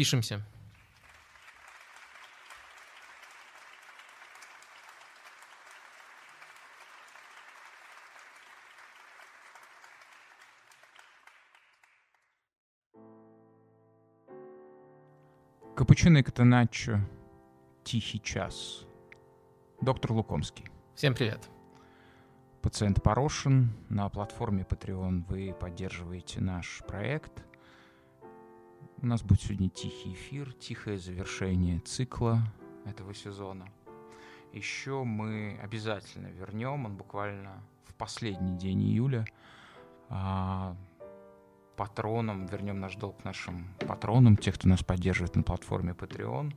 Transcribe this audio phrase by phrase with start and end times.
[0.00, 0.42] Пишемся.
[15.76, 17.00] Капучино и Катаначо.
[17.84, 18.86] Тихий час.
[19.82, 20.64] Доктор Лукомский.
[20.94, 21.50] Всем привет.
[22.62, 23.76] Пациент Порошин.
[23.90, 27.49] На платформе Patreon вы поддерживаете наш проект.
[29.02, 32.42] У нас будет сегодня тихий эфир, тихое завершение цикла
[32.84, 33.66] этого сезона.
[34.52, 39.24] Еще мы обязательно вернем, он буквально в последний день июля,
[40.10, 40.76] а,
[41.76, 46.52] патронам, вернем наш долг нашим патронам, тех, кто нас поддерживает на платформе Patreon.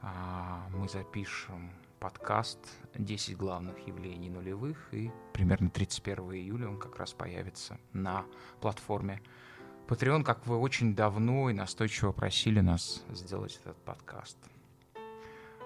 [0.00, 2.60] А, мы запишем подкаст
[2.94, 8.24] «10 главных явлений нулевых», и примерно 31 июля он как раз появится на
[8.60, 9.47] платформе Patreon,
[10.22, 14.36] как вы очень давно и настойчиво просили нас сделать этот подкаст.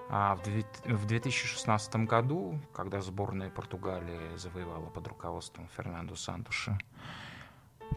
[0.09, 0.37] А
[0.85, 6.77] в 2016 году, когда сборная Португалии завоевала под руководством Фернандо Сантуша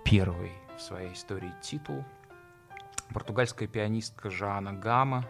[0.04, 2.04] первый в своей истории титул.
[3.14, 5.24] Португальская пианистка Жанна Гама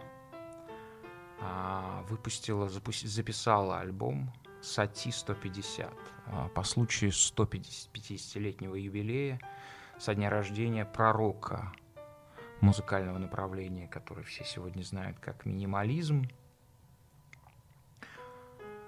[1.39, 5.93] а, выпустила, записала альбом Сати 150
[6.25, 9.39] а, по случаю 150-летнего юбилея
[9.99, 11.71] со дня рождения пророка
[12.61, 16.27] музыкального направления, который все сегодня знают как минимализм,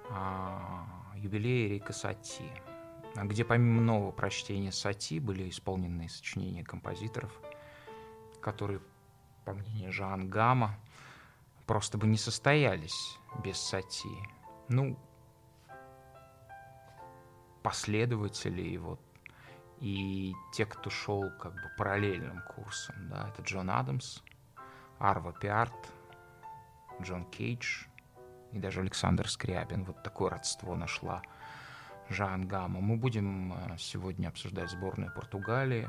[0.09, 2.43] а, юбилей Эрика Сати–
[3.15, 7.31] где помимо нового прочтения Сати были исполнены сочинения композиторов,
[8.41, 8.81] которые,
[9.45, 10.79] по мнению Жан Гама,
[11.65, 14.09] просто бы не состоялись без Сати.
[14.67, 14.97] Ну,
[17.63, 18.99] последователи его
[19.79, 24.21] и те, кто шел как бы параллельным курсом, да, это Джон Адамс,
[24.99, 25.73] Арва Пиарт,
[27.01, 27.85] Джон Кейдж
[28.51, 29.83] и даже Александр Скрябин.
[29.85, 31.21] Вот такое родство нашла
[32.09, 32.81] Жан Гамма.
[32.81, 35.87] Мы будем э, сегодня обсуждать сборную Португалии,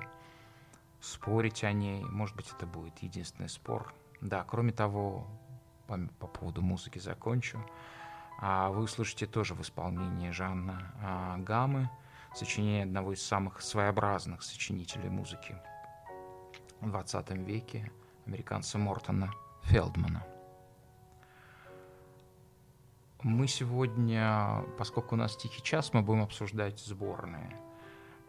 [1.00, 2.04] спорить о ней.
[2.04, 3.92] Может быть, это будет единственный спор.
[4.20, 5.26] Да, кроме того,
[5.86, 7.58] по, по поводу музыки закончу.
[8.38, 11.90] А вы услышите тоже в исполнении Жанна а, Гаммы
[12.34, 15.56] сочинение одного из самых своеобразных сочинителей музыки
[16.80, 17.90] в 20 веке,
[18.26, 19.32] американца Мортона
[19.64, 20.24] Фелдмана.
[23.22, 27.54] Мы сегодня, поскольку у нас тихий час, мы будем обсуждать сборные.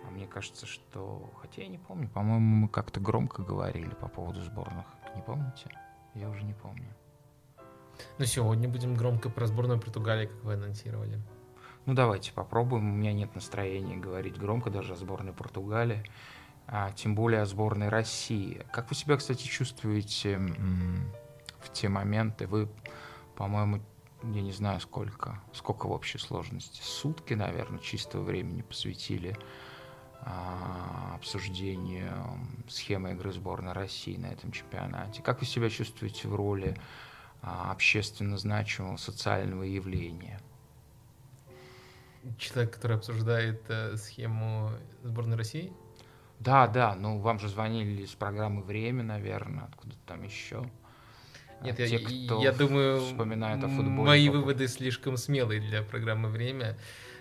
[0.06, 1.32] А мне кажется, что...
[1.42, 4.86] Хотя я не помню, по-моему, мы как-то громко говорили по поводу сборных.
[5.16, 5.70] Не помните?
[6.14, 6.94] Я уже не помню.
[8.18, 11.22] Ну, сегодня будем громко про сборную Португалии, как вы анонсировали.
[11.88, 12.92] Ну, давайте попробуем.
[12.92, 16.04] У меня нет настроения говорить громко даже о сборной Португалии,
[16.68, 18.64] а тем более о сборной России.
[18.72, 20.38] Как вы себя, кстати, чувствуете
[21.60, 22.46] в те моменты?
[22.46, 22.70] Вы,
[23.36, 23.82] по-моему,
[24.24, 29.36] я не знаю сколько, сколько в общей сложности, сутки, наверное, чистого времени посвятили
[30.22, 32.14] а, обсуждению
[32.70, 35.24] схемы игры сборной России на этом чемпионате.
[35.24, 36.78] Как вы себя чувствуете в роли
[37.42, 40.40] а, общественно значимого социального явления?
[42.38, 44.72] Человек, который обсуждает э, схему
[45.04, 45.74] сборной России?
[46.40, 50.70] Да, да, ну вам же звонили из программы «Время», наверное, откуда-то там еще.
[51.62, 54.08] Нет, те, я, кто я думаю, вспоминает о футболе.
[54.08, 56.78] Мои выводы слишком смелые для программы «Время».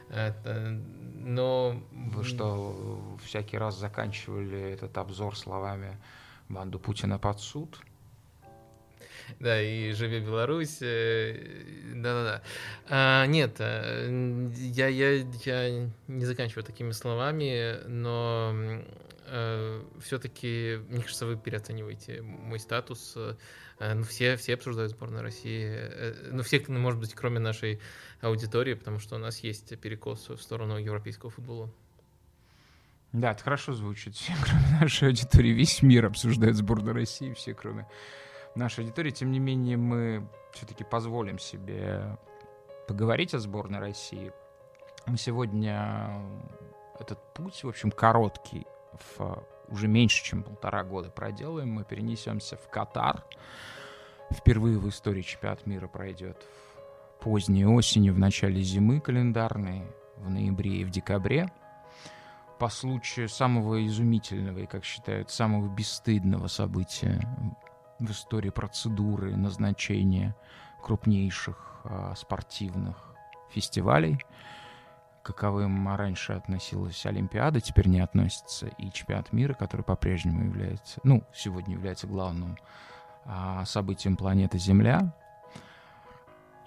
[0.09, 0.81] Это,
[1.15, 1.83] но...
[1.93, 5.99] Вы что, всякий раз заканчивали этот обзор словами
[6.49, 7.81] «Банду Путина под суд»?
[9.39, 10.79] Да, и «Живи Беларусь».
[10.81, 11.35] Э,
[11.95, 12.43] да-да-да.
[12.89, 18.55] А, нет, э, я, я, я не заканчиваю такими словами, но
[19.27, 23.17] э, все-таки, мне кажется, вы переоцениваете мой статус
[23.81, 25.67] Э, ну, все, все обсуждают сборную России.
[25.67, 27.81] Э, ну, все, может быть, кроме нашей
[28.21, 31.73] аудитории, потому что у нас есть перекос в сторону европейского футбола.
[33.13, 34.15] Да, это хорошо звучит.
[34.15, 37.87] Все, кроме нашей аудитории, весь мир обсуждает сборную России, все, кроме
[38.55, 39.11] нашей аудитории.
[39.11, 42.19] Тем не менее, мы все-таки позволим себе
[42.89, 44.33] поговорить о сборной России.
[45.07, 46.23] Мы сегодня
[46.99, 51.73] этот путь, в общем, короткий, в уже меньше, чем полтора года проделаем.
[51.73, 53.25] Мы перенесемся в Катар.
[54.31, 56.45] Впервые в истории чемпионат мира пройдет
[57.21, 59.85] поздней осенью, в начале зимы календарной,
[60.17, 61.53] в ноябре и в декабре.
[62.59, 67.21] По случаю самого изумительного и, как считают, самого бесстыдного события
[68.01, 70.35] в истории процедуры назначения
[70.83, 72.97] крупнейших а, спортивных
[73.51, 74.19] фестивалей–
[75.23, 81.75] каковым раньше относилась Олимпиада, теперь не относится и чемпионат мира, который по-прежнему является, ну, сегодня
[81.75, 82.57] является главным
[83.25, 85.15] а, событием планеты Земля.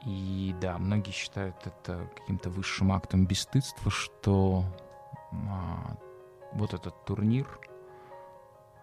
[0.05, 4.65] И да, многие считают это каким-то высшим актом бесстыдства, что
[5.31, 5.97] а,
[6.53, 7.47] вот этот турнир,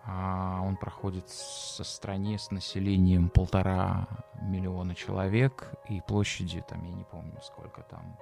[0.06, 4.08] он проходит со стране с населением полтора
[4.41, 8.17] миллиона человек и площадью, там, я не помню, сколько там,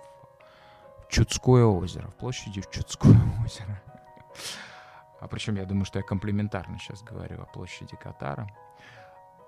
[1.09, 3.81] Чудское озеро, в площади в Чудское озеро.
[5.21, 8.49] А причем я думаю, что я комплиментарно сейчас говорю о площади Катара.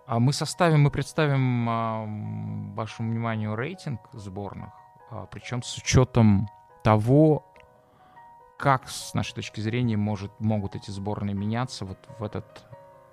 [0.06, 2.04] А мы составим, мы представим а,
[2.74, 4.70] вашему вниманию рейтинг сборных,
[5.10, 6.48] а, причем с учетом
[6.82, 7.46] того,
[8.60, 12.44] как с нашей точки зрения может, могут эти сборные меняться вот в этот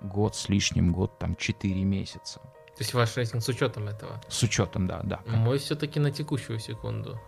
[0.02, 2.40] год с лишним, год там 4 месяца.
[2.40, 4.20] То есть ваш рейтинг с учетом этого?
[4.28, 5.20] С учетом, да, да.
[5.26, 7.18] Мой все-таки на текущую секунду.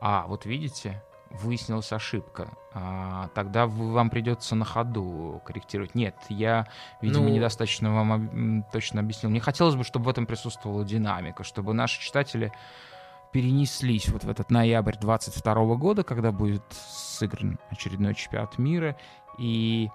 [0.00, 2.50] А, вот видите, выяснилась ошибка.
[2.74, 5.94] А, тогда вам придется на ходу корректировать.
[5.94, 6.66] Нет, я,
[7.00, 7.30] видимо, ну...
[7.30, 9.30] недостаточно вам точно объяснил.
[9.30, 12.52] Мне хотелось бы, чтобы в этом присутствовала динамика, чтобы наши читатели
[13.32, 18.96] перенеслись вот в этот ноябрь 22 года, когда будет сыгран очередной чемпионат мира,
[19.38, 19.88] и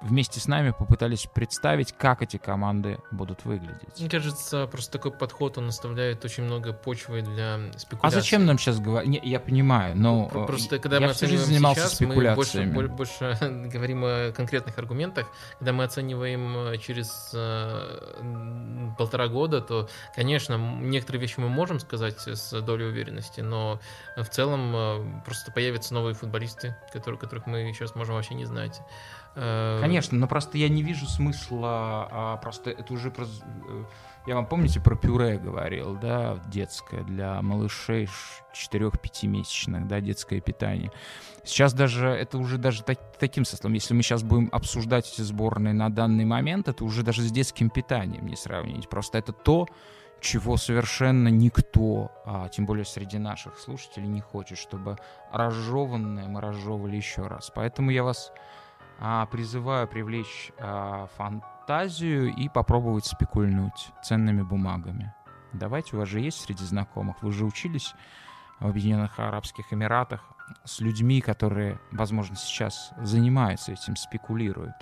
[0.00, 3.98] вместе с нами попытались представить, как эти команды будут выглядеть.
[3.98, 8.00] Мне кажется, просто такой подход, он оставляет очень много почвы для спекуляций.
[8.02, 9.20] А зачем нам сейчас говорить?
[9.22, 12.72] Я понимаю, но просто когда я мы всю жизнь занимался сейчас, спекуляциями.
[12.72, 13.38] мы больше, больше
[13.72, 15.26] говорим о конкретных аргументах.
[15.58, 22.20] Когда мы оцениваем э, через э, полтора года, то, конечно, некоторые вещи мы можем сказать
[22.20, 23.80] с долей уверенности, но
[24.16, 28.80] в целом э, просто появятся новые футболисты, которые, которых мы сейчас можем вообще не знать.
[29.36, 33.10] Э, Конечно, но просто я не вижу смысла, а просто это уже...
[33.10, 33.84] Э,
[34.26, 38.08] я вам помните про пюре говорил, да, детское для малышей
[38.54, 40.92] 4-5 месячных, да, детское питание.
[41.42, 45.72] Сейчас даже, это уже даже так, таким составом, если мы сейчас будем обсуждать эти сборные
[45.72, 48.88] на данный момент, это уже даже с детским питанием не сравнить.
[48.88, 49.66] Просто это то,
[50.20, 54.98] чего совершенно никто, а тем более среди наших слушателей, не хочет, чтобы
[55.32, 57.50] разжеванное мы разжевывали еще раз.
[57.54, 58.32] Поэтому я вас
[59.26, 65.14] призываю привлечь а, фантазию и попробовать спекульнуть ценными бумагами.
[65.52, 67.94] Давайте, у вас же есть среди знакомых, вы же учились
[68.60, 70.22] в Объединенных Арабских Эмиратах
[70.64, 74.76] с людьми, которые, возможно, сейчас занимаются этим, спекулируют.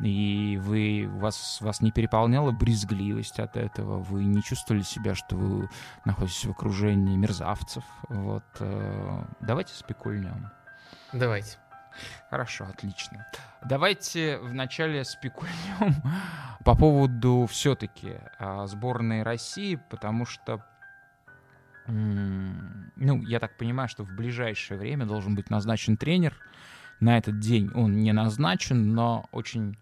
[0.00, 5.70] И вы, вас, вас не переполняла брезгливость от этого, вы не чувствовали себя, что вы
[6.04, 7.84] находитесь в окружении мерзавцев.
[8.08, 8.44] Вот.
[8.58, 10.50] Э, давайте спекульнем.
[11.12, 11.58] Давайте.
[12.30, 13.26] Хорошо, отлично.
[13.64, 15.94] Давайте вначале спекульнем
[16.64, 20.64] по поводу все-таки а, сборной России, потому что,
[21.86, 26.36] ну, я так понимаю, что в ближайшее время должен быть назначен тренер.
[27.00, 29.76] На этот день он не назначен, но очень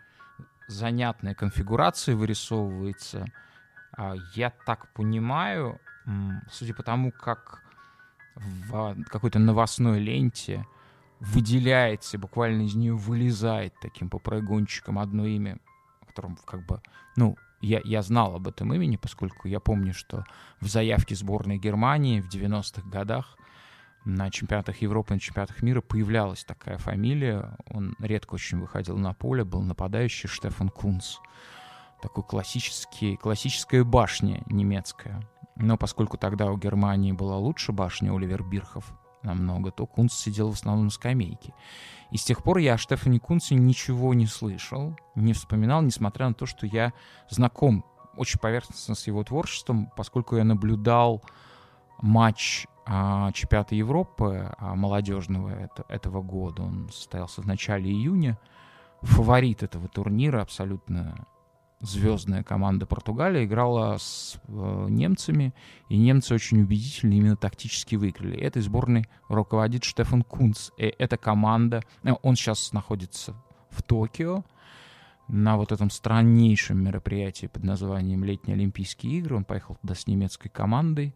[0.67, 3.27] занятная конфигурация вырисовывается.
[3.97, 5.81] А, я так понимаю,
[6.51, 7.63] судя по тому, как
[8.35, 10.67] в какой-то новостной ленте
[11.23, 15.59] выделяется, буквально из нее вылезает таким попрыгунчиком одно имя,
[16.01, 16.83] о котором как бы,
[17.17, 20.25] ну, я, я знал об этом имени, поскольку я помню, что
[20.61, 23.37] в заявке сборной Германии в 90-х годах
[24.05, 27.57] на чемпионатах Европы, на чемпионатах мира появлялась такая фамилия.
[27.71, 31.19] Он редко очень выходил на поле, был нападающий Штефан Кунц.
[32.03, 35.23] Такой классический, классическая башня немецкая.
[35.55, 38.93] Но поскольку тогда у Германии была лучше башня Оливер Бирхов,
[39.23, 41.55] намного, то Кунц сидел в основном на скамейке.
[42.11, 46.35] И с тех пор я о Штефане Кунце ничего не слышал, не вспоминал, несмотря на
[46.35, 46.93] то, что я
[47.31, 47.85] знаком
[48.17, 51.23] очень поверхностно с его творчеством, поскольку я наблюдал
[52.01, 56.63] матч а, чемпионата Европы а, молодежного это, этого года.
[56.63, 58.39] Он состоялся в начале июня.
[59.03, 61.27] Фаворит этого турнира абсолютно
[61.83, 65.53] звездная команда Португалии играла с э, немцами,
[65.89, 68.39] и немцы очень убедительно именно тактически выиграли.
[68.39, 70.71] Этой сборной руководит Штефан Кунц.
[70.79, 73.35] И эта команда, э, он сейчас находится
[73.71, 74.45] в Токио,
[75.29, 79.37] на вот этом страннейшем мероприятии под названием Летние Олимпийские игры.
[79.37, 81.15] Он поехал туда с немецкой командой,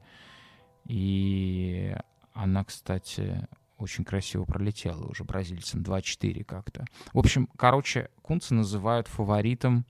[0.87, 1.95] и
[2.33, 3.47] она, кстати,
[3.79, 6.87] очень красиво пролетела уже бразильцам 2-4 как-то.
[7.13, 9.85] В общем, короче, Кунца называют фаворитом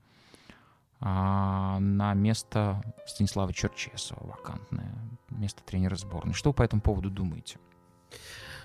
[0.99, 4.95] а, на место Станислава Черчесова, вакантное
[5.29, 6.33] место тренера сборной.
[6.33, 7.59] Что вы по этому поводу думаете?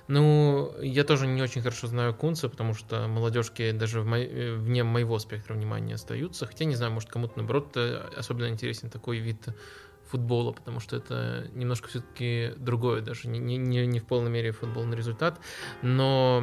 [0.09, 4.19] Ну, я тоже не очень хорошо знаю Кунца, потому что молодежки даже в мо...
[4.19, 6.47] вне моего спектра внимания остаются.
[6.47, 7.77] Хотя, не знаю, может, кому-то, наоборот,
[8.17, 9.47] особенно интересен такой вид
[10.13, 14.97] футбола, потому что это немножко все-таки другое, даже не, не, не в полной мере футбольный
[14.97, 15.41] результат.
[15.81, 16.43] Но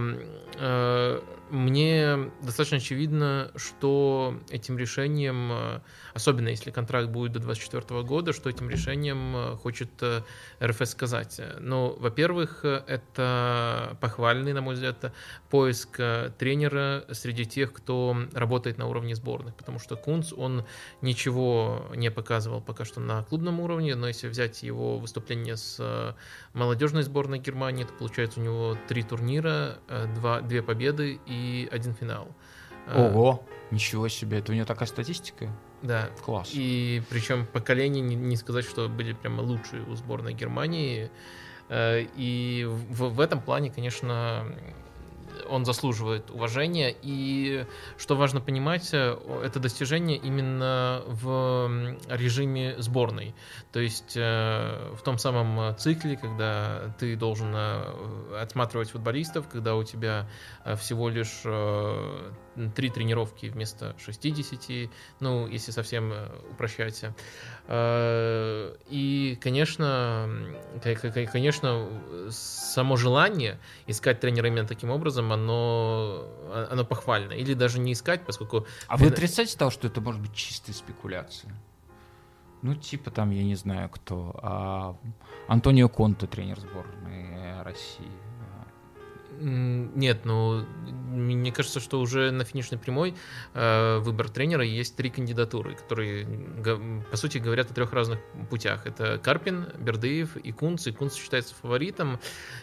[0.56, 1.22] э,
[1.52, 5.82] мне достаточно очевидно, что этим решением, э,
[6.20, 10.22] особенно если контракт будет до 2024 года, что этим решением э, хочет э,
[10.62, 11.42] РФС сказать.
[11.60, 15.14] Ну, во-первых, это похвальный, на мой взгляд,
[15.50, 16.00] поиск
[16.38, 20.66] тренера среди тех, кто работает на уровне сборных, потому что Кунц, он
[21.02, 26.16] ничего не показывал пока что на клубном уровне, но если взять его выступление с
[26.54, 29.78] молодежной сборной Германии, то получается у него три турнира,
[30.16, 32.28] два, две победы и один финал.
[32.94, 35.50] Ого, ничего себе, это у него такая статистика?
[35.82, 36.10] Да.
[36.24, 36.50] Класс.
[36.54, 41.10] И причем поколение, не, не сказать, что были прямо лучшие у сборной Германии.
[41.70, 44.46] Э, и в, в этом плане, конечно,
[45.48, 46.94] он заслуживает уважения.
[47.02, 47.66] И
[47.98, 53.34] что важно понимать, э, это достижение именно в режиме сборной.
[53.72, 57.56] То есть э, в том самом цикле, когда ты должен
[58.36, 60.28] отсматривать футболистов, когда у тебя
[60.78, 61.44] всего лишь
[62.76, 66.14] три тренировки вместо 60, ну, если совсем
[66.52, 67.04] упрощать.
[67.70, 70.30] И, конечно,
[71.32, 71.90] конечно,
[72.30, 76.26] само желание искать тренера именно таким образом, оно,
[76.70, 77.34] оно похвально.
[77.34, 78.66] Или даже не искать, поскольку...
[78.88, 81.54] А вы отрицаете того, что это может быть чистая спекуляция?
[82.62, 84.38] Ну, типа там, я не знаю кто.
[84.42, 84.98] А,
[85.48, 88.12] Антонио Конте, тренер сборной России.
[89.42, 90.66] Нет, ну,
[91.10, 93.16] мне кажется, что уже на финишной прямой
[93.54, 96.28] э, выбор тренера есть три кандидатуры, которые,
[97.10, 98.20] по сути, говорят о трех разных
[98.50, 98.86] путях.
[98.86, 100.88] Это Карпин, Бердыев и Кунц.
[100.88, 102.20] И Кунц считается фаворитом.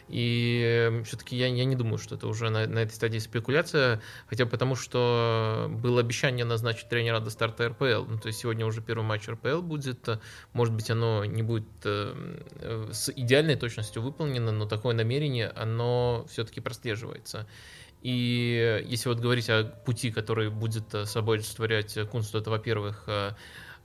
[0.08, 4.46] И все-таки я, я не думаю, что это уже на, на этой стадии спекуляция, хотя
[4.46, 8.04] потому, что было обещание назначить тренера до старта РПЛ.
[8.08, 10.08] Ну, то есть сегодня уже первый матч РПЛ будет.
[10.52, 16.60] Может быть, оно не будет э, с идеальной точностью выполнено, но такое намерение, оно все-таки
[16.66, 17.46] прослеживается.
[18.02, 23.04] И если вот говорить о пути, который будет э, собой олицетворять Кунст, то это, во-первых,
[23.06, 23.34] э, э,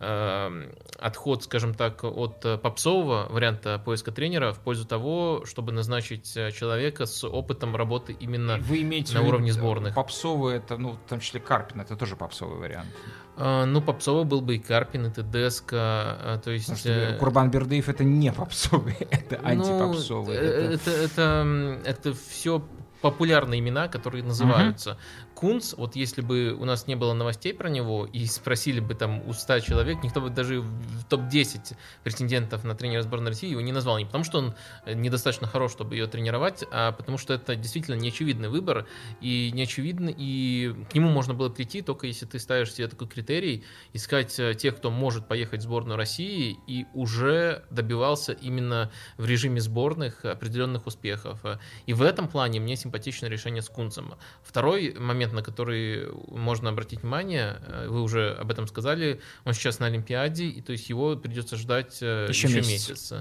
[0.02, 7.24] отход, скажем так, от попсового варианта поиска тренера в пользу того, чтобы назначить человека с
[7.24, 9.94] опытом работы именно Вы имеете на уровне сборных.
[9.94, 12.90] Попсовый это, ну, в том числе Карпин, это тоже попсовый вариант.
[13.38, 16.80] Ну, попсовый был бы и Карпин, и Тедеско, то есть...
[16.80, 20.36] Что, Курбан Бердыев это не попсовый, это ну, антипопсовый.
[20.36, 22.64] Это, это, это, это все
[23.02, 24.92] популярные имена, которые называются.
[24.92, 25.31] Uh-huh.
[25.42, 29.28] Кунц, вот если бы у нас не было новостей про него и спросили бы там
[29.28, 33.72] у 100 человек, никто бы даже в топ-10 претендентов на тренера сборной России его не
[33.72, 33.98] назвал.
[33.98, 34.54] Не потому, что он
[34.86, 38.86] э, недостаточно хорош, чтобы ее тренировать, а потому что это действительно неочевидный выбор
[39.20, 43.64] и неочевидно, и к нему можно было прийти только если ты ставишь себе такой критерий,
[43.94, 49.60] искать э, тех, кто может поехать в сборную России и уже добивался именно в режиме
[49.60, 51.40] сборных определенных успехов.
[51.88, 54.14] И в этом плане мне симпатично решение с Кунцем.
[54.44, 59.54] Второй момент момент, на который можно обратить внимание, э, вы уже об этом сказали, он
[59.54, 62.90] сейчас на Олимпиаде, и то есть его придется ждать э, еще, еще месяц.
[62.90, 63.14] месяц.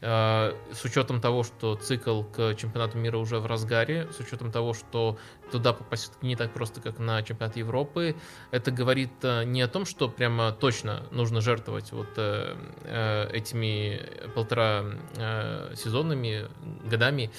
[0.00, 4.74] Э, с учетом того, что цикл к чемпионату мира уже в разгаре, с учетом того,
[4.74, 5.18] что
[5.50, 8.14] туда попасть не так просто, как на чемпионат Европы,
[8.50, 12.18] это говорит не о том, что прямо точно нужно жертвовать вот
[13.32, 14.00] этими
[14.34, 14.84] полтора
[15.74, 16.48] сезонными
[16.88, 17.30] годами,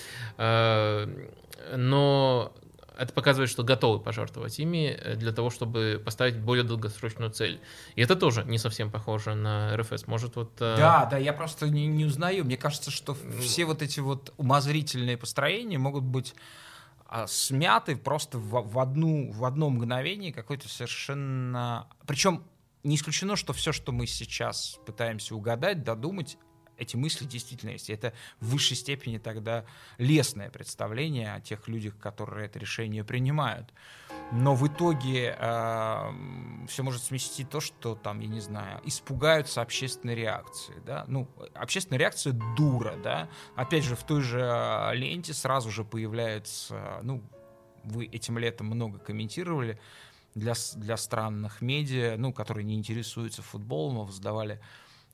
[1.76, 2.54] но
[2.98, 7.60] это показывает, что готовы пожертвовать ими э, для того, чтобы поставить более долгосрочную цель.
[7.96, 10.08] И это тоже не совсем похоже на РФС.
[10.08, 10.52] Может, вот...
[10.60, 12.46] Э, да, да, я просто не, не узнаю.
[12.46, 16.34] Мне кажется, что все вот эти вот умозрительные построения могут быть
[17.08, 21.88] а, смяты просто в, в, одну, в одно мгновение какой-то совершенно...
[22.08, 22.44] Причем
[22.84, 26.38] не исключено, что все, что мы сейчас пытаемся угадать, додумать,
[26.78, 27.90] эти мысли действительно есть.
[27.90, 29.66] И это в высшей степени тогда
[29.98, 33.74] лесное представление о тех людях, которые это решение принимают.
[34.32, 40.16] Но в итоге э, все может смести то, что там, я не знаю, испугаются общественной
[40.16, 40.76] реакции.
[40.86, 41.06] Да?
[41.08, 43.30] Ну, общественная реакция дура, да.
[43.56, 47.24] Опять же, в той же а, ленте сразу же появляется, ну,
[47.84, 49.80] вы этим летом много комментировали
[50.34, 54.60] для, для странных медиа, ну, которые не интересуются футболом, а задавали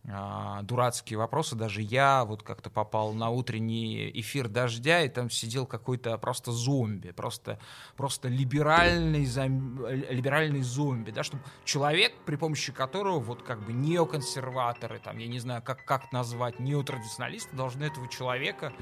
[0.10, 1.55] а, дурацкие вопросы.
[1.55, 7.12] Даже я вот как-то попал на утренний эфир «Дождя», и там сидел какой-то просто зомби,
[7.12, 7.60] просто,
[7.96, 9.86] просто либеральный, зом...
[9.88, 15.39] либеральный зомби, да, чтобы человек, при помощи которого вот как бы неоконсерваторы, там, я не
[15.39, 18.74] знаю, как, как назвать, неотрадиционалисты должны этого человека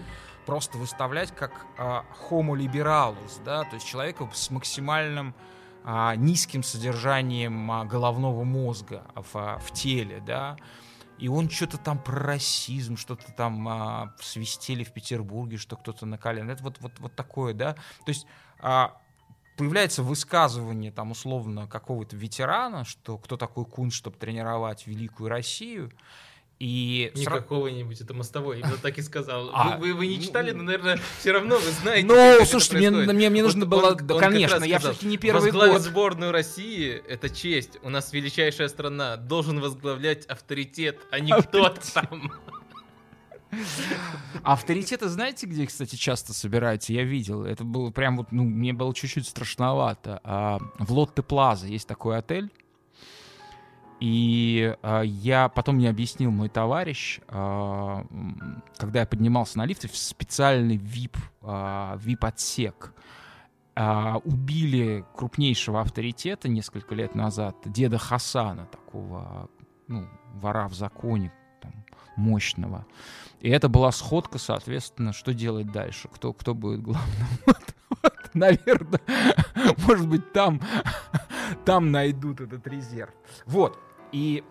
[0.45, 5.35] просто выставлять как а, homo liberalus, да, то есть человека с максимальным
[5.83, 10.55] а, низким содержанием а, головного мозга в, в теле, да,
[11.19, 16.17] и он что-то там про расизм, что-то там а, свистели в Петербурге, что кто-то на
[16.17, 16.51] колено.
[16.51, 17.73] Это вот, вот, вот такое, да.
[17.73, 18.25] То есть
[18.59, 18.97] а,
[19.57, 25.91] появляется высказывание там условно какого-то ветерана, что кто такой Кун, чтобы тренировать великую Россию,
[26.59, 29.49] и не какого-нибудь, это мостовой, именно так и сказал.
[29.53, 32.05] А, вы, вы, вы не ну, читали, но, наверное, все равно вы знаете.
[32.05, 35.43] Ну, слушайте, мне, мне, мне нужно вот было, он, он конечно, я все-таки не первый
[35.43, 35.81] возглавить год.
[35.83, 37.79] сборную России— это честь.
[37.81, 39.15] У нас величайшая страна.
[39.15, 42.33] Должен возглавлять авторитет, а не кто-то там.
[44.43, 46.91] Авторитеты знаете, где, кстати, часто собираются?
[46.91, 47.45] Я видел.
[47.45, 50.19] Это было прям вот, ну, мне было чуть-чуть страшновато.
[50.25, 52.51] А, в Лотте Плаза есть такой отель
[53.99, 58.03] и э, я потом мне объяснил мой товарищ, э,
[58.77, 62.93] когда я поднимался на лифте в специальный VIP, э, VIP-отсек.
[63.75, 69.49] Э, убили крупнейшего авторитета несколько лет назад, деда Хасана, такого
[69.87, 71.73] ну, вора в законе, там,
[72.15, 72.85] мощного.
[73.41, 77.27] И это была сходка, соответственно, что делать дальше, кто, кто будет главным.
[78.33, 79.01] Наверное,
[79.87, 80.61] может быть, там,
[81.65, 83.13] там найдут этот резерв.
[83.45, 83.79] Вот.
[84.11, 84.43] И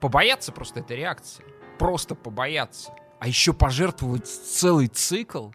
[0.00, 1.44] побояться просто этой реакции.
[1.78, 2.92] Просто побояться.
[3.18, 5.50] А еще пожертвовать целый цикл,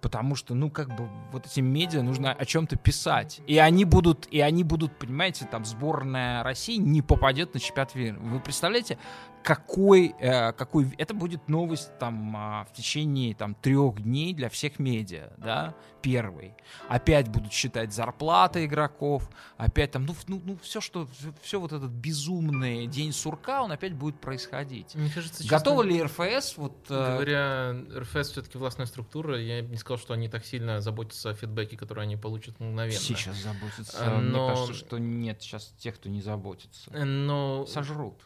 [0.00, 3.40] потому что, ну, как бы, вот этим медиа нужно о чем-то писать.
[3.46, 8.16] И они будут, и они будут, понимаете, там, сборная России не попадет на чемпионат мира.
[8.18, 8.98] Вы представляете,
[9.44, 14.78] какой, э, какой это будет новость там э, в течение там трех дней для всех
[14.78, 16.54] медиа, да, первый.
[16.88, 21.06] Опять будут считать зарплаты игроков, опять там, ну, ну, ну все, что,
[21.42, 24.94] все вот этот безумный день сурка, он опять будет происходить.
[24.94, 26.56] Мне кажется, Готова ли РФС?
[26.56, 27.14] Вот, э...
[27.14, 31.76] Говоря, РФС все-таки властная структура, я не сказал, что они так сильно заботятся о фидбэке,
[31.76, 32.98] который они получат мгновенно.
[32.98, 34.10] Сейчас заботятся.
[34.20, 34.46] Но...
[34.46, 36.90] Мне кажется, что нет сейчас тех, кто не заботится.
[36.90, 37.66] Но...
[37.66, 38.22] Сожрут.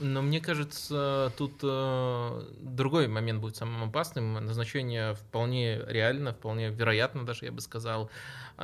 [0.00, 4.32] Но мне кажется, тут э, другой момент будет самым опасным.
[4.32, 8.10] Назначение вполне реально, вполне вероятно даже, я бы сказал.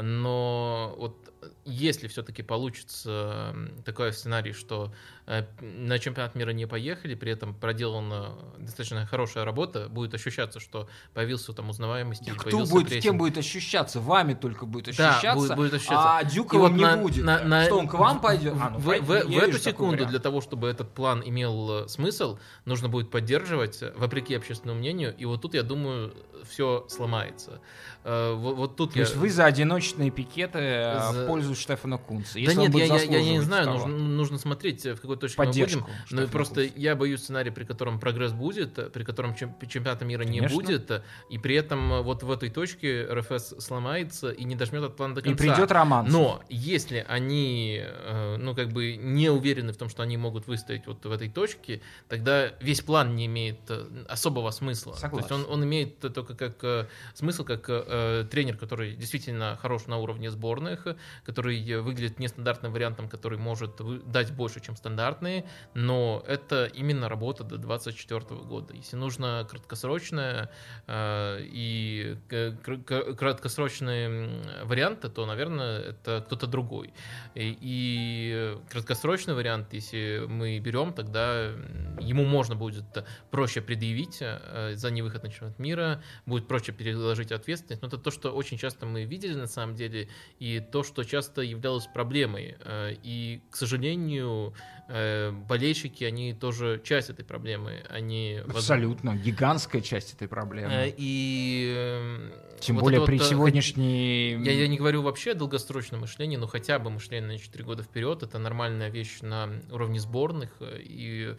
[0.02, 1.32] Но вот
[1.64, 4.92] если все-таки получится такой сценарий, что
[5.26, 10.88] э, на чемпионат мира не поехали, при этом проделана достаточно хорошая работа, будет ощущаться, что
[11.14, 12.24] появился там узнаваемость.
[12.26, 13.02] Да кто будет, прессинг.
[13.02, 14.00] кем будет ощущаться?
[14.00, 16.16] Вами только будет ощущаться, да, будет, будет ощущаться.
[16.18, 17.24] а Дюковым вот не на, будет.
[17.24, 18.54] На, на, что он к вам пойдет?
[18.60, 21.88] А, ну, в, в, в, в эту секунду для того, чтобы этот план имел э,
[21.88, 26.12] смысл, нужно будет поддерживать, вопреки общественному мнению, и вот тут, я думаю,
[26.48, 27.60] все сломается.
[28.04, 29.04] Э, вот, вот тут То я...
[29.04, 31.12] есть вы за одиночные пикеты за...
[31.12, 32.38] в пользу Штефана Кунца?
[32.44, 35.86] Да нет, я, я, я не знаю, нужно, нужно смотреть, в какой точке Поддержку мы
[35.86, 36.24] будем.
[36.24, 36.72] Но просто Кунца.
[36.76, 40.46] я боюсь сценария, при котором прогресс будет, при котором чемпионата мира Конечно.
[40.46, 44.96] не будет, и при этом вот в этой точке РФС сломается и не дожмет от
[44.96, 45.44] плана до конца.
[45.44, 46.06] И придет роман.
[46.08, 50.86] Но если они, э, ну, как бы не уверены в том, что они могут выстоять
[50.86, 54.94] вот в этой точке, тогда весь план не имеет э, особого смысла.
[54.94, 55.28] Согласен.
[55.28, 59.98] То есть он, он имеет только как смысл, как э, тренер, который действительно хорош на
[59.98, 60.86] уровне сборных,
[61.24, 67.58] который выглядит нестандартным вариантом, который может дать больше, чем стандартные, но это именно работа до
[67.58, 68.74] 2024 года.
[68.74, 70.50] Если нужно краткосрочная
[70.86, 76.92] э, и краткосрочные варианты, то, наверное, это кто-то другой.
[77.34, 81.50] И, и краткосрочный вариант, если мы берем, тогда
[82.00, 82.84] ему можно будет
[83.30, 87.82] проще предъявить э, за невыход на чемпионат мира, будет проще переложить ответственность.
[87.82, 91.42] Но это то, что очень часто мы видели на самом деле, и то, что часто
[91.42, 92.56] являлось проблемой.
[92.60, 94.54] Э, и, к сожалению,
[94.88, 97.82] э, болельщики, они тоже часть этой проблемы.
[97.88, 99.20] Они Абсолютно, воз...
[99.20, 100.94] гигантская часть этой проблемы.
[100.96, 102.16] И
[102.60, 104.32] тем вот более при вот, сегодняшней...
[104.42, 107.82] Я, я не говорю вообще о долгосрочном мышлении, но хотя бы мышление на 4 года
[107.82, 111.36] вперед, это нормальная вещь на уровне сборных, и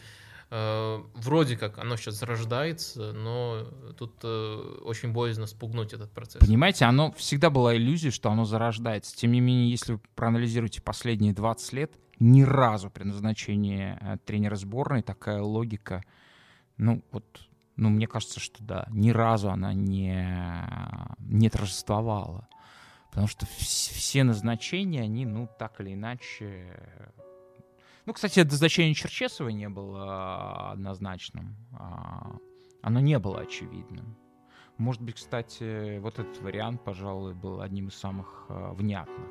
[0.49, 6.39] вроде как оно сейчас зарождается, но тут э, очень боязно спугнуть этот процесс.
[6.39, 9.15] Понимаете, оно всегда была иллюзия, что оно зарождается.
[9.15, 14.55] Тем не менее, если вы проанализируете последние 20 лет, ни разу при назначении э, тренера
[14.55, 16.01] сборной такая логика,
[16.77, 17.25] ну вот,
[17.75, 20.25] ну мне кажется, что да, ни разу она не,
[21.19, 22.47] не торжествовала.
[23.09, 26.67] Потому что все назначения, они, ну, так или иначе,
[28.07, 31.57] ну, кстати, назначение Черчесова не было а, однозначным.
[31.73, 32.37] А,
[32.81, 34.17] оно не было очевидным.
[34.77, 39.27] Может быть, кстати, вот этот вариант, пожалуй, был одним из самых а, внятных.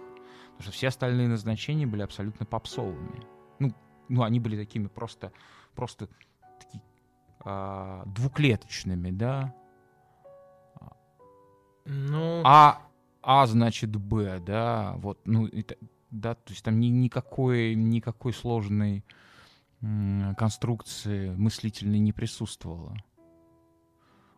[0.51, 3.23] Потому что все остальные назначения были абсолютно попсовыми.
[3.61, 3.73] Ну,
[4.11, 5.33] ну они были такими просто,
[5.75, 6.11] просто
[6.61, 6.83] такие,
[7.41, 9.55] а, двуклеточными, да.
[11.87, 12.43] Ну...
[12.45, 12.83] А,
[13.23, 15.77] а значит Б, да, вот, ну, это,
[16.21, 19.05] да, то есть там ни, никакой, никакой сложной
[20.37, 22.97] конструкции мыслительной не присутствовало.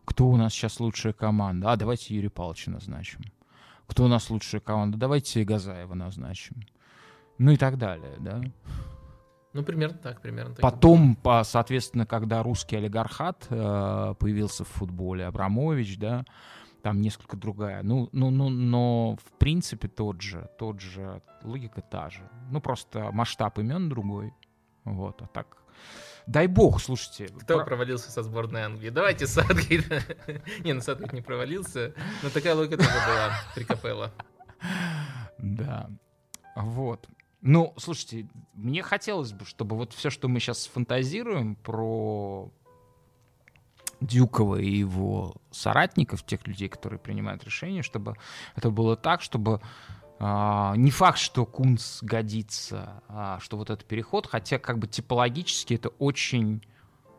[0.05, 1.71] Кто у нас сейчас лучшая команда?
[1.71, 3.21] А, давайте Юрия Павловича назначим.
[3.87, 4.97] Кто у нас лучшая команда?
[4.97, 6.57] Давайте Газаева назначим.
[7.37, 8.41] Ну и так далее, да?
[9.53, 10.61] Ну, примерно так, примерно так.
[10.61, 16.25] Потом, по, соответственно, когда русский олигархат э, появился в футболе, Абрамович, да,
[16.81, 17.83] там несколько другая.
[17.83, 22.21] Ну, ну, ну, но в принципе тот же, тот же, логика та же.
[22.51, 24.33] Ну, просто масштаб имен другой.
[24.83, 25.57] Вот, а так...
[26.27, 27.27] Дай бог, слушайте.
[27.39, 27.65] Кто про...
[27.65, 28.89] провалился со сборной Англии?
[28.89, 29.89] Давайте Садгейт.
[30.63, 34.11] не, ну Садгейт не провалился, но такая логика тоже была при Капелло.
[35.39, 35.89] Да.
[36.55, 37.07] Вот.
[37.41, 42.51] Ну, слушайте, мне хотелось бы, чтобы вот все, что мы сейчас фантазируем про
[44.01, 48.15] Дюкова и его соратников, тех людей, которые принимают решения, чтобы
[48.55, 49.61] это было так, чтобы
[50.19, 55.73] а, не факт, что Кунц годится, а, что вот этот переход, хотя как бы типологически
[55.75, 56.61] это очень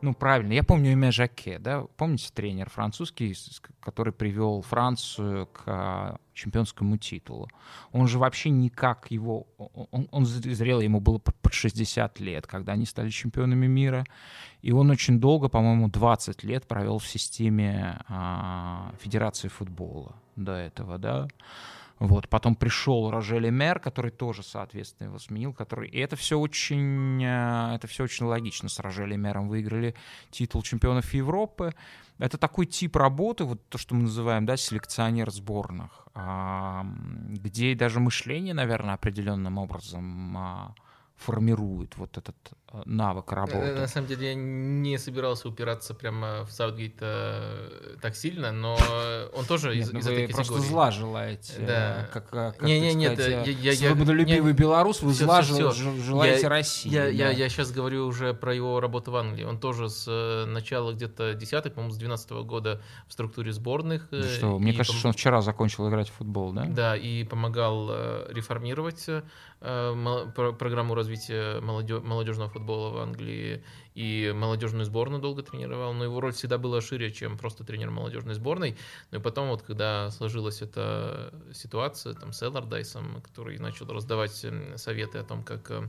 [0.02, 0.54] ну, правильно.
[0.54, 1.82] Я помню имя Жаке, да?
[1.98, 3.34] Помните тренер французский,
[3.80, 7.48] который привел Францию к а, чемпионскому титулу?
[7.92, 9.46] Он же вообще никак его...
[9.92, 14.04] Он, он зрел, ему было под 60 лет, когда они стали чемпионами мира.
[14.62, 20.98] И он очень долго, по-моему, 20 лет провел в системе а, Федерации футбола до этого,
[20.98, 21.28] да?
[22.00, 25.86] Вот, потом пришел Рожели Мер, который тоже, соответственно, его сменил, который...
[25.90, 28.70] И это все очень, э, это все очень логично.
[28.70, 29.94] С Рожели Мером выиграли
[30.30, 31.74] титул чемпионов Европы.
[32.18, 36.06] Это такой тип работы, вот то, что мы называем, да, селекционер сборных,
[37.28, 40.74] где даже мышление, наверное, определенным образом а,
[41.20, 42.36] формирует вот этот
[42.72, 43.74] э, навык работы.
[43.74, 48.78] На самом деле я не собирался упираться прямо в Саутгейт э, так сильно, но
[49.34, 50.70] он тоже из, ну из этой просто категории.
[50.70, 51.52] зла желаете.
[51.58, 52.08] Да.
[52.10, 55.92] Как, как не, не, нет, я, я, свободолюбивый белорус, вы все, зла все, все.
[56.02, 56.90] желаете я, России.
[56.90, 57.08] Я, да.
[57.10, 59.44] я, я сейчас говорю уже про его работу в Англии.
[59.44, 64.08] Он тоже с э, начала где-то 10 по-моему, с 12 -го года в структуре сборных.
[64.10, 64.98] Да что, мне кажется, пом...
[65.00, 66.64] что он вчера закончил играть в футбол, да?
[66.64, 67.90] Да, и помогал
[68.30, 69.06] реформировать
[69.60, 71.09] программу развития
[71.62, 73.62] молодежного футбола в Англии
[73.94, 78.34] и молодежную сборную долго тренировал, но его роль всегда была шире, чем просто тренер молодежной
[78.34, 78.76] сборной.
[79.10, 84.44] Ну и потом вот, когда сложилась эта ситуация там, с Эллардайсом, который начал раздавать
[84.76, 85.88] советы о том, как Э,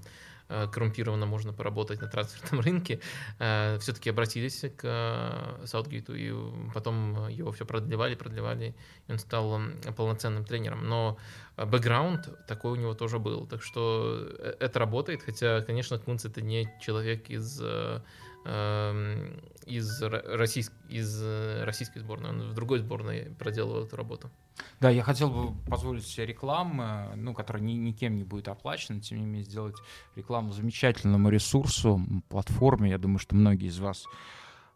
[0.72, 3.00] коррумпированно можно поработать на трансферном рынке,
[3.40, 6.34] э, все-таки обратились к э, Саутгейту, и
[6.74, 8.76] потом его все продлевали, продлевали,
[9.08, 9.62] и он стал
[9.96, 10.88] полноценным тренером.
[10.88, 11.18] Но
[11.58, 14.28] бэкграунд такой у него тоже был, так что
[14.60, 17.62] это работает, хотя, конечно, Кунц это не человек из
[18.44, 21.24] из, российск, из
[21.64, 24.32] российской сборной, он в другой сборной проделывал эту работу.
[24.80, 29.20] Да, я хотел бы позволить себе рекламу, ну, которая ни, никем не будет оплачена, тем
[29.20, 29.76] не менее сделать
[30.16, 32.90] рекламу замечательному ресурсу, платформе.
[32.90, 34.06] Я думаю, что многие из вас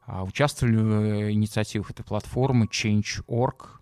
[0.05, 3.81] а, участвовали в э, инициативах этой платформы Change.org.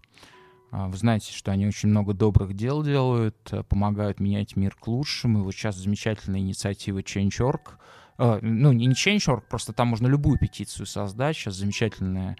[0.71, 4.87] А, вы знаете, что они очень много добрых дел делают, э, помогают менять мир к
[4.87, 5.39] лучшему.
[5.39, 7.77] И вот сейчас замечательная инициатива Change.org.
[8.17, 11.35] Э, ну, не Change.org, просто там можно любую петицию создать.
[11.35, 12.35] Сейчас замечательная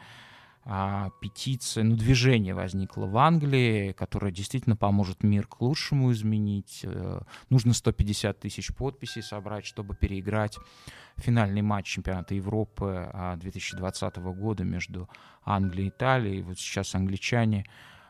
[0.66, 6.82] а, петиция, ну, движение возникло в Англии, которое действительно поможет мир к лучшему изменить.
[6.84, 10.58] Э, нужно 150 тысяч подписей собрать, чтобы переиграть
[11.18, 15.10] финальный матч чемпионата Европы 2020 а, года между
[15.44, 16.42] Англией и Италией.
[16.44, 17.66] Вот сейчас англичане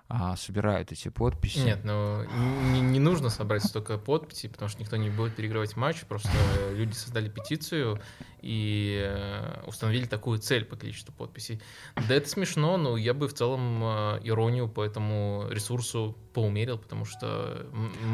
[0.07, 1.59] а, собирают эти подписи.
[1.59, 2.23] Нет, ну
[2.71, 6.01] не, не нужно собрать столько подписей, потому что никто не будет переигрывать матч.
[6.01, 6.29] Просто
[6.71, 8.01] люди создали петицию
[8.43, 11.61] и э, установили такую цель по количеству подписей.
[11.95, 17.05] Да, это смешно, но я бы в целом э, иронию по этому ресурсу поумерил, потому
[17.05, 17.65] что...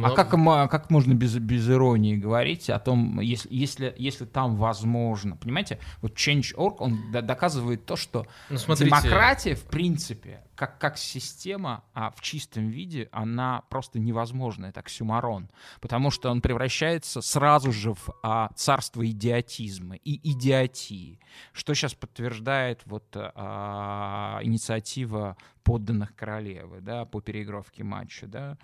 [0.04, 5.36] А как, как можно без, без иронии говорить о том, если, если, если там возможно...
[5.36, 8.90] Понимаете, вот Change.org, он доказывает то, что ну, смотрите...
[8.90, 15.50] демократия, в принципе, как, как система а в чистом виде, она просто невозможна, это оксюмарон,
[15.80, 19.96] потому что он превращается сразу же в а, царство идиотизма.
[19.96, 21.20] И идиотии,
[21.54, 28.58] что сейчас подтверждает вот а, инициатива подданных королевы, да, по переигровке матча, да.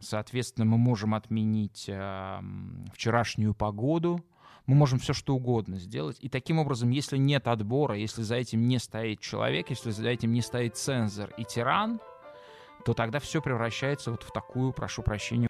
[0.00, 2.42] Соответственно, мы можем отменить а,
[2.92, 4.24] вчерашнюю погоду,
[4.66, 6.16] мы можем все что угодно сделать.
[6.20, 10.32] И таким образом, если нет отбора, если за этим не стоит человек, если за этим
[10.32, 12.00] не стоит цензор и тиран,
[12.84, 15.48] то тогда все превращается вот в такую, прошу прощения,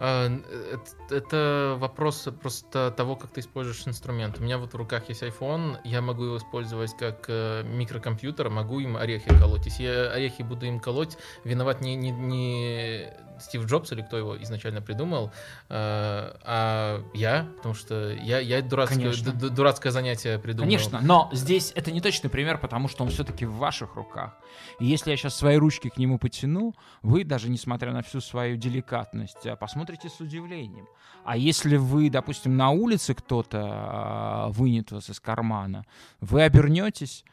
[0.00, 4.38] это вопрос просто того, как ты используешь инструмент.
[4.38, 8.80] У меня вот в руках есть iPhone, я могу его использовать как э, микрокомпьютер, могу
[8.80, 9.66] им орехи колоть.
[9.66, 14.40] Если я орехи буду им колоть, виноват не, не, не Стив Джобс или кто его
[14.42, 15.32] изначально придумал,
[15.68, 20.66] а я, потому что я, я дурацкое, дурацкое занятие придумал.
[20.66, 24.36] Конечно, но здесь это не точный пример, потому что он все-таки в ваших руках.
[24.78, 28.56] И если я сейчас свои ручки к нему потяну, вы даже несмотря на всю свою
[28.56, 30.86] деликатность, посмотрите с удивлением.
[31.24, 35.84] А если вы, допустим, на улице кто-то вынет вас из кармана,
[36.20, 37.24] вы обернетесь,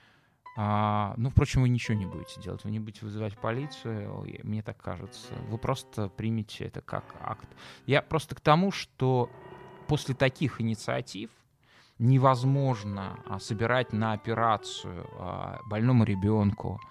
[0.59, 4.81] а, ну, впрочем, вы ничего не будете делать, вы не будете вызывать полицию, мне так
[4.81, 5.35] кажется.
[5.49, 7.47] Вы просто примете это как акт.
[7.85, 9.29] Я просто к тому, что
[9.87, 11.29] после таких инициатив
[11.99, 16.81] невозможно а, собирать на операцию а, больному ребенку,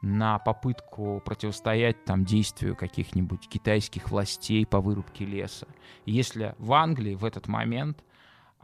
[0.00, 5.68] на попытку противостоять там действию каких-нибудь китайских властей по вырубке леса.
[6.06, 8.02] если в Англии в этот момент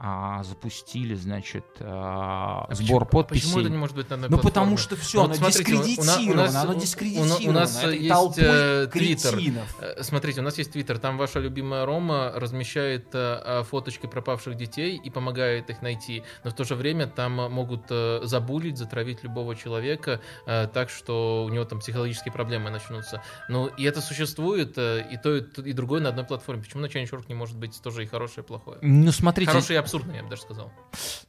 [0.01, 3.47] а, запустили, значит, а, а сбор почему, подписей.
[3.47, 4.55] Почему это не может быть на одной Ну, платформе?
[4.55, 7.49] потому что все, вот, оно смотрите, дискредитировано, у нас, оно дискредитировано.
[7.49, 9.41] У нас есть Твиттер.
[9.81, 15.01] Э, смотрите, у нас есть Твиттер, там ваша любимая Рома размещает а, фоточки пропавших детей
[15.03, 19.57] и помогает их найти, но в то же время там могут а, забулить, затравить любого
[19.57, 23.21] человека, а, так что у него там психологические проблемы начнутся.
[23.49, 26.63] Ну, и это существует, и то, и другое на одной платформе.
[26.63, 28.79] Почему на Change.org не может быть тоже и хорошее, и плохое?
[28.81, 29.51] Ну, смотрите.
[29.51, 30.70] Хорошее абсурдно, я бы даже сказал.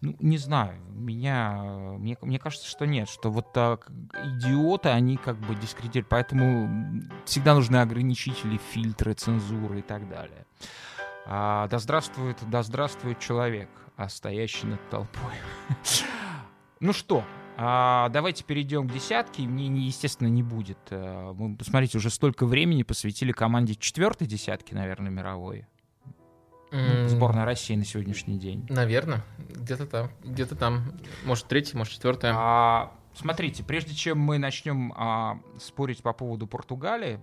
[0.01, 0.79] Ну, не знаю.
[0.89, 1.61] Меня,
[1.97, 3.89] мне, мне кажется, что нет, что вот так
[4.23, 6.09] идиоты, они как бы дискредитируют.
[6.09, 10.45] Поэтому всегда нужны ограничители, фильтры, цензуры и так далее.
[11.25, 15.33] А, да здравствует, да здравствует человек, а стоящий над толпой.
[16.81, 17.25] Ну что,
[17.57, 19.41] а, давайте перейдем к десятке.
[19.41, 20.77] Мне, естественно, не будет.
[20.91, 25.67] Э, мы, посмотрите, уже столько времени посвятили команде четвертой десятки, наверное, мировой.
[26.71, 28.65] Ну, сборная России на сегодняшний день.
[28.69, 32.33] Наверное, где-то там, где-то там, может третий, может четвертая.
[32.35, 37.19] А, смотрите, прежде чем мы начнем а, спорить по поводу Португалии,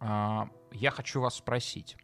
[0.00, 1.96] а, я хочу вас спросить.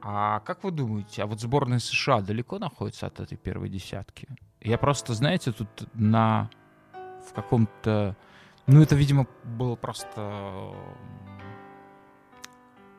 [0.00, 4.28] А как вы думаете, а вот сборная США далеко находится от этой первой десятки?
[4.60, 6.48] Я просто, знаете, тут на
[7.28, 8.16] в каком-то,
[8.68, 10.72] ну это, видимо, было просто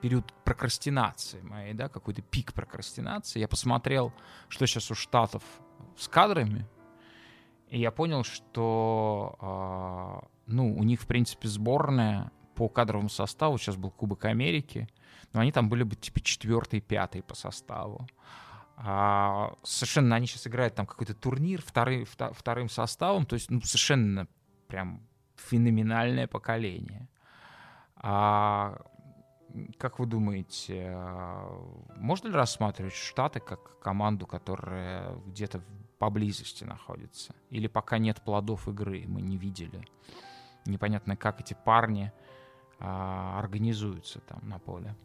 [0.02, 4.14] период прокрастинации моей, да, какой-то пик прокрастинации, я посмотрел,
[4.48, 5.44] что сейчас у Штатов
[5.98, 6.68] с кадрами,
[7.70, 13.76] и я понял, что, э, ну, у них, в принципе, сборная по кадровому составу, сейчас
[13.76, 14.88] был Кубок Америки,
[15.34, 18.08] но они там были бы, типа, четвертый, пятый по составу.
[18.78, 24.28] А, совершенно они сейчас играют там какой-то турнир вторым, вторым составом, то есть, ну, совершенно
[24.68, 25.02] прям
[25.36, 27.10] феноменальное поколение.
[27.96, 28.80] А
[29.78, 31.62] как вы думаете, а,
[31.96, 35.62] можно ли рассматривать Штаты как команду, которая где-то
[36.00, 37.36] поблизости находится?
[37.50, 39.88] Или пока нет плодов игры, мы не видели?
[40.66, 42.12] Непонятно, как эти парни
[42.80, 44.96] а, организуются там на поле.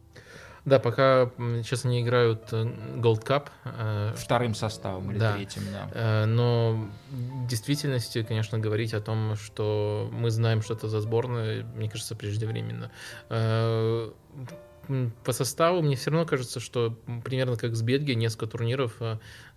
[0.65, 2.63] Да, пока сейчас они играют э,
[2.97, 3.49] Gold Cup.
[3.65, 5.35] Э, Вторым составом или да.
[5.35, 5.89] третьим, да.
[5.93, 11.65] Э, но в действительности, конечно, говорить о том, что мы знаем, что это за сборная,
[11.75, 12.91] мне кажется, преждевременно
[15.25, 18.97] по составу мне все равно кажется, что примерно как с Бельгией, несколько турниров,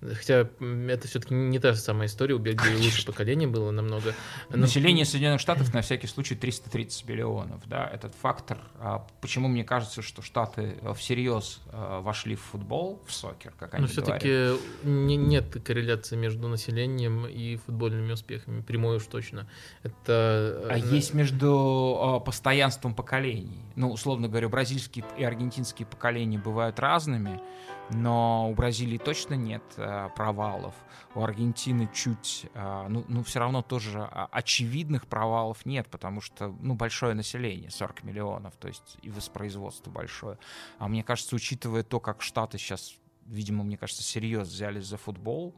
[0.01, 0.47] хотя
[0.88, 4.13] это все-таки не та самая история, у Бельгии лучше поколение было намного.
[4.49, 4.58] Но...
[4.58, 8.60] Население Соединенных Штатов на всякий случай 330 миллионов, да, этот фактор.
[8.79, 13.84] А почему мне кажется, что Штаты всерьез а, вошли в футбол, в сокер, как они
[13.84, 14.51] Но все-таки
[14.84, 19.47] не, нет корреляции между населением и футбольными успехами, прямой уж точно.
[19.84, 20.67] Это...
[20.69, 23.63] А есть между постоянством поколений.
[23.75, 27.41] Ну, условно говоря, бразильский и аргентинские поколения бывают разными,
[27.89, 30.74] но у Бразилии точно нет э, провалов.
[31.13, 36.74] У Аргентины чуть, э, ну, ну, все равно тоже очевидных провалов нет, потому что, ну,
[36.74, 40.38] большое население, 40 миллионов, то есть и воспроизводство большое.
[40.80, 42.95] А мне кажется, учитывая то, как Штаты сейчас,
[43.26, 45.56] видимо, мне кажется, серьезно взялись за футбол,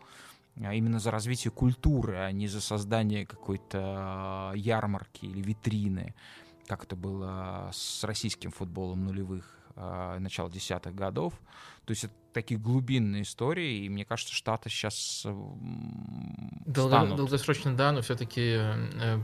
[0.64, 6.16] а именно за развитие культуры, а не за создание какой-то э, ярмарки или витрины,
[6.68, 11.34] как это было с российским футболом нулевых, э, начала десятых годов.
[11.88, 15.26] То есть это такие глубинные истории, и мне кажется, Штаты сейчас
[16.68, 19.20] Долго, Долгосрочно, да, но все-таки э,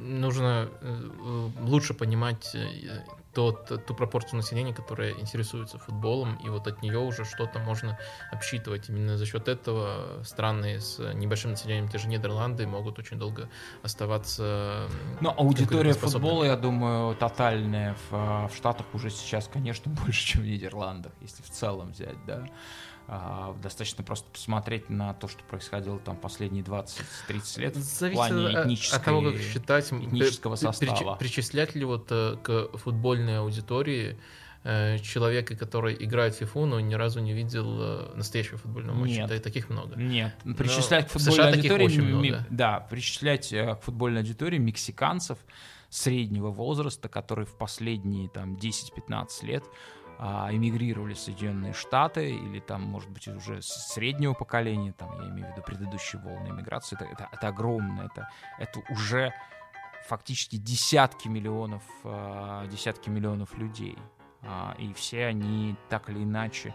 [0.00, 6.82] нужно э, лучше понимать э, тот, ту пропорцию населения, которая интересуется футболом, и вот от
[6.82, 7.96] нее уже что-то можно
[8.32, 8.88] обсчитывать.
[8.88, 13.48] Именно за счет этого страны с небольшим населением, те же Нидерланды, могут очень долго
[13.84, 14.88] оставаться...
[15.20, 20.46] Но аудитория футбола, я думаю, тотальная в, в Штатах уже сейчас, конечно, больше, чем в
[20.46, 22.44] Нидерландах, если в целом взять, да.
[23.10, 28.58] А, достаточно просто посмотреть на то, что происходило там последние 20-30 лет Зависит в плане
[28.58, 31.14] от того, как считать, этнического состава.
[31.14, 34.18] Причислять ли вот э, к футбольной аудитории
[34.62, 39.20] э, человека, который играет в FIFA, но ни разу не видел э, настоящего футбольного матча.
[39.20, 39.28] Нет.
[39.30, 39.96] Да и таких много.
[39.96, 40.34] Нет.
[40.58, 41.84] Причислять к футбольной аудитории...
[41.86, 42.46] Очень много.
[42.50, 45.38] Да, причислять к футбольной аудитории мексиканцев
[45.88, 49.64] среднего возраста, которые в последние там 10-15 лет
[50.18, 55.52] эмигрировали в Соединенные Штаты или там, может быть, уже среднего поколения, там, я имею в
[55.52, 58.28] виду предыдущие волны эмиграции, это, это, это огромно, это,
[58.58, 59.32] это уже
[60.08, 63.96] фактически десятки миллионов, а, десятки миллионов людей.
[64.42, 66.74] А, и все они так или иначе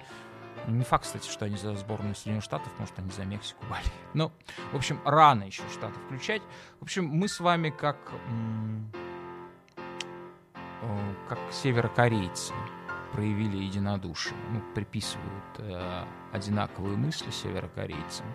[0.68, 3.92] не факт, кстати, что они за сборную Соединенных Штатов, может, они за Мексику болеют.
[4.14, 4.32] Ну,
[4.72, 6.42] в общем, рано еще Штаты включать.
[6.80, 7.98] В общем, мы с вами как,
[11.28, 12.54] как северокорейцы
[13.14, 14.36] проявили единодушие.
[14.52, 18.26] Ну, приписывают э, одинаковые мысли северокорейцам.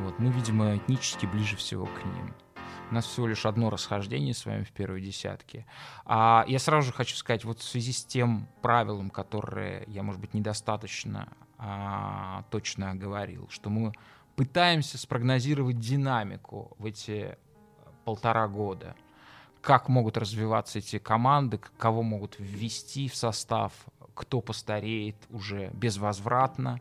[0.00, 2.34] Вот, мы, видимо, этнически ближе всего к ним.
[2.90, 5.66] У нас всего лишь одно расхождение с вами в первой десятке.
[6.04, 10.20] А я сразу же хочу сказать, вот в связи с тем правилом, которое я, может
[10.20, 13.92] быть, недостаточно а, точно оговорил, что мы
[14.36, 17.36] пытаемся спрогнозировать динамику в эти
[18.04, 18.94] полтора года–
[19.66, 23.72] как могут развиваться эти команды, кого могут ввести в состав,
[24.16, 26.80] кто постареет уже безвозвратно.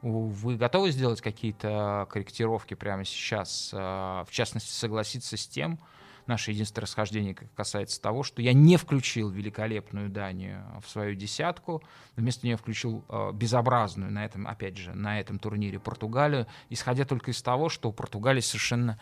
[0.00, 3.70] Вы готовы сделать какие-то корректировки прямо сейчас?
[3.74, 5.80] А, в частности, согласиться с тем,
[6.28, 11.82] наше единственное расхождение касается того, что я не включил великолепную Данию в свою десятку,
[12.14, 17.32] вместо нее включил а, безобразную на этом, опять же, на этом турнире Португалию, исходя только
[17.32, 19.00] из того, что у Португалии совершенно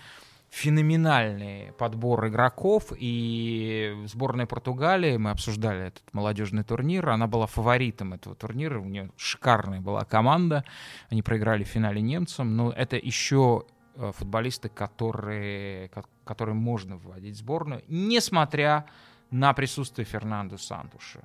[0.50, 8.34] феноменальный подбор игроков, и сборная Португалии, мы обсуждали этот молодежный турнир, она была фаворитом этого
[8.34, 10.64] турнира, у нее шикарная была команда,
[11.10, 13.64] они проиграли в финале немцам, но это еще
[13.96, 15.90] э, футболисты, которые,
[16.24, 18.86] которые можно вводить в сборную, несмотря
[19.30, 21.20] на присутствие Фернандо Сантуша.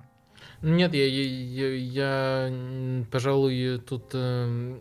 [0.62, 4.78] Нет, я, я, я, я пожалуй, тут, э,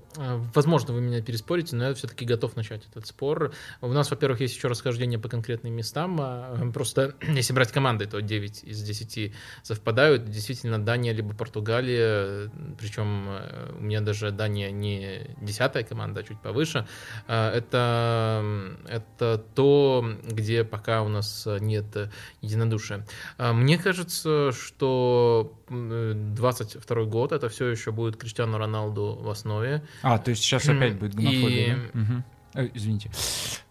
[0.55, 3.53] возможно, вы меня переспорите, но я все-таки готов начать этот спор.
[3.81, 6.19] У нас, во-первых, есть еще расхождение по конкретным местам.
[6.21, 10.27] А, просто, если брать команды, то 9 из 10 совпадают.
[10.27, 16.43] Действительно, Дания либо Португалия, причем э, у меня даже Дания не десятая команда, а чуть
[16.43, 16.87] повыше.
[17.27, 18.45] А, это,
[18.87, 22.11] это то, где пока у нас нет
[22.43, 23.07] единодушия.
[23.39, 29.83] А, мне кажется, что 22 год, это все еще будет Криштиану Роналду в основе.
[30.03, 31.79] А, то есть сейчас опять будет гомофобия, и...
[31.95, 32.01] да?
[32.01, 32.25] угу.
[32.75, 33.11] Извините.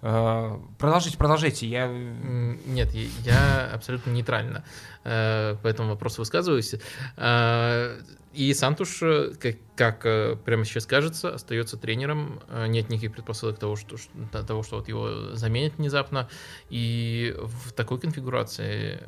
[0.02, 1.68] Э, продолжите, продолжите.
[1.68, 1.88] Я...
[1.88, 4.64] Нет, я абсолютно нейтрально
[5.04, 6.76] э, по этому вопросу высказываюсь.
[7.18, 8.00] Э,
[8.32, 9.00] и Сантуш,
[9.40, 12.40] как, как прямо сейчас кажется, остается тренером.
[12.68, 13.98] Нет никаких предпосылок того, что,
[14.32, 16.30] того, что вот его заменят внезапно.
[16.70, 19.00] И в такой конфигурации,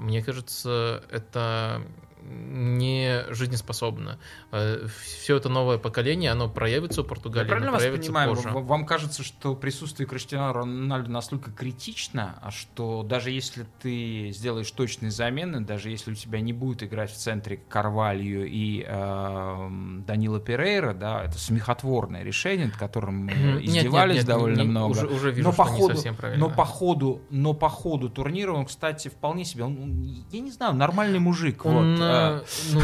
[0.00, 1.80] мне кажется, это
[2.28, 4.18] не жизнеспособна.
[4.52, 8.34] Э, Все это новое поколение, оно проявится у Португалии, Я правильно вас понимаю?
[8.34, 8.48] Позже.
[8.50, 15.10] Вам кажется, что присутствие Криштиану Рональду настолько критично, а что даже если ты сделаешь точные
[15.10, 19.68] замены, даже если у тебя не будет играть в центре Карвалью и э,
[20.06, 24.90] Данила Перейра, да, это смехотворное решение, над которым издевались нет, нет, довольно не, много.
[24.92, 26.48] Уже, уже вижу, но, по ходу, не совсем правильно.
[26.48, 30.74] Но по ходу, но по ходу турнира он, кстати, вполне себе, он, я не знаю,
[30.74, 31.64] нормальный мужик.
[31.64, 32.80] Он, вот, э, Э, ну,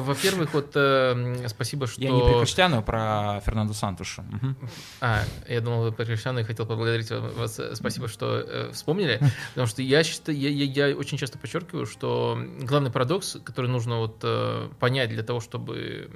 [0.00, 2.00] во-первых, вот э, спасибо, что...
[2.00, 4.24] Я не про Криштиану, а про Фернандо Сантуша.
[5.00, 7.58] А, я думал, вы про Криштиану и хотел поблагодарить вас.
[7.58, 9.20] Э, спасибо, что вспомнили.
[9.50, 13.98] Потому что я, считаю, я, я, я очень часто подчеркиваю, что главный парадокс, который нужно
[13.98, 14.24] вот
[14.78, 16.10] понять для того, чтобы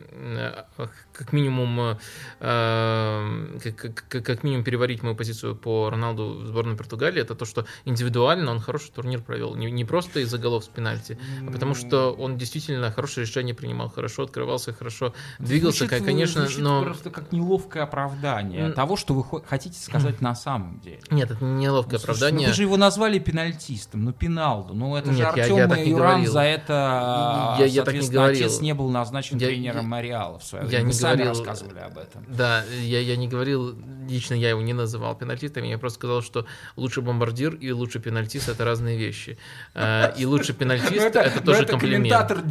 [1.13, 1.99] как минимум
[2.39, 3.77] как,
[4.09, 8.51] как, как минимум переварить мою позицию по Роналду в сборной Португалии, это то, что индивидуально
[8.51, 9.55] он хороший турнир провел.
[9.55, 13.55] Не, не просто из-за голов с пенальти, а потому что он действительно действительно хорошее решение
[13.55, 16.83] принимал, хорошо открывался, хорошо двигался, звучит, конечно, звучит но...
[16.83, 21.01] просто как неловкое оправдание того, что вы хотите сказать на самом деле.
[21.11, 22.47] Нет, это не неловкое ну, оправдание.
[22.47, 25.83] Ну, вы же его назвали пенальтистом, ну Пеналду, ну это Нет, же Артем я, я
[25.83, 26.33] Юран говорил.
[26.33, 28.47] за это, я, я так не говорил.
[28.47, 30.81] отец не был назначен я, тренером Мариала в свое время.
[30.81, 32.25] Я не сами говорил, рассказывали об этом.
[32.29, 33.77] Да, я, я не говорил,
[34.09, 38.49] лично я его не называл пенальтистом, я просто сказал, что лучше бомбардир и лучше пенальтист
[38.49, 39.39] это разные вещи.
[39.75, 42.46] А, и лучше пенальтист это тоже комплимент диктор,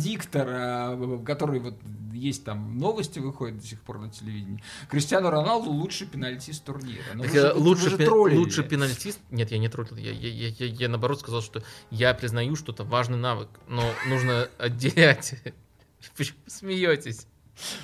[0.47, 1.75] э, который вот
[2.13, 4.63] есть там новости выходят до сих пор на телевидении.
[4.89, 7.03] Криштиану Роналду лучший пенальтист турнира.
[7.13, 9.19] Но так, вы лучше, вы пе- лучше пенальтист?
[9.31, 9.97] Нет, я не троллил.
[9.97, 13.83] Я, я, я, я, я наоборот сказал, что я признаю, что это важный навык, но
[14.07, 15.35] нужно отделять.
[16.17, 17.27] Почему смеетесь?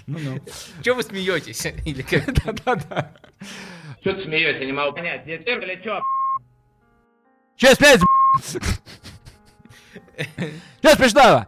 [0.07, 0.39] Ну-ну.
[0.81, 1.65] Чего вы смеетесь?
[1.85, 2.25] Или как?
[2.45, 3.13] Да-да-да.
[4.01, 5.25] Что ты смеешься, не могу понять.
[5.25, 6.01] Цирк или что?
[7.55, 8.01] Сейчас пять,
[10.81, 11.45] Сейчас пришло.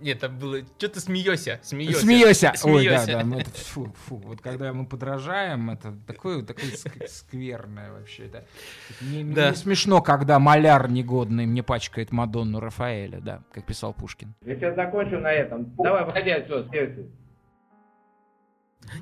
[0.00, 0.58] Нет, там было...
[0.78, 1.60] Что ты смеешься?
[1.62, 2.02] Смеешься.
[2.02, 2.52] Смеешься.
[2.64, 3.24] Ой, да, да.
[3.24, 4.16] Ну, это, фу, фу.
[4.16, 6.70] Вот когда мы подражаем, это такое, такое
[7.08, 8.28] скверное вообще.
[8.32, 8.44] Да.
[9.00, 9.48] Мне, да.
[9.48, 14.34] мне смешно, когда маляр негодный мне пачкает Мадонну Рафаэля, да, как писал Пушкин.
[14.44, 15.74] Я сейчас закончу на этом.
[15.76, 17.10] Давай, выходи отсюда, следующий.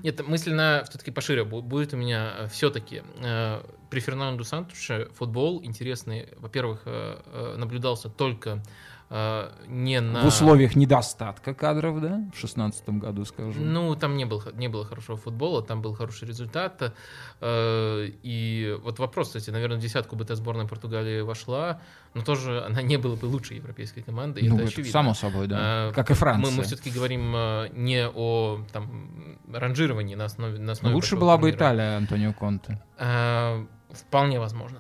[0.03, 3.03] Нет, мысленно все-таки пошире будет у меня э, все-таки.
[3.23, 8.63] Э, при Фернандо Сантуше футбол интересный, во-первых, э, наблюдался только
[9.11, 10.23] э, не на...
[10.23, 13.73] В условиях недостатка кадров, да, в шестнадцатом году, скажем?
[13.73, 16.95] Ну, там не было, не было хорошего футбола, там был хороший результат.
[17.41, 21.81] Э, и вот вопрос, кстати, наверное, в десятку бы эта сборная Португалии вошла,
[22.15, 24.93] но тоже она не была бы лучшей европейской командой, ну, это, это очевидно.
[24.93, 26.51] само собой, да, э, как и Франция.
[26.51, 30.59] Мы, мы все-таки говорим э, не о там, ранжировании на основе...
[30.59, 32.81] На основе Лучше была бы Италия, Антонио Конте.
[32.99, 34.79] Э, вполне возможно.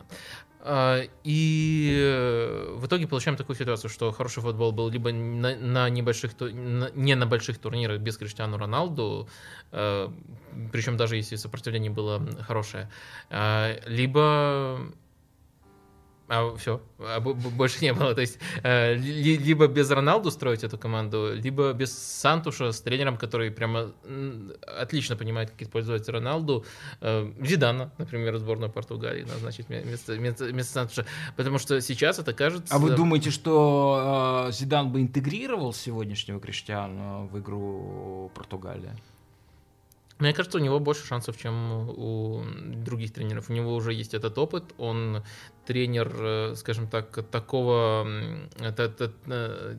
[0.68, 6.32] А, и в итоге получаем такую ситуацию, что хороший футбол был либо на, на небольших,
[6.40, 9.28] не на больших турнирах без Криштиану Роналду,
[9.70, 10.08] э,
[10.72, 12.90] причем даже если сопротивление было хорошее,
[13.30, 14.80] а, либо
[16.28, 18.14] а все, а больше не было.
[18.14, 23.50] То есть э, либо без Роналду строить эту команду, либо без Сантуша с тренером, который
[23.50, 23.92] прямо
[24.66, 26.64] отлично понимает, как использовать Роналду.
[27.00, 31.06] Э, Зидана, например, сборную Португалии назначить вместо, вместо, вместо Сантуша.
[31.36, 32.74] Потому что сейчас это кажется...
[32.74, 38.90] А вы думаете, что э, Зидан бы интегрировал сегодняшнего Криштиану в игру Португалии?
[40.18, 42.42] Мне кажется, у него больше шансов, чем у
[42.76, 43.50] других тренеров.
[43.50, 44.64] У него уже есть этот опыт.
[44.78, 45.22] Он
[45.66, 48.06] тренер, э, скажем так, такого,
[48.58, 49.72] э,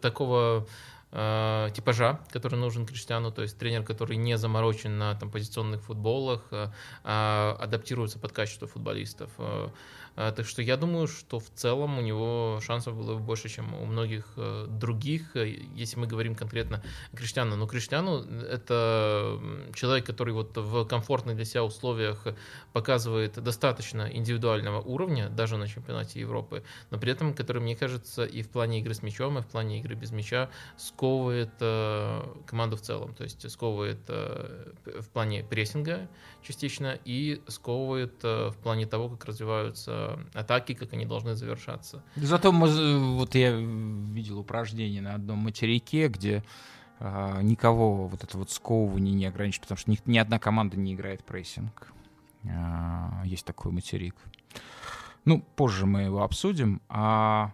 [0.00, 0.66] такого
[1.12, 6.42] э, типажа, который нужен Криштиану, то есть тренер, который не заморочен на там, позиционных футболах,
[7.04, 9.30] а адаптируется под качество футболистов.
[10.16, 13.84] А, так что я думаю, что в целом у него шансов было больше, чем у
[13.84, 16.82] многих э, других, э, если мы говорим конкретно
[17.14, 17.56] Криштиану.
[17.56, 19.38] Но Криштиану— это
[19.74, 22.26] человек, который вот в комфортных для себя условиях
[22.72, 28.40] показывает достаточно индивидуального уровня, даже на чемпионате Европы, но при этом, который, мне кажется, и
[28.40, 30.48] в плане игры с мячом, и в плане игры без мяча
[31.06, 33.14] сковывает э, команду в целом.
[33.14, 36.08] То есть сковывает в плане прессинга
[36.42, 42.02] частично и сковывает в плане того, как развиваются Э, атаки, как они должны завершаться.
[42.16, 46.44] Зато мы, вот я видел упражнение на одном материке, где
[47.00, 50.94] э, никого вот это вот сковывание не ограничит, потому что ни, ни одна команда не
[50.94, 51.92] играет прессинг.
[52.44, 54.14] Э, есть такой материк.
[55.24, 56.80] Ну, позже мы его обсудим.
[56.88, 57.52] А,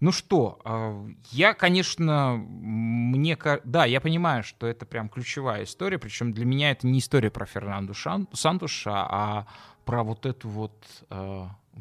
[0.00, 3.36] ну что, я, конечно, мне...
[3.64, 7.46] Да, я понимаю, что это прям ключевая история, причем для меня это не история про
[7.46, 7.94] Фернанду
[8.32, 9.46] Сантуша, а
[9.84, 10.72] про вот эту вот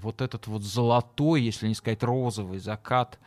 [0.01, 3.20] вот этот вот золотой, если не сказать розовый закат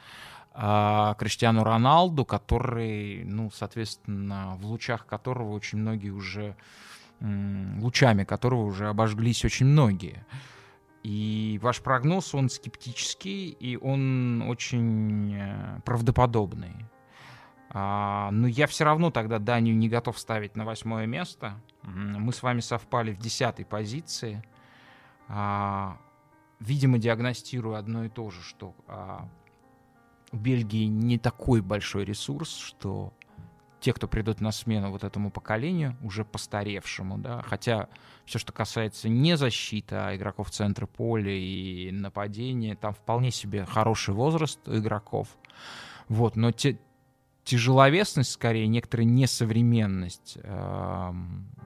[0.54, 6.56] э, Криштиану Роналду, который, ну, соответственно, в лучах которого очень многие уже,
[7.20, 10.24] э, лучами которого уже обожглись очень многие.
[11.02, 16.74] И ваш прогноз, он скептический, и он очень э, правдоподобный.
[17.70, 21.60] А, но я все равно тогда Данию не готов ставить на восьмое место.
[21.82, 24.42] Мы с вами совпали в десятой позиции.
[25.28, 25.96] А,
[26.58, 29.28] видимо, диагностирую одно и то же, что а,
[30.32, 33.14] в Бельгии не такой большой ресурс, что
[33.80, 37.88] те, кто придут на смену вот этому поколению, уже постаревшему, да, хотя
[38.24, 44.14] все, что касается не защиты, а игроков центра поля и нападения, там вполне себе хороший
[44.14, 45.28] возраст игроков,
[46.08, 46.78] вот, но те,
[47.44, 51.12] тяжеловесность, скорее, некоторая несовременность э,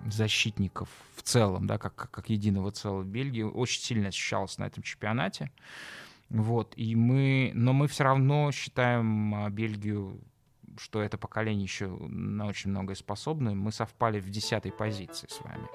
[0.07, 3.03] защитников в целом, да, как, как единого целого.
[3.03, 5.51] Бельгии, очень сильно ощущалась на этом чемпионате.
[6.31, 10.21] Вот, и мы, но мы все равно считаем а, Бельгию,
[10.79, 13.55] что это поколение еще на очень многое способно.
[13.55, 15.69] Мы совпали в десятой позиции с вами.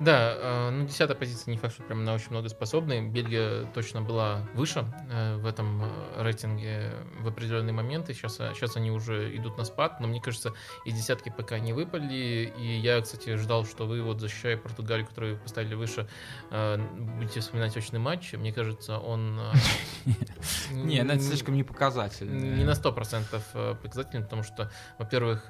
[0.00, 3.08] Да, э, ну, десятая позиция не факт, что прям на очень много способны.
[3.08, 8.12] Бельгия точно была выше э, в этом э, рейтинге в определенные моменты.
[8.12, 10.52] Сейчас, сейчас они уже идут на спад, но мне кажется,
[10.84, 12.52] из десятки пока не выпали.
[12.58, 16.08] И я, кстати, ждал, что вы, вот защищая Португалию, которую вы поставили выше,
[16.50, 18.32] будете вспоминать очный матч.
[18.32, 19.40] Мне кажется, он...
[20.72, 22.56] Не, это слишком не показательный.
[22.56, 25.44] Не на сто процентов показательный, потому что, во-первых,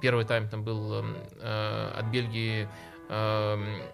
[0.00, 1.04] первый тайм там был
[1.42, 2.68] от Бельгии
[3.12, 3.92] Эм,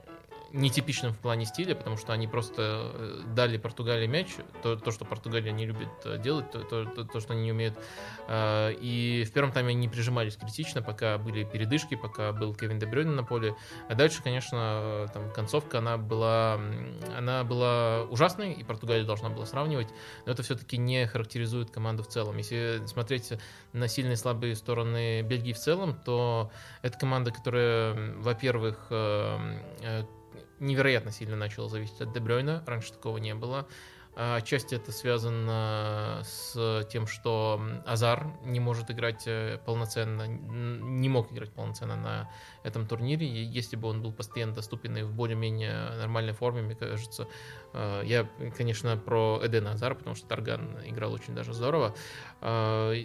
[0.53, 4.29] нетипичным в плане стиля, потому что они просто э, дали Португалии мяч,
[4.63, 7.53] то, то что Португалия не любит э, делать, то, то, то, то что они не
[7.53, 7.79] умеют.
[8.29, 13.15] Э, и в первом тайме они прижимались критично, пока были передышки, пока был Кевин Дебрёйн
[13.15, 13.57] на поле.
[13.89, 16.59] А дальше, конечно, там концовка, она была,
[17.17, 19.89] она была ужасной, и Португалия должна была сравнивать,
[20.25, 22.39] но это все-таки не характеризует команду в целом.
[22.39, 23.33] Если смотреть
[23.75, 28.91] на сильные и слабые стороны Бельгии в целом, то это команда, которая, во-первых,
[30.61, 32.63] невероятно сильно начало зависеть от Дебрёйна.
[32.67, 33.67] Раньше такого не было.
[34.21, 41.33] А, отчасти это связано с тем, что Азар не может играть э, полноценно, не мог
[41.33, 42.31] играть полноценно на
[42.69, 43.27] этом турнире.
[43.27, 47.27] И если бы он был постоянно доступен и в более-менее нормальной форме, мне кажется,
[47.73, 51.95] э, я, конечно, про Эдена Азара, потому что Тарган играл очень даже здорово,
[52.41, 53.05] э,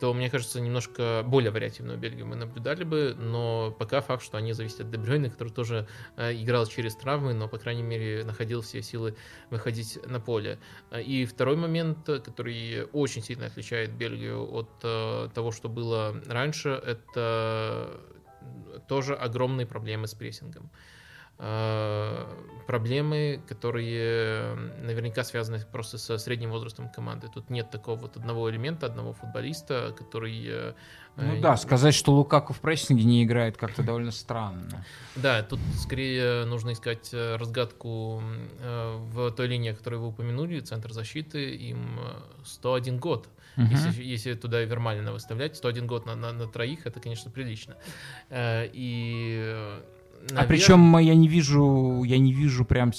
[0.00, 4.52] то, мне кажется, немножко более вариативную Бельгию мы наблюдали бы, но пока факт, что они
[4.52, 9.14] зависят от Дебрёйна, который тоже играл через травмы, но, по крайней мере, находил все силы
[9.50, 10.58] выходить на поле.
[10.96, 18.00] И второй момент, который очень сильно отличает Бельгию от э, того, что было раньше, это
[18.88, 20.70] тоже огромные проблемы с прессингом.
[21.44, 22.24] Э,
[22.68, 27.28] проблемы, которые наверняка связаны просто со средним возрастом команды.
[27.34, 30.40] Тут нет такого вот одного элемента, одного футболиста, который...
[30.46, 30.72] Э,
[31.16, 34.84] ну да, сказать, что Лукаку в прессинге не играет, как-то довольно странно.
[35.16, 38.22] Да, тут скорее нужно искать э, разгадку
[38.60, 41.98] в той линии, которую вы упомянули, центр защиты, им
[42.44, 43.28] 101 год.
[43.56, 43.66] Угу.
[43.66, 47.76] Если, если туда Вермалина выставлять, 101 год на, на, на троих, это, конечно, прилично.
[48.30, 49.78] И
[50.22, 50.44] Наверное.
[50.44, 52.92] А причем я не вижу, я не вижу прям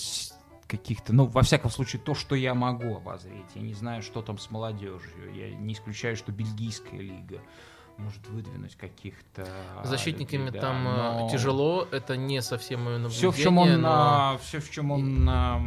[0.68, 3.46] каких-то, ну, во всяком случае, то, что я могу обозреть.
[3.56, 5.34] Я не знаю, что там с молодежью.
[5.34, 7.40] Я не исключаю, что бельгийская лига
[7.98, 9.48] может выдвинуть каких-то...
[9.84, 11.30] Защитниками да, там э, но...
[11.32, 13.32] тяжело, это не совсем мое наблюдение.
[13.32, 14.40] Все, в чем он, но...
[14.42, 15.62] все, в чем он а,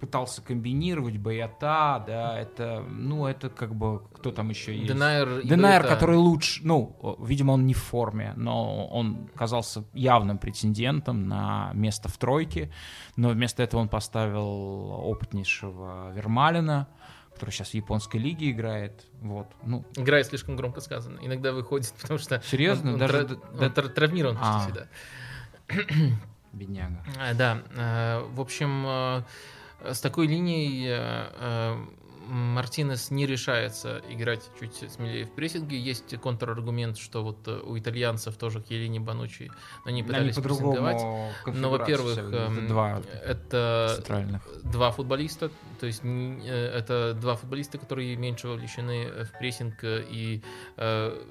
[0.00, 4.88] пытался комбинировать, Боята, да, это, ну, это как бы, кто там еще есть?
[4.88, 5.42] Денайр.
[5.44, 11.70] Денайр, который лучше, ну, видимо, он не в форме, но он казался явным претендентом на
[11.74, 12.72] место в тройке,
[13.16, 16.88] но вместо этого он поставил опытнейшего Вермалина,
[17.34, 19.06] который сейчас в японской лиге играет.
[19.20, 19.84] Вот, ну.
[19.96, 21.18] Играет слишком громко сказано.
[21.22, 22.90] Иногда выходит, потому что Серьезно?
[22.90, 23.36] Он, он, Даже, тра...
[23.36, 23.66] да...
[23.66, 23.88] он тра...
[23.88, 24.60] травмирован а.
[24.60, 24.88] всегда.
[26.52, 27.04] Бедняга.
[27.18, 27.62] А, да.
[27.76, 29.24] А, в общем, а,
[29.84, 31.88] с такой линией
[32.28, 35.78] Мартинес не решается играть чуть смелее в прессинге.
[35.78, 39.50] Есть контраргумент, что вот э, у итальянцев тоже Келини Банучи,
[39.84, 41.02] они пытались они прессинговать.
[41.46, 44.42] Но, во-первых, эм, два это центральных.
[44.62, 45.50] два футболиста,
[45.80, 50.42] то есть э, это два футболиста, которые меньше вовлечены в прессинг и
[50.76, 51.22] э,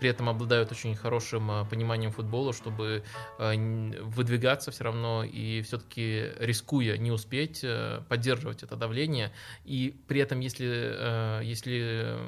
[0.00, 3.04] при этом обладают очень хорошим э, пониманием футбола, чтобы
[3.38, 9.32] э, выдвигаться все равно и все-таки рискуя не успеть, э, поддерживать это давление
[9.64, 12.18] и при этом если, э, если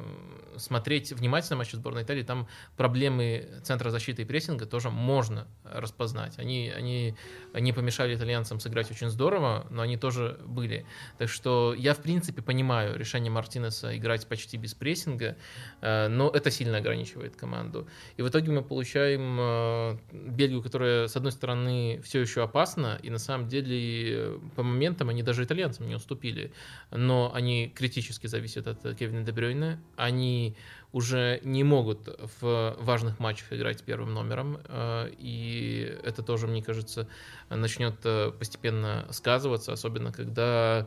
[0.57, 2.47] смотреть внимательно матчи сборной Италии, там
[2.77, 6.39] проблемы центра защиты и прессинга тоже можно распознать.
[6.39, 7.17] Они, они
[7.55, 10.85] не помешали итальянцам сыграть очень здорово, но они тоже были.
[11.19, 15.37] Так что я, в принципе, понимаю решение Мартинеса играть почти без прессинга,
[15.81, 17.62] э, но это сильно ограничивает команду.
[18.17, 23.11] И в итоге мы получаем э, Бельгию, которая, с одной стороны, все еще опасна, и
[23.11, 26.53] на самом деле по моментам они даже итальянцам не уступили,
[26.91, 29.79] но они критически зависят от Кевина Дебрёйна.
[29.97, 30.57] Они
[30.93, 32.09] уже не могут
[32.41, 37.09] в важных матчах играть первым номером, э, и это тоже, мне кажется,
[37.49, 40.87] начнет э, постепенно сказываться, особенно когда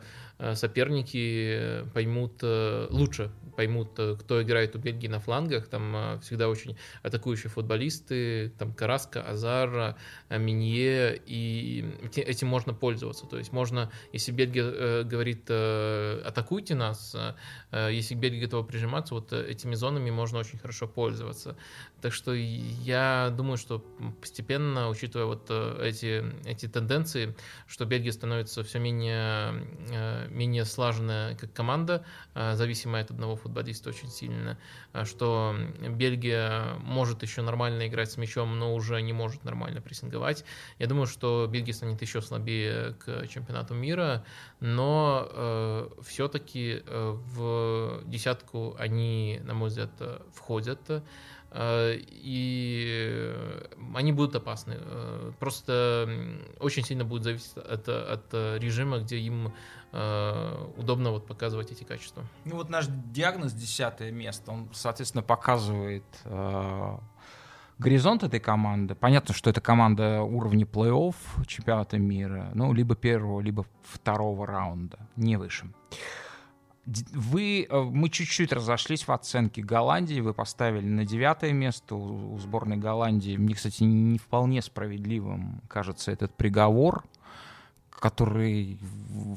[0.54, 8.52] соперники поймут лучше, поймут, кто играет у Бельгии на флангах, там всегда очень атакующие футболисты,
[8.58, 9.96] там Караска, Азар,
[10.28, 11.84] Минье, и
[12.16, 17.16] этим можно пользоваться, то есть можно, если Бельгия говорит атакуйте нас,
[17.72, 21.56] если Бельгия готова прижиматься, вот этими зонами можно очень хорошо пользоваться.
[22.02, 23.78] Так что я думаю, что
[24.20, 27.34] постепенно, учитывая вот э, эти, эти тенденции,
[27.66, 32.04] что Бельгия становится все менее, э, менее слаженная как команда,
[32.34, 34.58] э, зависимая от одного футболиста очень сильно,
[35.04, 35.56] что
[35.88, 40.44] Бельгия может еще нормально играть с мячом, но уже не может нормально прессинговать.
[40.78, 44.24] Я думаю, что Бельгия станет еще слабее к чемпионату мира,
[44.60, 49.90] но э, все-таки в десятку они, на мой взгляд,
[50.32, 51.02] входят.
[51.56, 53.34] Э, и
[53.94, 54.76] они будут опасны.
[54.78, 56.08] Э, просто
[56.60, 59.85] очень сильно будет зависеть от, от режима, где им э,
[60.76, 62.22] удобно вот показывать эти качества.
[62.44, 66.04] Ну вот наш диагноз десятое место, он, соответственно, показывает
[67.78, 68.94] горизонт этой команды.
[68.94, 75.36] Понятно, что это команда уровня плей-офф чемпионата мира, ну, либо первого, либо второго раунда, не
[75.36, 75.66] выше.
[76.86, 82.38] Вы, э, мы чуть-чуть разошлись в оценке Голландии, вы поставили на девятое место у, у
[82.38, 83.36] сборной Голландии.
[83.36, 87.04] Мне, кстати, не вполне справедливым кажется этот приговор,
[88.00, 88.78] который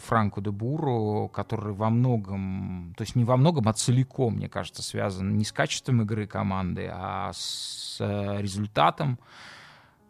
[0.06, 4.84] Франко де Буру, который во многом, то есть не во многом, а целиком, мне кажется,
[4.84, 9.20] связан не с качеством игры команды, а с э, результатом.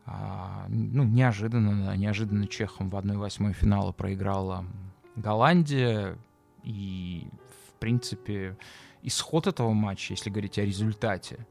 [0.06, 4.66] А, ну, неожиданно, неожиданно Чехом в 1-8 финала проиграла
[5.16, 6.18] Голландия.
[6.64, 7.28] И,
[7.68, 8.58] в принципе,
[9.04, 11.46] исход этого матча, если говорить о результате,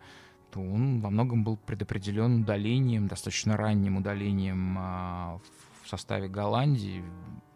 [0.50, 5.40] то он во многом был предопределен удалением, достаточно ранним удалением а,
[5.88, 7.02] в составе Голландии.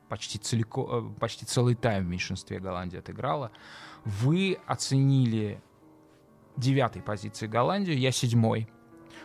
[0.09, 3.53] Почти, целиком, э, почти целый тайм в меньшинстве Голландии отыграла.
[4.05, 5.63] Вы оценили
[6.57, 8.69] девятой позиции Голландию, я седьмой.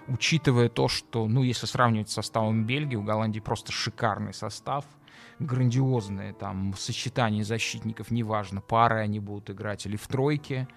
[0.08, 4.86] Учитывая то, что, ну, если сравнивать с составом Бельгии, у Голландии просто шикарный состав–
[5.40, 10.68] грандиозные там сочетания защитников, неважно, пары они будут играть или в тройке.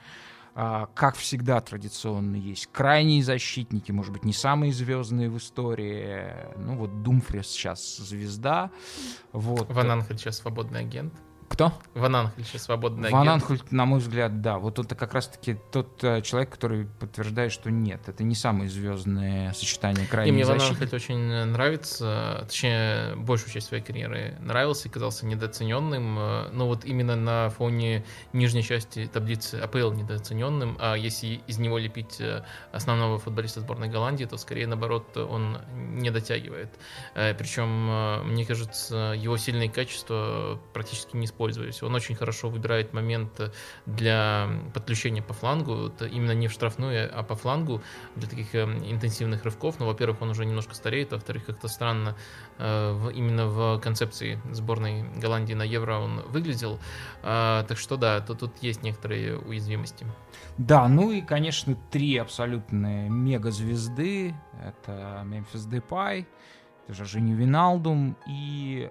[0.62, 6.34] А, как всегда традиционно есть крайние защитники, может быть, не самые звездные в истории.
[6.58, 8.70] Ну вот Думфрис сейчас звезда.
[9.32, 9.70] Вот.
[9.70, 11.14] Ван Анхель сейчас свободный агент.
[11.50, 11.72] Кто?
[11.94, 14.58] Ван Анхель сейчас свободный Ван Анхель, на мой взгляд, да.
[14.58, 19.52] Вот это как раз-таки тот э, человек, который подтверждает, что нет, это не самое звездное
[19.52, 20.64] сочетание крайней мне защиты.
[20.64, 26.18] Ван Анхель очень нравится, точнее, большую часть своей карьеры нравился и казался недооцененным.
[26.18, 31.78] Э, но вот именно на фоне нижней части таблицы АПЛ недооцененным, а если из него
[31.78, 36.70] лепить э, основного футболиста сборной Голландии, то скорее наоборот он не дотягивает.
[37.16, 41.82] Э, Причем, мне кажется, его сильные качества практически не использовались.
[41.82, 43.40] Он очень хорошо выбирает момент
[43.86, 47.80] для подключения по флангу, это именно не в штрафную, а по флангу
[48.16, 49.80] для таких э, интенсивных рывков.
[49.80, 52.14] Но, во-первых, он уже немножко стареет, во-вторых, как-то странно
[52.58, 56.78] э, именно в концепции сборной Голландии на Евро он выглядел.
[57.22, 60.06] А, так что да, то тут есть некоторые уязвимости.
[60.58, 64.34] Да, ну и, конечно, три абсолютные мегазвезды.
[64.62, 66.26] Это Мемфис Депай,
[66.84, 68.90] это же Жени Виналдум и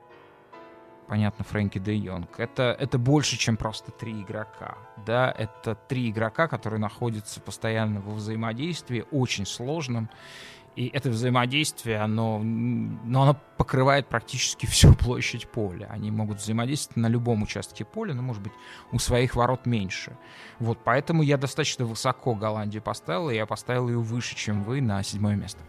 [1.09, 2.39] понятно, Фрэнки де Йонг.
[2.39, 4.77] Это, это больше, чем просто три игрока.
[5.05, 10.09] Да, это три игрока, которые находятся постоянно во взаимодействии, очень сложном.
[10.75, 15.87] И это взаимодействие, оно, ну, оно покрывает практически всю площадь поля.
[15.89, 18.53] Они могут взаимодействовать на любом участке поля, но, может быть,
[18.91, 20.15] у своих ворот меньше.
[20.59, 25.03] Вот, поэтому я достаточно высоко Голландию поставил, и я поставил ее выше, чем вы, на
[25.03, 25.59] седьмое место.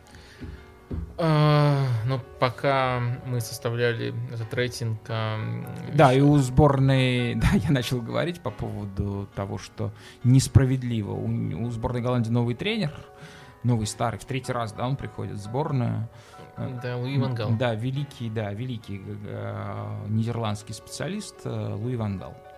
[1.18, 4.98] А, ну, пока мы составляли этот рейтинг...
[5.06, 7.34] Да, и у сборной...
[7.40, 9.92] Да, я начал говорить по поводу того, что
[10.24, 11.12] несправедливо.
[11.12, 12.92] У, у сборной Голландии новый тренер,
[13.62, 16.08] новый старый, в третий раз, да, он приходит в сборную.
[16.82, 17.50] Да, Луи Вангал.
[17.58, 22.32] Да, великий, да, великий э, нидерландский специалист э, Луи Вангал.
[22.32, 22.49] Э,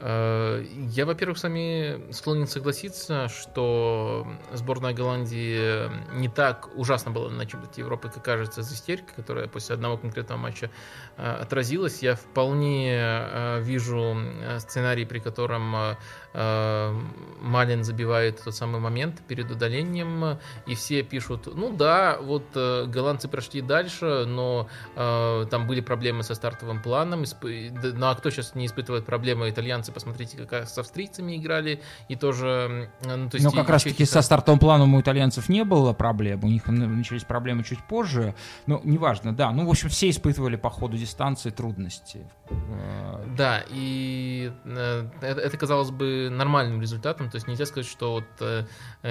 [0.00, 7.80] я, во-первых, с вами склонен согласиться, что сборная Голландии не так ужасно была на чемпионате
[7.80, 10.70] Европы, как кажется, из истерика, которая после одного конкретного матча
[11.16, 12.00] э, отразилась.
[12.02, 14.16] Я вполне э, вижу
[14.58, 15.96] сценарий, при котором
[16.34, 23.62] Малин забивает тот самый момент перед удалением, и все пишут, ну да, вот голландцы прошли
[23.62, 29.50] дальше, но там были проблемы со стартовым планом, ну а кто сейчас не испытывает проблемы
[29.50, 32.90] итальянцы итальянцы, посмотрите, как с австрийцами играли, и тоже...
[33.04, 36.48] Ну, то есть Но как раз-таки со стартовым планом у итальянцев не было проблем, у
[36.48, 38.34] них начались проблемы чуть позже,
[38.66, 39.50] но неважно, да.
[39.50, 42.20] Ну, в общем, все испытывали по ходу дистанции трудности.
[42.50, 48.12] Э, да, и э, это, это казалось бы нормальным результатом, то есть нельзя сказать, что
[48.12, 48.64] вот э,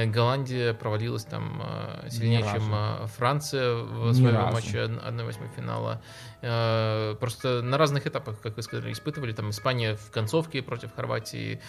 [0.05, 1.61] Голландия провалилась там
[2.09, 6.01] сильнее, чем Франция в своем матче 1-8 финала.
[6.39, 9.33] Просто на разных этапах, как вы сказали, испытывали.
[9.33, 11.59] Там Испания в концовке против Хорватии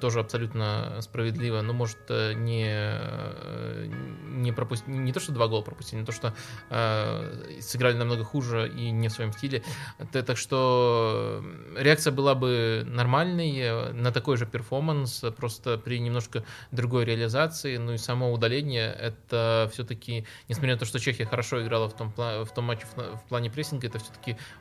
[0.00, 1.60] тоже абсолютно справедливо.
[1.62, 2.90] Ну, может, не,
[4.36, 6.34] не пропустить, не то, что два гола пропустили, не то, что
[7.60, 9.62] сыграли намного хуже и не в своем стиле.
[10.12, 11.44] Так что
[11.76, 17.76] реакция была бы нормальной э, на такой же перформанс, просто при немножко другой реализации.
[17.76, 22.12] Ну и само удаление, это все-таки, несмотря на то, что Чехия хорошо играла в том,
[22.16, 24.15] в том матче в плане прессинга, это все-таки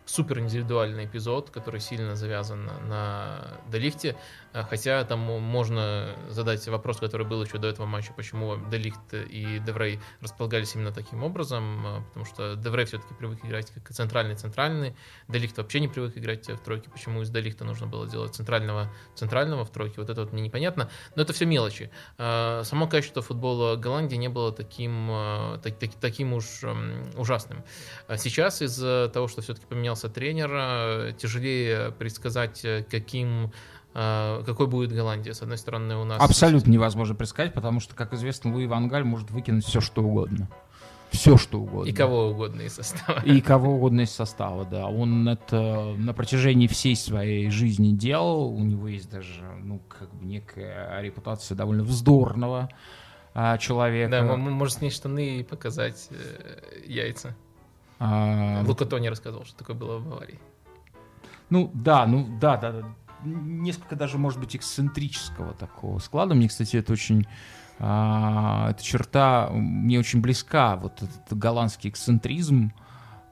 [0.06, 4.16] супер индивидуальный эпизод, который сильно завязан на Де Лигте.
[4.56, 9.14] А, хотя там можно задать вопрос, который был еще до этого матча, почему Де Лигт
[9.14, 13.70] и Де Врей располагались именно таким образом, а, потому что Де Врей все-таки привык играть
[13.72, 14.96] как центральный-центральный,
[15.28, 19.66] Делихт вообще не привык играть в тройке, почему из Делихта нужно было делать центрального центрального
[19.66, 21.92] в тройке, вот это вот мне непонятно, но это все мелочи.
[22.18, 25.10] А, само качество футбола Голландии не было таким,
[25.64, 26.46] так, так, таким уж
[27.18, 27.66] ужасным.
[28.16, 33.52] Сейчас из-за того, что все-таки поменялся тренер, тяжелее предсказать, каким а,
[33.96, 35.34] какой будет Голландия.
[35.34, 36.22] С одной стороны, у нас...
[36.22, 40.50] Абсолютно невозможно предсказать, потому что, как известно, Луи Вангаль может выкинуть все, что угодно.
[41.12, 41.90] Все, что угодно.
[41.90, 43.22] И кого угодно из состава.
[43.24, 44.88] И кого угодно из состава, да.
[44.88, 48.50] Он это на протяжении всей своей жизни делал.
[48.50, 52.68] У него есть даже, ну, как бы некая репутация довольно вздорного
[53.34, 54.12] а, человека.
[54.12, 57.34] Да, может снять штаны и показать э, яйца.
[58.00, 58.62] А...
[58.66, 60.40] Лука Тони рассказывал, что такое было в Баварии.
[61.50, 62.86] Ну, да, ну, да, да, да
[63.26, 66.36] несколько даже, может быть, эксцентрического такого склада.
[66.36, 67.28] Мне, кстати, это очень
[67.80, 72.72] а, эта черта мне очень близка, вот этот голландский эксцентризм.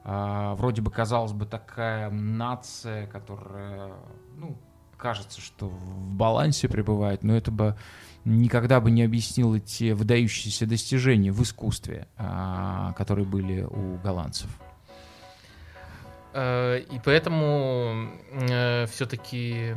[0.04, 3.94] А, вроде бы, казалось бы, такая нация, которая,
[4.36, 4.58] ну,
[4.96, 7.76] кажется, что в балансе пребывает, но это бы
[8.24, 14.50] никогда бы не объяснило те выдающиеся достижения в искусстве, а, которые были у голландцев.
[16.34, 19.76] Э, и поэтому э, все-таки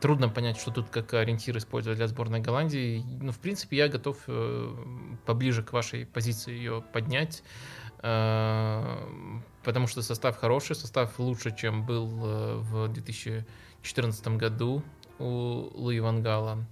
[0.00, 3.04] трудно понять, что тут как ориентир использовать для сборной Голландии.
[3.20, 4.74] Ну, в принципе, я готов э,
[5.26, 7.42] поближе к вашей позиции ее поднять,
[8.00, 14.84] потому что состав хороший, состав лучше, чем был в 2014 году
[15.18, 16.64] у Луи Вангала.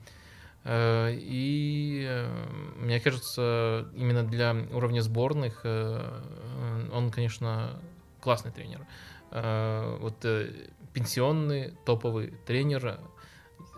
[0.64, 2.28] И
[2.76, 7.80] мне кажется, именно для уровня сборных он, конечно,
[8.20, 8.86] классный тренер.
[10.00, 10.50] Вот э,
[10.92, 13.00] пенсионный топовый тренер.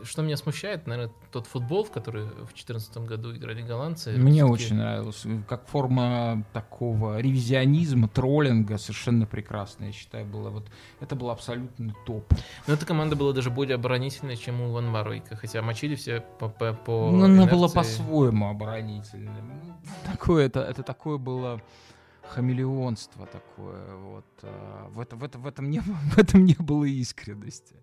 [0.05, 4.13] Что меня смущает, наверное, тот футбол, в который в 2014 году играли голландцы.
[4.13, 5.25] Мне очень нравилось.
[5.49, 10.51] Как форма такого ревизионизма, троллинга совершенно прекрасно, я считаю, было.
[10.51, 10.69] Вот
[11.01, 12.33] это был абсолютно топ.
[12.69, 16.49] Но эта команда была даже более оборонительной, чем у Ван Маройка, хотя мочили все по,
[16.49, 19.43] по, по Ну, она была по-своему оборонительной.
[20.07, 21.61] Такое это, это такое было
[22.29, 23.97] хамелеонство такое.
[23.97, 24.25] Вот.
[24.43, 27.77] А, в, это, в, это, в, этом не, в этом не было искренности.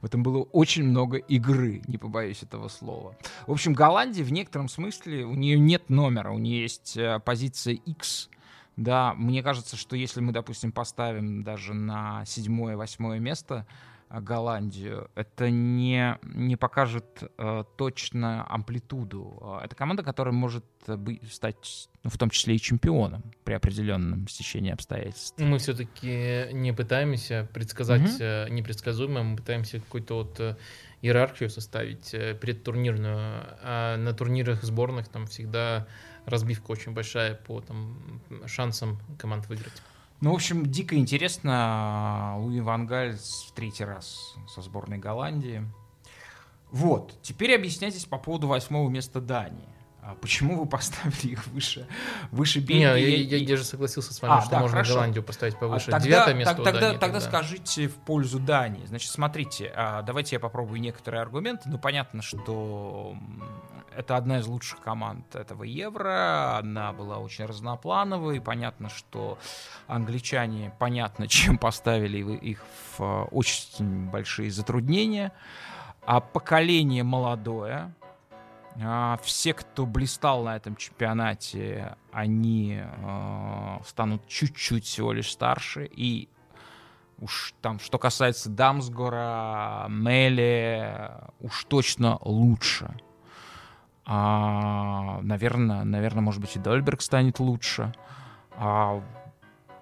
[0.00, 3.16] В этом было очень много игры, не побоюсь этого слова.
[3.46, 7.74] В общем, Голландия в некотором смысле, у нее нет номера, у нее есть э, позиция
[7.74, 8.30] X.
[8.76, 13.66] Да, мне кажется, что если мы, допустим, поставим даже на седьмое-восьмое место,
[14.10, 17.04] Голландию, это не, не покажет
[17.36, 19.38] э, точно амплитуду.
[19.60, 24.26] Э, это команда, которая может быть, стать, ну, в том числе и чемпионом при определенном
[24.28, 25.38] стечении обстоятельств.
[25.38, 28.54] Мы все-таки не пытаемся предсказать угу.
[28.54, 30.56] непредсказуемое, мы пытаемся какую-то вот э,
[31.02, 35.86] иерархию составить предтурнирную, а на турнирах сборных там всегда
[36.24, 39.82] разбивка очень большая по там, шансам команд выиграть.
[40.20, 42.36] Ну, в общем, дико интересно.
[42.38, 45.62] Луи Вангаль в третий раз со сборной Голландии.
[46.70, 47.14] Вот.
[47.22, 49.77] Теперь объясняйтесь по поводу восьмого места Дании.
[50.08, 51.86] А почему вы поставили их выше,
[52.30, 52.78] выше Бельгии?
[52.78, 54.94] Не, я, я, я же согласился с вами, а, что да, можно хорошо.
[54.94, 55.90] Голландию поставить повыше.
[55.90, 58.86] А, тогда, Девятое место так, тогда, Дании, тогда, тогда скажите в пользу Дании.
[58.86, 61.68] Значит, смотрите, а, давайте я попробую некоторые аргументы.
[61.68, 63.18] Ну, понятно, что
[63.94, 66.56] это одна из лучших команд этого Евро.
[66.56, 68.40] Она была очень разноплановой.
[68.40, 69.38] Понятно, что
[69.88, 72.64] англичане, понятно, чем поставили их
[72.96, 75.32] в очень большие затруднения.
[76.06, 77.97] А поколение молодое, а,
[79.22, 85.88] все, кто блистал на этом чемпионате, они э, станут чуть-чуть всего лишь старше.
[85.90, 86.28] И
[87.18, 91.10] уж там, что касается Дамсгора, Мели,
[91.40, 92.94] уж точно лучше.
[94.04, 97.92] А, наверное, наверное, может быть, и Дольберг станет лучше.
[98.52, 99.02] А,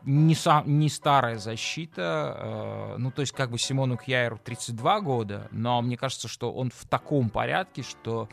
[0.04, 2.34] не, са, не старая защита.
[2.38, 6.70] Э, ну, то есть, как бы Симону Кьяеру 32 года, но мне кажется, что он
[6.70, 8.28] в таком порядке, что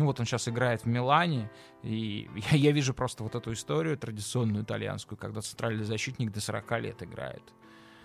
[0.00, 1.50] ну вот он сейчас играет в Милане,
[1.82, 6.80] и я, я вижу просто вот эту историю традиционную итальянскую, когда центральный защитник до 40
[6.80, 7.42] лет играет.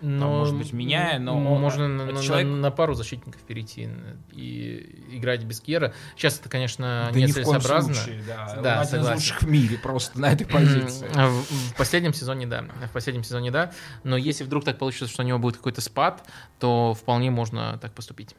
[0.02, 1.40] Но, Там, может быть, меняя, но...
[1.40, 2.48] Можно на, человек...
[2.48, 3.90] на, на пару защитников перейти
[4.34, 5.94] и играть без Кьера.
[6.18, 7.92] Сейчас это, конечно, да нецелесообразно.
[7.92, 8.62] Ни в случае, да.
[8.62, 11.08] да, один из лучших в мире просто на этой позиции.
[11.08, 12.66] В, в последнем сезоне, да.
[12.90, 13.72] В последнем сезоне, да.
[14.04, 16.28] Но если вдруг так получится, что у него будет какой-то спад,
[16.60, 18.36] то вполне можно так поступить.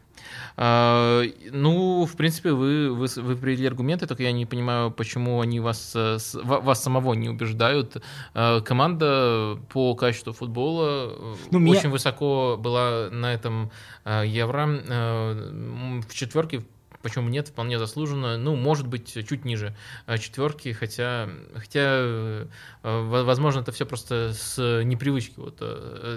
[0.57, 1.23] А,
[1.53, 5.93] ну, в принципе, вы, вы, вы привели аргументы, только я не понимаю, почему они вас,
[5.95, 8.03] э, вас самого не убеждают.
[8.35, 11.91] А, команда по качеству футбола э, ну, очень меня...
[11.91, 13.71] высоко была на этом
[14.05, 14.67] э, Евро.
[14.67, 16.63] В четверке
[17.03, 18.39] почему нет, вполне заслуженно.
[18.39, 19.77] Ну, может быть, чуть ниже
[20.07, 22.47] э, четверки, хотя, хотя
[22.83, 25.63] возможно, это все просто с непривычки вот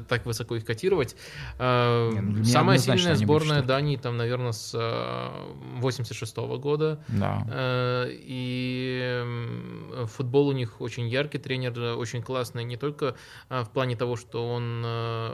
[0.07, 1.15] так высоко их котировать.
[1.59, 7.03] Не, ну, Самая сильная сборная Дании там, наверное, с 86 -го года.
[7.07, 8.05] Да.
[8.09, 9.23] И
[10.07, 13.15] футбол у них очень яркий, тренер очень классный, не только
[13.49, 14.85] в плане того, что он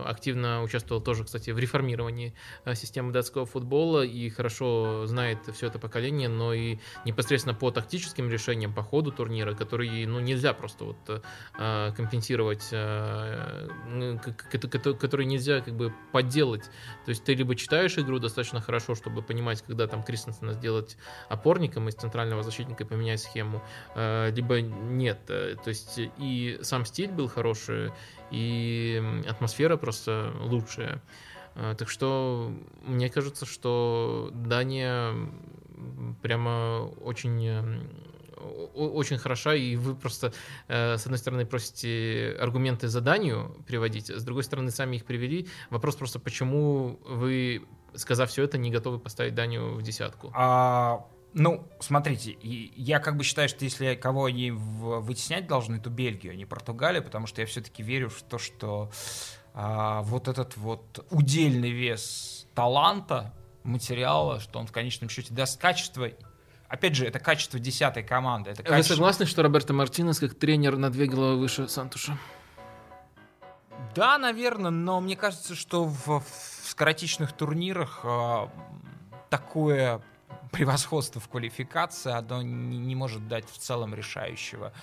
[0.05, 2.33] активно участвовал тоже, кстати, в реформировании
[2.73, 8.73] системы датского футбола и хорошо знает все это поколение, но и непосредственно по тактическим решениям,
[8.73, 10.97] по ходу турнира, которые ну, нельзя просто вот,
[11.57, 13.67] э, компенсировать, э,
[14.99, 16.63] которые нельзя как бы подделать.
[17.05, 20.97] То есть ты либо читаешь игру достаточно хорошо, чтобы понимать, когда там Кристенсена сделать
[21.29, 23.63] опорником из центрального защитника и поменять схему,
[23.95, 25.25] э, либо нет.
[25.25, 27.91] То есть и сам стиль был хороший,
[28.31, 31.01] и атмосфера просто лучшая.
[31.55, 32.51] А, так что
[32.83, 35.13] мне кажется, что Дания
[36.21, 37.89] прямо очень
[38.75, 40.33] очень хороша, и вы просто,
[40.67, 45.47] э, с одной стороны, просите аргументы за Данию приводить, с другой стороны, сами их привели.
[45.69, 50.31] Вопрос просто, почему вы, сказав все это, не готовы поставить Данию в десятку?
[50.35, 56.33] А, ну, смотрите, я как бы считаю, что если кого они вытеснять должны, то Бельгию,
[56.33, 58.91] а не Португалию, потому что я все-таки верю в то, что
[59.57, 63.33] а, вот этот вот удельный вес таланта,
[63.63, 66.09] материала, что он в конечном счете даст качество.
[66.67, 68.51] Опять же, это качество десятой команды.
[68.51, 68.93] Это качество...
[68.93, 72.17] Вы согласны, что Роберто Мартинес как тренер на две головы выше Сантуша?
[73.95, 78.47] Да, наверное, но мне кажется, что в, в скоротечных турнирах э,
[79.29, 80.01] такое
[80.51, 84.73] превосходство в квалификации, оно не, не может дать в целом решающего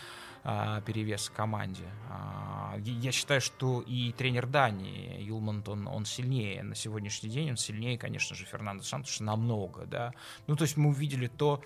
[0.43, 1.85] перевес команде.
[2.09, 7.57] А, я считаю, что и тренер Дании Юлмант, он, он сильнее на сегодняшний день, он
[7.57, 10.13] сильнее, конечно же, Фернандо Сантуша намного, да.
[10.49, 11.63] Ну, то есть мы увидели то,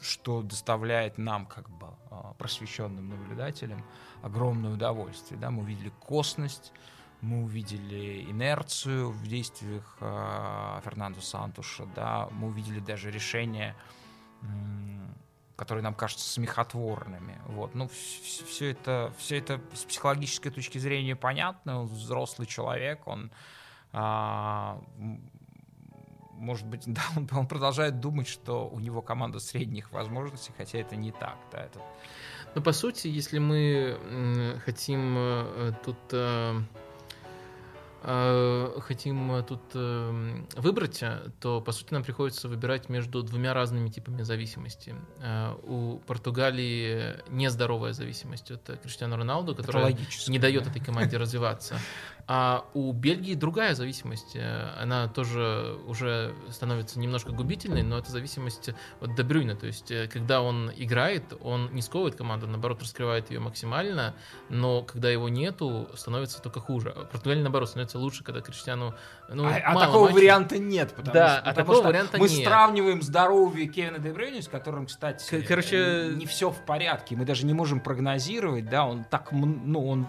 [0.00, 3.84] что доставляет нам, как бы, а, просвещенным наблюдателям,
[4.22, 5.50] огромное удовольствие, да.
[5.50, 6.72] Мы увидели косность,
[7.20, 13.76] мы увидели инерцию в действиях Фернандо Сантуша, да, мы увидели даже решение
[15.60, 17.38] которые нам кажутся смехотворными.
[17.48, 17.74] Вот.
[17.74, 21.82] Ну, все это, все это с психологической точки зрения понятно.
[21.82, 23.30] Он взрослый человек, он
[23.92, 24.80] а,
[26.32, 30.96] может быть, да, он, он продолжает думать, что у него команда средних возможностей, хотя это
[30.96, 31.36] не так.
[31.52, 31.78] Да, это...
[32.54, 36.58] Ну, по сути, если мы хотим э, тут Э,
[38.02, 43.88] хотим э, тут эм, выбрать, э, то по сути нам приходится выбирать между двумя разными
[43.88, 44.94] типами зависимости.
[45.64, 49.96] У Португалии нездоровая зависимость от Криштиану Роналду, которая
[50.28, 50.70] не дает да.
[50.70, 51.78] этой команде развиваться.
[52.32, 54.36] А у Бельгии другая зависимость.
[54.80, 58.70] Она тоже уже становится немножко губительной, но это зависимость
[59.00, 59.56] от Дебрюйна.
[59.56, 64.14] То есть, когда он играет, он не сковывает команду, наоборот, раскрывает ее максимально,
[64.48, 66.94] но когда его нету, становится только хуже.
[67.10, 68.94] Португалия, наоборот, становится лучше, когда Криштиану
[69.28, 70.14] ну, а, а такого матчей.
[70.14, 72.46] варианта нет, потому да, что, а потому такого что варианта мы нет.
[72.46, 76.12] сравниваем здоровье Кевина Дебрюни, с которым, кстати, Короче...
[76.14, 77.16] не все в порядке.
[77.16, 80.06] Мы даже не можем прогнозировать, да, он так, ну, он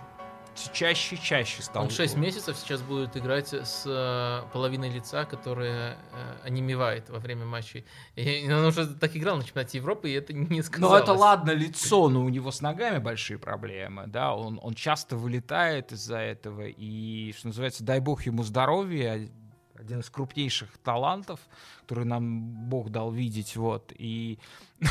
[0.73, 1.83] чаще чаще стал.
[1.83, 7.45] Он 6 месяцев сейчас будет играть с э, половиной лица, которая э, онемевает во время
[7.45, 7.85] матчей.
[8.15, 10.99] И он уже так играл на чемпионате Европы, и это не сказалось.
[10.99, 15.15] Ну это ладно, лицо, но у него с ногами большие проблемы, да, он, он часто
[15.15, 19.29] вылетает из-за этого, и, что называется, дай бог ему здоровья,
[19.75, 21.39] один из крупнейших талантов,
[21.81, 24.39] который нам Бог дал видеть, вот, и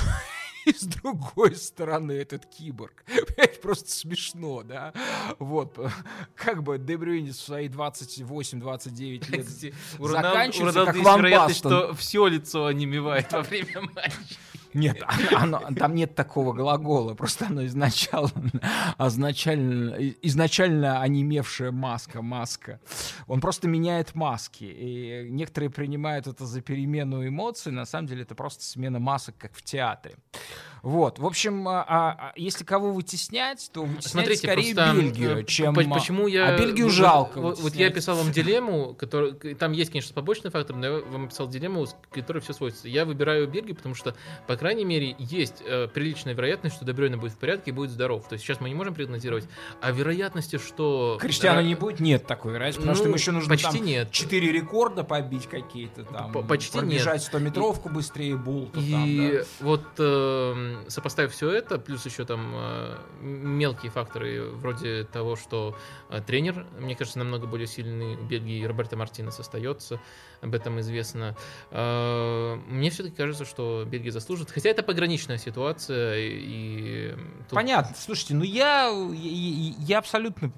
[0.67, 3.05] и с другой стороны этот киборг.
[3.63, 4.93] Просто смешно, да?
[5.39, 5.79] Вот.
[6.35, 12.27] Как бы Дебрюйни в свои 28-29 лет Кстати, у заканчивается, как есть вероятность, что все
[12.27, 14.17] лицо онемевает во время матча.
[14.75, 15.03] Нет,
[15.37, 18.61] оно, там нет такого глагола, просто оно изначально,
[18.99, 22.81] изначально, изначально онемевшая маска, маска.
[23.27, 28.35] Он просто меняет маски, и некоторые принимают это за перемену эмоций, на самом деле это
[28.35, 30.17] просто смена масок, как в театре.
[30.83, 35.75] Вот, в общем, а, а, если кого вытеснять, то вытеснять Смотрите, скорее просто, Бельгию, чем...
[35.75, 36.49] Почему я...
[36.49, 39.33] А Бельгию жалко Вот, вот я писал вам дилемму, который...
[39.55, 42.89] Там есть, конечно, побочный фактор, но я вам писал дилемму, которой все сводится.
[42.89, 44.15] Я выбираю Бельгию, потому что,
[44.47, 48.27] по крайней мере, есть э, приличная вероятность, что Дебрёйна будет в порядке и будет здоров.
[48.27, 49.47] То есть сейчас мы не можем прогнозировать.
[49.81, 51.19] А вероятности, что...
[51.21, 52.01] Криштиана не будет?
[52.01, 54.11] Нет такой вероятности, потому ну, что ему еще нужно почти там нет.
[54.11, 56.33] 4 рекорда побить какие-то там.
[56.47, 57.43] Почти пробежать нет.
[57.43, 58.81] 100-метровку быстрее Булта.
[58.81, 59.45] И там, да.
[59.61, 59.85] вот...
[59.99, 65.77] Э, сопоставив все это, плюс еще там э, мелкие факторы вроде того, что
[66.09, 70.01] э, тренер, мне кажется, намного более сильный у Бельгии, Роберто Мартинес остается,
[70.41, 71.37] об этом известно.
[71.71, 76.17] Э, мне все-таки кажется, что Бельгия заслужит, хотя это пограничная ситуация.
[76.19, 77.15] И
[77.49, 77.57] тут...
[77.57, 77.95] Понятно.
[77.97, 80.53] Слушайте, ну я, я, я абсолютно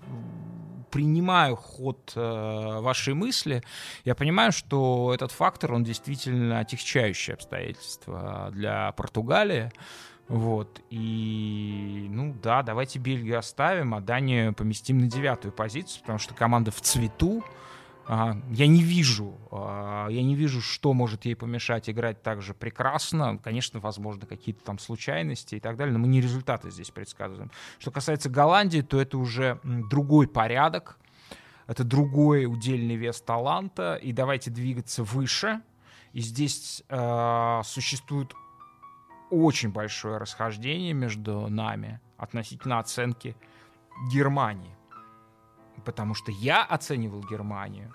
[0.93, 3.63] принимаю ход э, вашей мысли,
[4.05, 9.73] я понимаю, что этот фактор, он действительно отягчающее обстоятельство для Португалии.
[10.29, 16.35] Вот, и, ну да, давайте Бельгию оставим, а Данию поместим на девятую позицию, потому что
[16.35, 17.43] команда в цвету,
[18.09, 23.39] я не вижу, а, я не вижу, что может ей помешать играть так же прекрасно.
[23.39, 27.51] Конечно, возможно, какие-то там случайности и так далее, но мы не результаты здесь предсказываем.
[27.79, 30.99] Что касается Голландии, то это уже другой порядок,
[31.69, 35.61] это другой удельный вес таланта, и давайте двигаться выше.
[36.13, 38.35] И здесь э, существует
[39.31, 43.35] очень большое расхождение между нами относительно оценки
[44.13, 44.77] Германии
[45.85, 47.93] потому что я оценивал Германию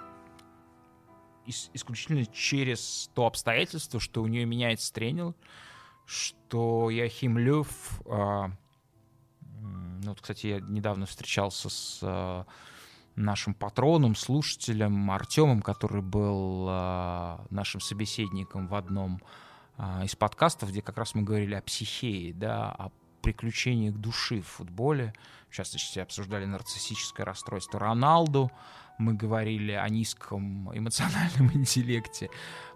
[1.73, 5.33] исключительно через то обстоятельство, что у нее меняется тренер,
[6.05, 8.47] что Яхим Лев, э,
[9.41, 12.43] ну вот, кстати, я недавно встречался с э,
[13.15, 19.21] нашим патроном, слушателем Артемом, который был э, нашим собеседником в одном
[20.03, 22.89] из подкастов, где как раз мы говорили о психее, да, о
[23.21, 25.13] приключениях души в футболе.
[25.49, 28.51] В частности, обсуждали нарциссическое расстройство Роналду.
[28.97, 32.29] Мы говорили о низком эмоциональном интеллекте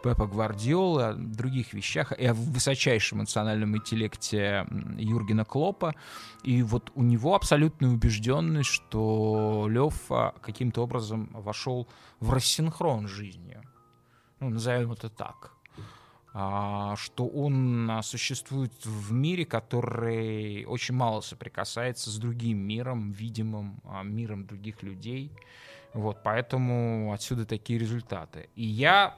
[0.03, 4.67] Пепа Гвардиолы, о других вещах, и о высочайшем эмоциональном интеллекте
[4.97, 5.95] Юргена Клопа.
[6.43, 10.11] И вот у него абсолютная убежденность, что Лев
[10.41, 11.87] каким-то образом вошел
[12.19, 13.63] в рассинхрон с жизнью.
[14.39, 15.53] Ну, назовем это так.
[16.33, 23.81] А, что он а, существует в мире, который очень мало соприкасается с другим миром, видимым
[23.83, 25.31] а, миром других людей.
[25.93, 28.49] Вот, поэтому отсюда такие результаты.
[28.55, 29.17] И я...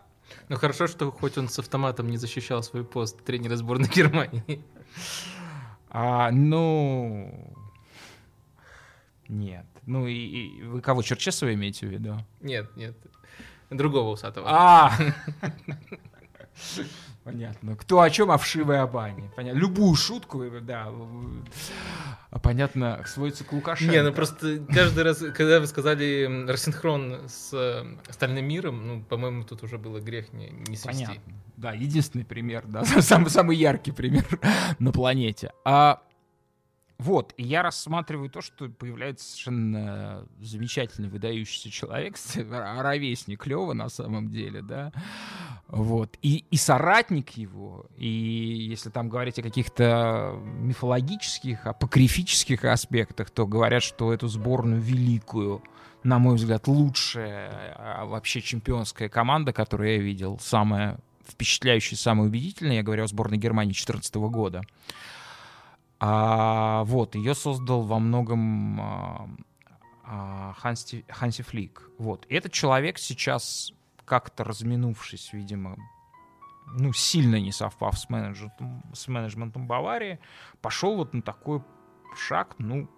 [0.50, 4.64] Ну хорошо, что хоть он с автоматом не защищал свой пост тренера сборной Германии.
[5.90, 7.54] А, ну...
[9.28, 9.66] Нет.
[9.86, 12.18] Ну и, и вы кого, Черчесова имеете в виду?
[12.42, 12.96] Нет, нет.
[13.70, 14.48] Другого усатого.
[14.50, 14.92] А!
[17.24, 17.76] Понятно.
[17.78, 19.32] Кто о чем, а вшивой о бане.
[19.36, 19.58] Понятно.
[19.58, 20.92] Любую шутку, да,
[22.42, 23.94] понятно, сводится к Лукашенко.
[23.94, 29.44] Не, ну просто каждый раз, когда вы сказали рассинхрон с э, остальным миром, ну, по-моему,
[29.44, 31.06] тут уже было грех не, не свести.
[31.06, 31.34] Понятно.
[31.56, 34.26] Да, единственный пример, да, самый, самый яркий пример
[34.80, 35.52] на планете.
[35.64, 36.02] А
[36.98, 44.30] вот, и я рассматриваю то, что появляется совершенно замечательный, выдающийся человек, ровесник Лева на самом
[44.30, 44.92] деле, да,
[45.76, 53.48] вот, и, и соратник его, и если там говорить о каких-то мифологических, апокрифических аспектах, то
[53.48, 55.64] говорят, что эту сборную великую,
[56.04, 62.76] на мой взгляд, лучшая а, вообще чемпионская команда, которую я видел, самая впечатляющая, самая убедительная,
[62.76, 64.62] я говорю о сборной Германии 2014 года,
[66.00, 69.30] а, вот, ее создал во многом а,
[70.04, 71.90] а, Ханси, Ханси Флик.
[71.98, 72.28] Вот.
[72.30, 73.72] И этот человек сейчас,
[74.06, 75.78] как-то разминувшись, видимо,
[76.66, 80.20] ну, сильно не совпав с менеджментом, с менеджментом Баварии,
[80.62, 81.62] пошел вот на такой
[82.16, 82.90] шаг, ну,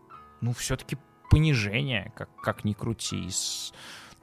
[0.42, 0.98] ну все-таки
[1.30, 3.74] понижение, как, как ни крути, из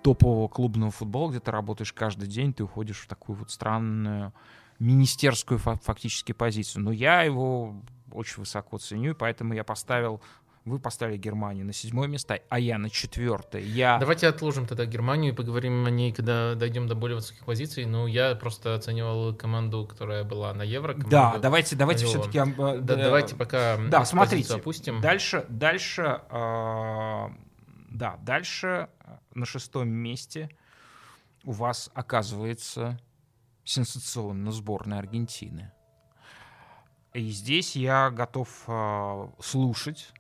[0.02, 4.32] топового клубного футбола, где ты работаешь каждый день, ты уходишь в такую вот странную
[4.78, 6.84] министерскую фактически позицию.
[6.84, 7.80] Но я его
[8.10, 10.20] очень высоко ценю, и поэтому я поставил
[10.64, 13.62] вы поставили Германию на седьмое место, а я на четвертое.
[13.62, 13.98] Я...
[13.98, 17.84] Давайте отложим тогда Германию и поговорим о ней, когда дойдем до более высоких позиций.
[17.84, 20.94] Ну, я просто оценивал команду, которая была на Евро.
[20.94, 22.38] Да, давайте, давайте все-таки...
[22.38, 25.00] Э, да, да, давайте пока да, смотрите, опустим.
[25.00, 27.28] Дальше, дальше, э,
[27.90, 30.48] да, дальше э, на шестом месте
[31.44, 33.00] у вас оказывается
[33.64, 35.72] сенсационно сборная Аргентины.
[37.14, 40.12] И здесь я готов э, слушать,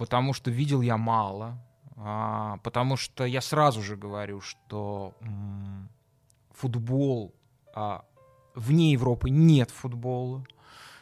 [0.00, 1.58] потому что видел я мало,
[1.94, 5.14] э, потому что я сразу же говорю, что
[6.52, 7.34] футбол
[7.76, 7.98] э,
[8.54, 10.42] вне Европы нет футбола,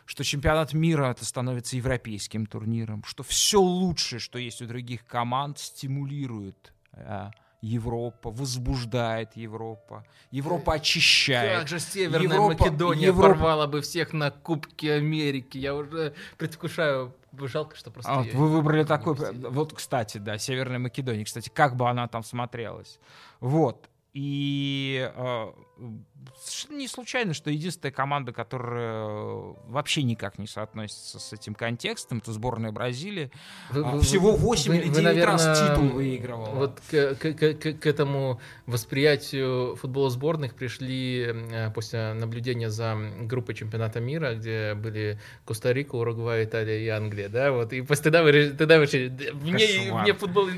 [0.04, 5.60] что чемпионат мира это становится европейским турниром, что все лучшее, что есть у других команд,
[5.60, 7.30] стимулирует э,
[7.60, 11.60] Европа, возбуждает Европа, Европа очищает.
[11.60, 13.28] Как же Северная Европа, Македония Европа...
[13.28, 15.56] порвала бы всех на Кубке Америки.
[15.56, 17.14] Я уже предвкушаю.
[17.32, 18.12] Жалко, что просто...
[18.12, 19.14] А, вот вы выбрали такой...
[19.14, 21.24] Вот, кстати, да, Северная Македония.
[21.24, 22.98] Кстати, как бы она там смотрелась.
[23.40, 23.88] Вот.
[24.14, 25.52] И э,
[26.36, 29.04] совершенно не случайно, что единственная команда, которая
[29.66, 33.30] вообще никак не соотносится с этим контекстом, это сборная Бразилии.
[33.70, 36.50] Вы, а, вы, Всего 8 вы, или 9 вы, наверное, раз титул выигрывала.
[36.50, 43.54] Вот к, к, к, к этому восприятию футбола сборных пришли э, после наблюдения за группой
[43.54, 48.50] чемпионата мира, где были Коста-Рика, Уругвай, Италия и Англия, да, вот, и после тогда вы,
[48.50, 50.48] тогда вы мне, мне футбол,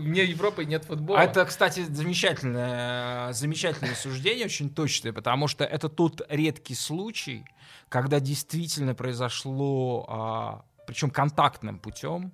[0.00, 1.18] мне Европы нет футбола.
[1.18, 7.44] Это, кстати, замечательное, замечательное суждение, очень точное, потому что это тот редкий случай,
[7.88, 12.32] когда действительно произошло, а, причем контактным путем,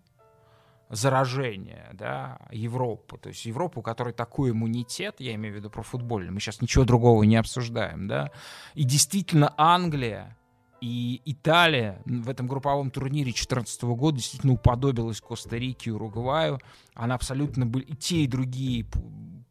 [0.89, 3.19] заражение да, Европы.
[3.19, 6.61] То есть Европу, у которой такой иммунитет, я имею в виду про футбольный, мы сейчас
[6.61, 8.31] ничего другого не обсуждаем, да,
[8.75, 10.37] и действительно Англия
[10.83, 16.61] и Италия в этом групповом турнире 2014 года действительно уподобилась Коста-Рике и Уругваю.
[16.95, 18.85] Она абсолютно были и те, и другие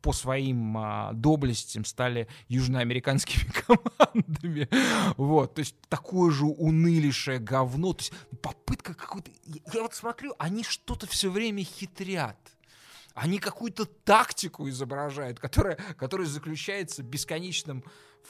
[0.01, 4.67] по своим а, доблестям стали южноамериканскими командами.
[5.17, 7.93] Вот, то есть такое же унылейшее говно.
[7.93, 9.31] То есть попытка какой-то...
[9.73, 12.37] Я вот смотрю, они что-то все время хитрят.
[13.13, 17.83] Они какую-то тактику изображают, которая, которая заключается в бесконечном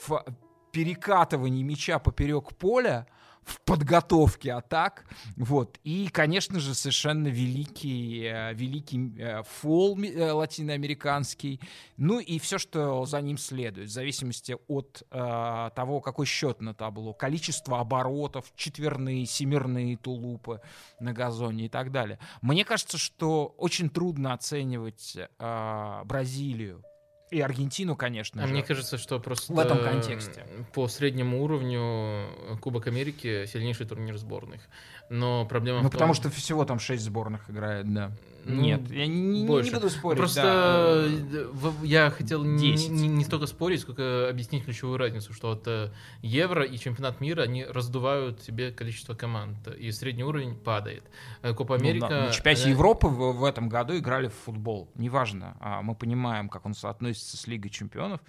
[0.06, 0.24] в
[0.72, 3.06] перекатывании мяча поперек поля,
[3.44, 5.04] в подготовке атак.
[5.36, 5.78] Вот.
[5.84, 11.60] И, конечно же, совершенно великий, э, великий э, фол э, латиноамериканский.
[11.96, 16.74] Ну и все, что за ним следует, в зависимости от э, того, какой счет на
[16.74, 20.60] табло, количество оборотов, четверные, семерные тулупы
[21.00, 22.18] на газоне и так далее.
[22.40, 26.84] Мне кажется, что очень трудно оценивать э, Бразилию
[27.32, 28.52] и Аргентину, конечно а же.
[28.52, 30.44] Мне кажется, что просто в этом контексте.
[30.74, 32.28] По среднему уровню
[32.60, 34.60] Кубок Америки сильнейший турнир сборных.
[35.08, 35.92] Но проблема Ну, в том...
[35.92, 38.12] потому что всего там шесть сборных играет, да.
[38.44, 39.70] Ну, Нет, я не, больше.
[39.70, 40.18] не буду спорить.
[40.18, 41.72] Просто да.
[41.82, 45.90] я хотел не, не, не столько спорить, сколько объяснить ключевую разницу, что вот э,
[46.22, 51.04] Евро и чемпионат мира, они раздувают себе количество команд, и средний уровень падает.
[51.42, 52.06] Э, Копа Америка...
[52.06, 52.26] Ну, да.
[52.26, 52.72] На чемпионате она...
[52.72, 54.90] Европы в, в этом году играли в футбол.
[54.94, 58.20] Неважно, а мы понимаем, как он соотносится с Лигой чемпионов,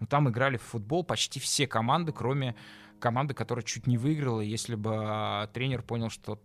[0.00, 2.54] но там играли в футбол почти все команды, кроме
[3.02, 6.38] команды, которая чуть не выиграла, если бы а, тренер понял, что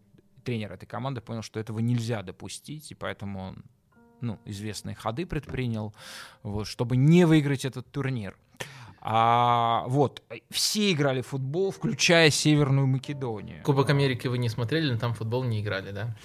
[0.48, 3.66] тренер этой команды понял, что этого нельзя допустить, и поэтому он
[4.22, 5.94] ну, известные ходы предпринял,
[6.42, 8.38] вот, чтобы не выиграть этот турнир.
[9.02, 13.62] А, вот, все играли в футбол, включая Северную Македонию.
[13.64, 16.16] Кубок Америки вы не смотрели, но там футбол не играли, да?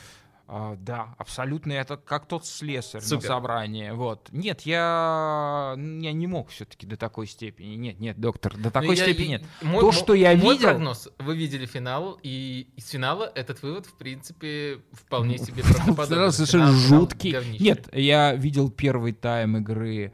[0.49, 1.73] Uh, да, абсолютно.
[1.73, 3.23] Это как тот слесарь Супер.
[3.23, 3.91] на собрании.
[3.91, 4.29] Вот.
[4.33, 7.77] Нет, я, я не мог все-таки до такой степени.
[7.77, 9.45] Нет, нет, доктор, до ну, такой я, степени нет.
[9.63, 10.69] Мой, То, что я мой видел...
[10.69, 11.09] прогноз.
[11.19, 16.33] Вы видели финал, и из финала этот вывод, в принципе, вполне себе правдоподобен.
[16.33, 17.35] Совершенно жуткий.
[17.59, 20.13] Нет, я видел первый тайм игры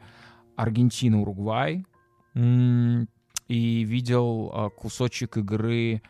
[0.55, 1.85] Аргентина-Уругвай.
[2.35, 6.03] И видел а, кусочек игры,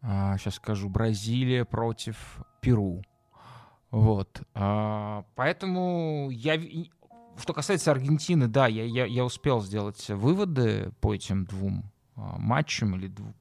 [0.00, 2.16] сейчас а, скажу, Бразилия против
[2.60, 3.02] Перу.
[3.90, 4.42] Вот.
[4.54, 6.60] А, поэтому я...
[7.38, 12.96] Что касается Аргентины, да, я, я, я успел сделать выводы по этим двум а, матчам
[12.96, 13.32] или дву,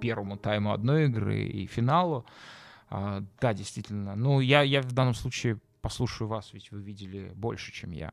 [0.00, 2.26] первому тайму одной игры и финалу.
[2.90, 4.16] А, да, действительно.
[4.16, 8.12] Ну, я, я в данном случае послушаю вас, ведь вы видели больше, чем я.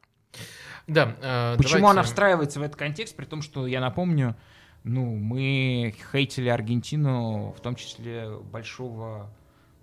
[0.87, 1.15] Да.
[1.21, 1.99] Э, Почему давайте...
[1.99, 4.35] она встраивается в этот контекст, при том, что я напомню,
[4.83, 9.29] ну, мы хейтили Аргентину, в том числе большого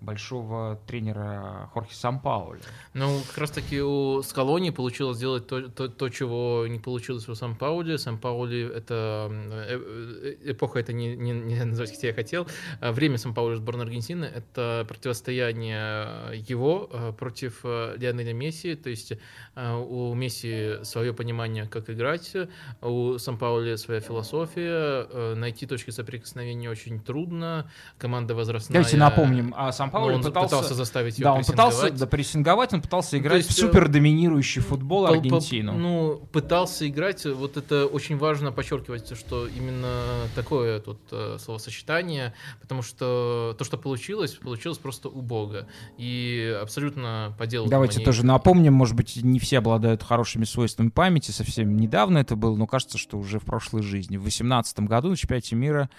[0.02, 2.60] большого тренера Хорхе Сампауля.
[2.94, 7.34] Ну, как раз таки у Скалони получилось сделать то, то, то чего не получилось у
[7.34, 7.96] Сампаули.
[7.96, 12.46] Сампаули— это э, э, эпоха, это не, не, не назвать, как я хотел.
[12.80, 18.74] А время Сампаули сборной Аргентины— это противостояние его э, против Лионеля Месси.
[18.74, 19.12] То есть
[19.54, 22.34] у Месси свое понимание, как играть,
[22.80, 25.34] у Сампаули своя философия.
[25.34, 27.70] Найти точки соприкосновения очень трудно.
[27.98, 28.80] Команда возрастная.
[28.80, 32.72] Давайте напомним, а Сам Пауло он пытался, пытался заставить ее Да, он пытался да, прессинговать,
[32.72, 35.72] он пытался играть есть, в супер доминирующий футбол по, Аргентину.
[35.72, 42.32] По, ну, пытался играть, вот это очень важно подчеркивать, что именно такое тут э, словосочетание,
[42.60, 45.66] потому что то, что получилось, получилось просто убого.
[45.98, 47.68] И абсолютно по делу.
[47.68, 48.04] Давайте они...
[48.06, 52.66] тоже напомним, может быть, не все обладают хорошими свойствами памяти, совсем недавно это было, но
[52.66, 54.16] кажется, что уже в прошлой жизни.
[54.16, 55.90] В 2018 году на чемпионате мира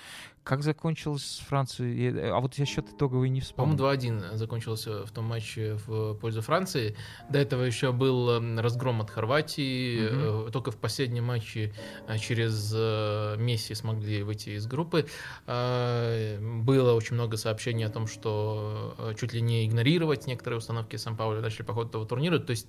[0.43, 2.29] Как закончилось с Францией?
[2.29, 3.77] А вот я счет итоговый не вспомнил.
[3.77, 6.97] По-моему, 2-1 закончился в том матче в пользу Франции.
[7.29, 10.41] До этого еще был эм, разгром от Хорватии.
[10.43, 10.51] Угу.
[10.51, 11.73] Только в последнем матче
[12.07, 15.07] э, через э, Месси смогли выйти из группы.
[15.45, 21.63] Было очень много сообщений о том, что чуть ли не игнорировать некоторые установки Сан-Пауля начали
[21.63, 22.39] по ходу этого турнира.
[22.39, 22.67] То есть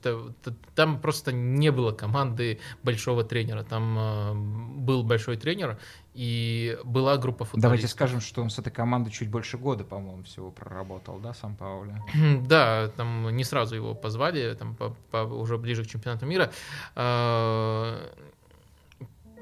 [0.74, 3.64] там просто не было команды большого тренера.
[3.64, 5.78] Там был большой тренер,
[6.14, 7.62] и была группа футболистов.
[7.62, 11.56] Давайте скажем, что он с этой командой чуть больше года, по-моему, всего проработал, да, сам
[11.56, 12.02] Пауля?
[12.46, 16.52] Да, там не сразу его позвали, там по, по, уже ближе к чемпионату мира.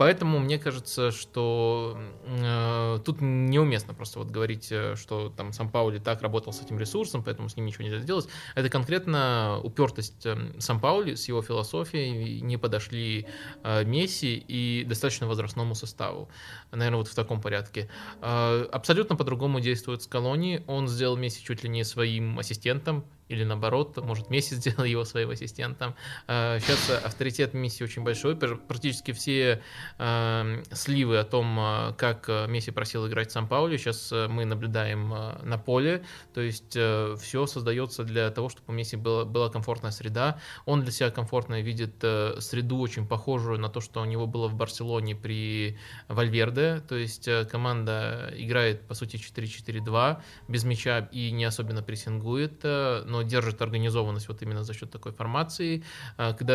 [0.03, 1.97] Поэтому мне кажется, что
[2.27, 6.77] э, тут неуместно просто вот говорить, э, что там сам Паули так работал с этим
[6.77, 8.27] ресурсом, поэтому с ним ничего нельзя сделать.
[8.57, 13.29] Это конкретно упертость э, сам Паули с его философией не подошли
[13.63, 16.29] э, Месси и достаточно возрастному составу.
[16.73, 17.89] Наверное, вот в таком порядке.
[18.23, 20.65] Э, абсолютно по-другому действует Скалони.
[20.67, 25.31] Он сделал Месси чуть ли не своим ассистентом, или наоборот, может, Месси сделал его своим
[25.31, 25.95] ассистентом.
[26.27, 29.63] Сейчас а, авторитет Месси очень большой, практически все
[29.99, 35.09] а, сливы о том, а, как Месси просил играть в Сан-Паули, сейчас мы наблюдаем
[35.43, 36.05] на поле,
[36.35, 40.93] то есть все создается для того, чтобы у Месси была, была комфортная среда, он для
[40.93, 41.95] себя комфортно видит
[42.39, 45.79] среду очень похожую на то, что у него было в Барселоне при
[46.09, 53.22] Вальверде, то есть команда играет, по сути, 4-4-2, без мяча и не особенно прессингует, но
[53.25, 55.85] держит организованность вот именно за счет такой формации.
[56.17, 56.55] А, когда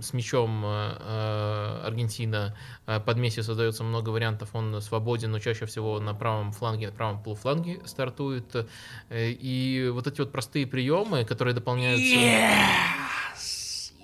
[0.00, 2.56] с мячом а, а, Аргентина
[2.86, 7.22] под Месси создается много вариантов, он свободен, но чаще всего на правом фланге, на правом
[7.22, 8.54] полуфланге стартует.
[9.08, 12.04] Э, и вот эти вот простые приемы, которые дополняются...
[12.04, 13.04] Yes!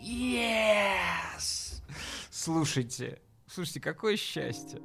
[0.03, 1.83] Yes!
[2.31, 4.81] Слушайте, слушайте, какое счастье!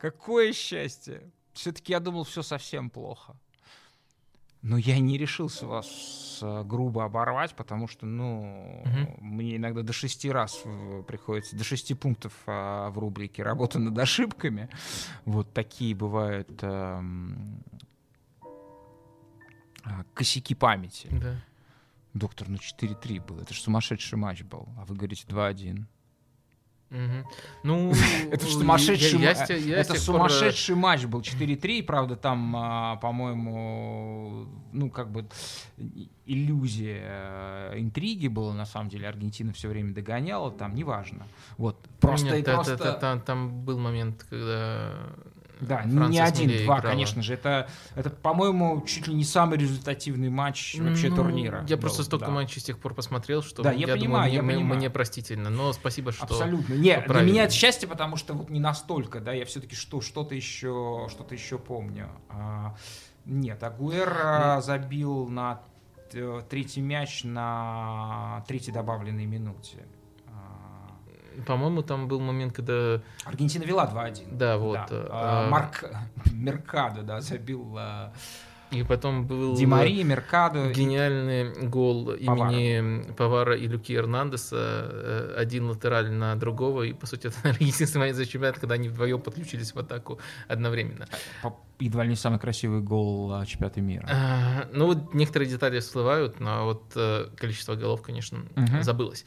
[0.00, 1.30] Какое счастье!
[1.52, 3.36] Все-таки я думал, все совсем плохо.
[4.62, 9.24] Но я не решился вас э, грубо оборвать, потому что, ну, угу.
[9.24, 10.64] мне иногда до шести раз
[11.06, 14.68] приходится, до шести пунктов а, в рубрике «Работа над ошибками».
[15.24, 17.04] Вот такие бывают а,
[20.14, 21.08] косяки памяти.
[21.12, 21.36] Да.
[22.14, 25.84] Доктор, ну 4-3 был, это же сумасшедший матч был, а вы говорите 2-1.
[27.62, 27.92] Ну,
[28.30, 35.26] это сумасшедший, я это сумасшедший матч был 4-3, правда, там, а, по-моему, ну, как бы
[36.24, 37.02] иллюзия
[37.72, 41.26] э, интриги была, на самом деле, Аргентина все время догоняла, там, неважно.
[41.58, 42.74] Вот, просто Нет, просто...
[42.74, 44.94] Это, там, там был момент, когда
[45.60, 47.34] да, Франция не один-два, конечно же.
[47.34, 51.64] Это, это, по-моему, чуть ли не самый результативный матч вообще ну, турнира.
[51.68, 52.32] Я был, просто столько да.
[52.32, 54.78] матчей с тех пор посмотрел, что да, я, я понимаю, думаю, я мне, понимаю.
[54.78, 55.50] мне простительно.
[55.50, 56.74] Но спасибо, что Абсолютно.
[56.74, 60.34] Нет, для меня это счастье, потому что вот не настолько, да, я все-таки что, что-то
[60.34, 62.08] еще, что-то еще помню.
[62.28, 62.76] А,
[63.24, 65.60] нет, Агуэра ну, забил на
[66.48, 69.78] третий мяч на третьей добавленной минуте.
[71.46, 73.00] По-моему, там был момент, когда...
[73.24, 74.36] Аргентина вела 2-1.
[74.36, 74.74] Да, вот.
[74.74, 74.86] Да.
[74.90, 75.50] А, а...
[75.50, 75.84] Марк
[76.32, 77.76] Меркадо, да, забил...
[77.78, 78.12] А,
[78.70, 80.70] и потом был Ди Мария, Меркадо.
[80.70, 82.52] гениальный гол Повара.
[82.52, 84.56] имени Повара и Люки Эрнандеса.
[84.56, 86.82] Э, один латераль на другого.
[86.82, 91.06] И, по сути, это единственный момент за чемпионат, когда они вдвоем подключились в атаку одновременно
[91.80, 94.08] едва ли не самый красивый гол чемпионата мира.
[94.10, 96.92] А, ну, вот некоторые детали всплывают, но вот
[97.36, 98.82] количество голов, конечно, угу.
[98.82, 99.24] забылось.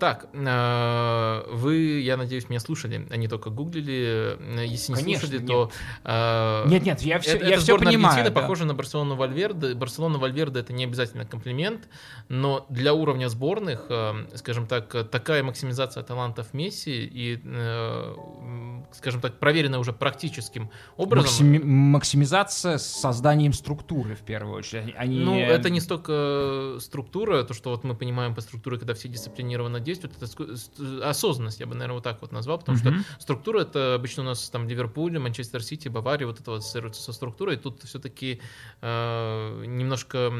[0.00, 4.38] Так, а, вы, я надеюсь, меня слушали, а не только гуглили.
[4.64, 5.46] Если не конечно, слушали, нет.
[5.46, 5.70] то...
[6.04, 8.14] А, нет, нет, я все, это, я это все понимаю.
[8.14, 8.40] Аргентина да.
[8.40, 9.74] похожа на Барселону Вальверде.
[9.74, 11.86] Барселона Вальверде это не обязательно комплимент,
[12.30, 18.16] но для уровня сборных, а, скажем так, такая максимизация талантов Месси и, а,
[18.92, 21.24] скажем так, проверенная уже практическим образом...
[21.24, 24.94] Максими максимизация с созданием структуры, в первую очередь.
[24.96, 25.18] Они...
[25.18, 29.78] Ну, это не столько структура, то, что вот мы понимаем по структуре, когда все дисциплинированно
[29.90, 33.00] действуют, это осознанность, я бы, наверное, вот так вот назвал, потому mm-hmm.
[33.00, 37.02] что структура, это обычно у нас там Ливерпуль, Манчестер Сити, Бавария, вот это вот ассоциируется
[37.02, 38.40] со структурой, тут все-таки
[38.80, 40.32] э, немножко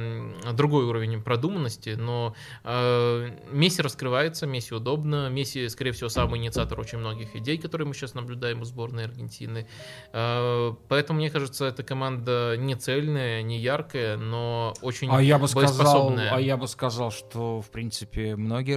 [0.53, 6.99] другой уровень продуманности, но э, Месси раскрывается, Месси удобно, Месси, скорее всего, самый инициатор очень
[6.99, 9.67] многих идей, которые мы сейчас наблюдаем у сборной Аргентины,
[10.13, 15.49] э, поэтому мне кажется, эта команда не цельная, не яркая, но очень а я бы
[15.49, 18.77] сказал, А я бы сказал, что, в принципе, многие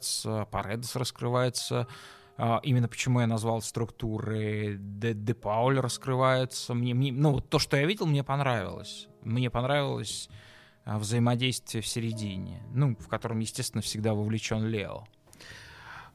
[0.00, 1.86] раскрываются, Паредес раскрывается,
[2.36, 6.74] а, Именно почему я назвал структуры Де, Де Пауль раскрывается.
[6.74, 9.08] Мне, мне, ну, то, что я видел, мне понравилось.
[9.22, 10.30] Мне понравилось
[10.84, 15.04] а, взаимодействие в середине, ну, в котором, естественно, всегда вовлечен Лео.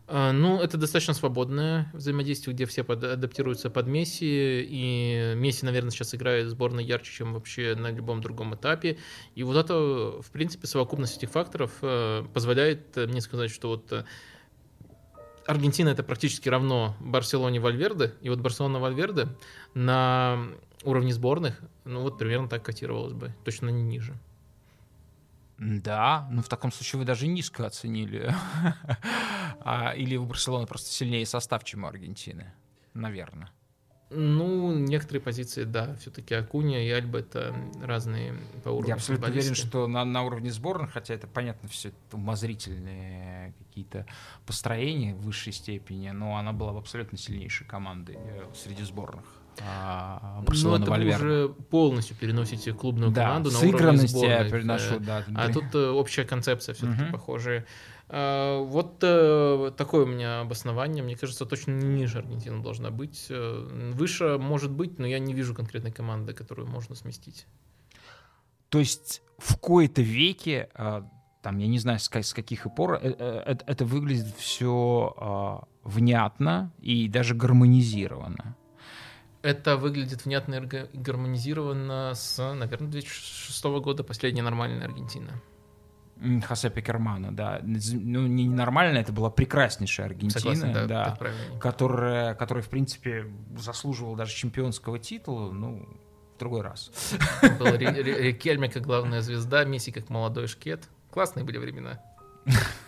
[0.08, 5.92] А, ну, это достаточно свободное взаимодействие, где все под, адаптируются под Месси, и Месси, наверное,
[5.92, 8.98] сейчас играет сборной ярче, чем вообще на любом другом этапе.
[9.34, 9.74] И вот это,
[10.22, 14.06] в принципе, совокупность этих факторов э, позволяет мне сказать, что вот э,
[15.48, 19.28] Аргентина это практически равно Барселоне Вальверде, и вот Барселона Вальверде
[19.74, 20.40] на
[20.84, 24.14] уровне сборных, ну вот примерно так котировалось бы, точно не ниже.
[25.58, 28.34] Да, ну в таком случае вы даже низко оценили.
[29.62, 32.54] а, или у Барселоны просто сильнее состав, чем у Аргентины,
[32.94, 33.52] наверное.
[34.12, 38.90] Ну, некоторые позиции, да, все-таки Акуня и Альба это разные по уровню.
[38.90, 44.06] Я абсолютно уверен, что на, на уровне сборных, хотя это понятно, все это умозрительные какие-то
[44.46, 49.26] построения в высшей степени, но она была бы абсолютно сильнейшей командой э, среди сборных.
[49.62, 54.30] А, ну, это вы уже полностью переносите клубную да, команду на уровне сборной.
[54.30, 55.24] я переношу, да.
[55.36, 57.12] А тут э, общая концепция все-таки угу.
[57.12, 57.66] похожая.
[58.08, 61.04] А, вот э, такое у меня обоснование.
[61.04, 63.28] Мне кажется, точно ниже Аргентина должна быть.
[63.30, 67.46] Э, выше может быть, но я не вижу конкретной команды, которую можно сместить.
[68.70, 70.70] То есть в кои-то веке,
[71.42, 78.58] там, я не знаю, с каких пор, это выглядит все а, внятно и даже гармонизировано.
[79.46, 85.40] Это выглядит внятно и гармонизировано с, наверное, 2006 года, последняя нормальная Аргентина.
[86.48, 87.60] Хосе Пекермана, да.
[87.62, 91.20] Ну, не нормально, это была прекраснейшая Аргентина, Согласен, да, да
[91.60, 95.88] которая, которая, в принципе, заслуживала даже чемпионского титула, ну,
[96.36, 96.90] в другой раз.
[97.60, 100.90] Был Рикельме как главная звезда, Месси как молодой шкет.
[101.12, 102.02] Классные были времена.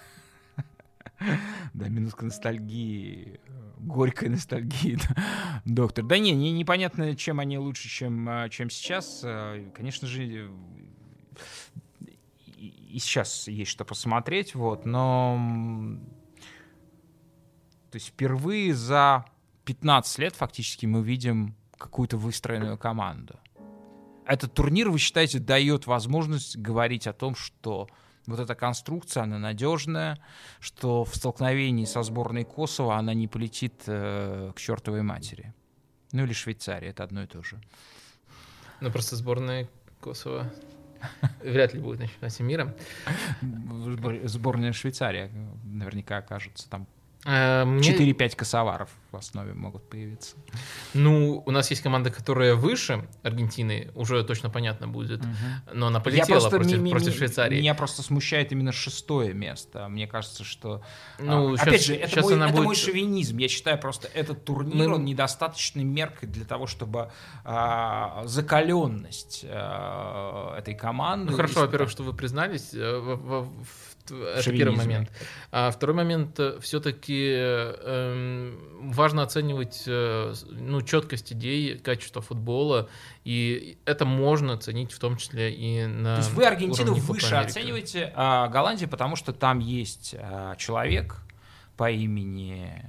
[1.73, 3.39] Да, минутка ностальгии
[3.79, 4.97] горькой ностальгии,
[5.65, 6.05] доктор.
[6.05, 9.21] Да не, не, непонятно, чем они лучше, чем, а, чем сейчас.
[9.23, 10.51] А, конечно же,
[12.57, 15.39] и сейчас есть что посмотреть, вот, но
[17.91, 19.25] то есть впервые за
[19.65, 23.39] 15 лет фактически мы видим какую-то выстроенную команду.
[24.25, 27.87] Этот турнир, вы считаете, дает возможность говорить о том, что
[28.27, 30.19] вот эта конструкция, она надежная,
[30.59, 35.53] что в столкновении со сборной Косово она не полетит э, к чертовой матери.
[36.11, 37.59] Ну или Швейцария, это одно и то же.
[38.81, 39.67] Ну просто сборная
[40.01, 40.51] Косово
[41.43, 42.75] вряд ли будет на чемпионате мира.
[44.25, 45.31] Сборная Швейцария
[45.63, 46.87] наверняка окажется там
[47.27, 50.35] 4-5 э, косоваров в основе могут появиться.
[50.93, 55.29] Ну, у нас есть команда, которая выше Аргентины, уже точно понятно будет, угу.
[55.73, 57.59] но она полетела против, ми- против Швейцарии.
[57.59, 59.89] Меня просто смущает именно шестое место.
[59.89, 60.83] Мне кажется, что...
[61.19, 62.65] Ну, а, сейчас, опять же, это, сейчас мой, она это будет...
[62.65, 63.37] мой шовинизм.
[63.37, 64.95] Я считаю просто этот турнир, Мы...
[64.95, 67.11] он недостаточной меркой для того, чтобы
[67.43, 71.31] а, закаленность а, этой команды...
[71.31, 75.11] Ну, хорошо, во-первых, что вы признались э, в, в, в это первый момент.
[75.51, 82.89] А второй момент, э, все-таки э, важно оценивать э, ну, четкость идей, качество футбола,
[83.23, 88.11] и это можно оценить в том числе и на То есть вы Аргентину выше оцениваете
[88.15, 91.17] а, Голландию, потому что там есть а, человек
[91.75, 92.83] по имени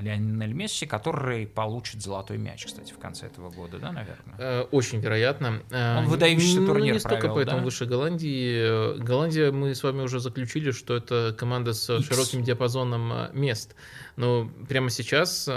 [0.00, 4.36] Лионель Месси, который получит золотой мяч, кстати, в конце этого года, да, наверное?
[4.38, 5.62] Э, очень вероятно.
[5.70, 7.64] Э, Он выдающийся турнир ну, не столько провел, поэтому да?
[7.64, 8.98] выше Голландии.
[8.98, 12.06] Голландия, мы с вами уже заключили, что это команда с X.
[12.06, 13.74] широким диапазоном э, мест.
[14.18, 15.48] Но прямо сейчас,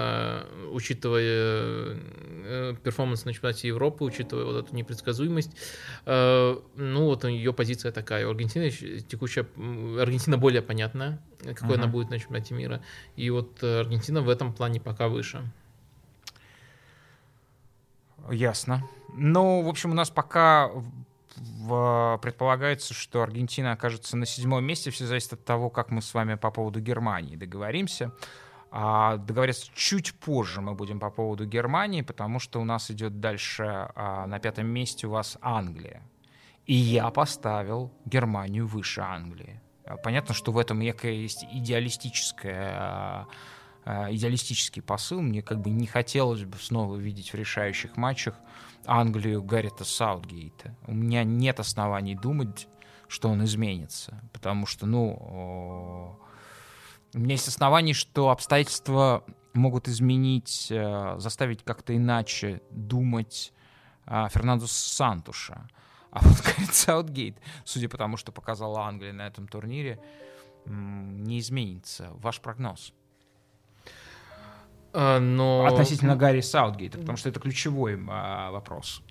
[0.72, 1.96] учитывая
[2.76, 5.52] перформанс на чемпионате Европы, учитывая вот эту непредсказуемость,
[6.06, 8.28] ну вот ее позиция такая.
[8.28, 9.48] У Аргентины текущая...
[10.00, 11.76] Аргентина более понятная, какой uh-huh.
[11.76, 12.84] она будет на чемпионате мира.
[13.16, 15.42] И вот Аргентина в этом плане пока выше.
[18.30, 18.88] Ясно.
[19.16, 20.70] Ну, в общем, у нас пока
[21.36, 24.92] в, предполагается, что Аргентина окажется на седьмом месте.
[24.92, 28.12] Все зависит от того, как мы с вами по поводу Германии договоримся.
[28.72, 33.90] А договориться чуть позже мы будем по поводу Германии, потому что у нас идет дальше
[33.96, 36.02] а, на пятом месте у вас Англия.
[36.66, 39.62] И я поставил Германию выше Англии.
[40.04, 43.28] Понятно, что в этом некая есть идеалистическая а,
[43.84, 45.22] Э, идеалистический посыл.
[45.22, 48.36] Мне как бы не хотелось бы снова видеть в решающих матчах
[48.86, 50.76] Англию Гаррита Саутгейта.
[50.86, 52.68] У меня нет оснований думать,
[53.08, 56.20] что он изменится, потому что, ну,
[57.14, 59.24] у меня есть основания, что обстоятельства
[59.54, 63.54] могут изменить, э, заставить как-то иначе думать
[64.06, 65.68] э, Фернандо Сантуша.
[66.12, 70.00] А вот Гаррит Саутгейт, судя по тому, что показала Англия на этом турнире,
[70.66, 72.12] не изменится.
[72.16, 72.94] Ваш прогноз?
[74.94, 75.66] А, но...
[75.66, 79.02] Относительно Гарри Саутгейта, потому что это ключевой а, вопрос.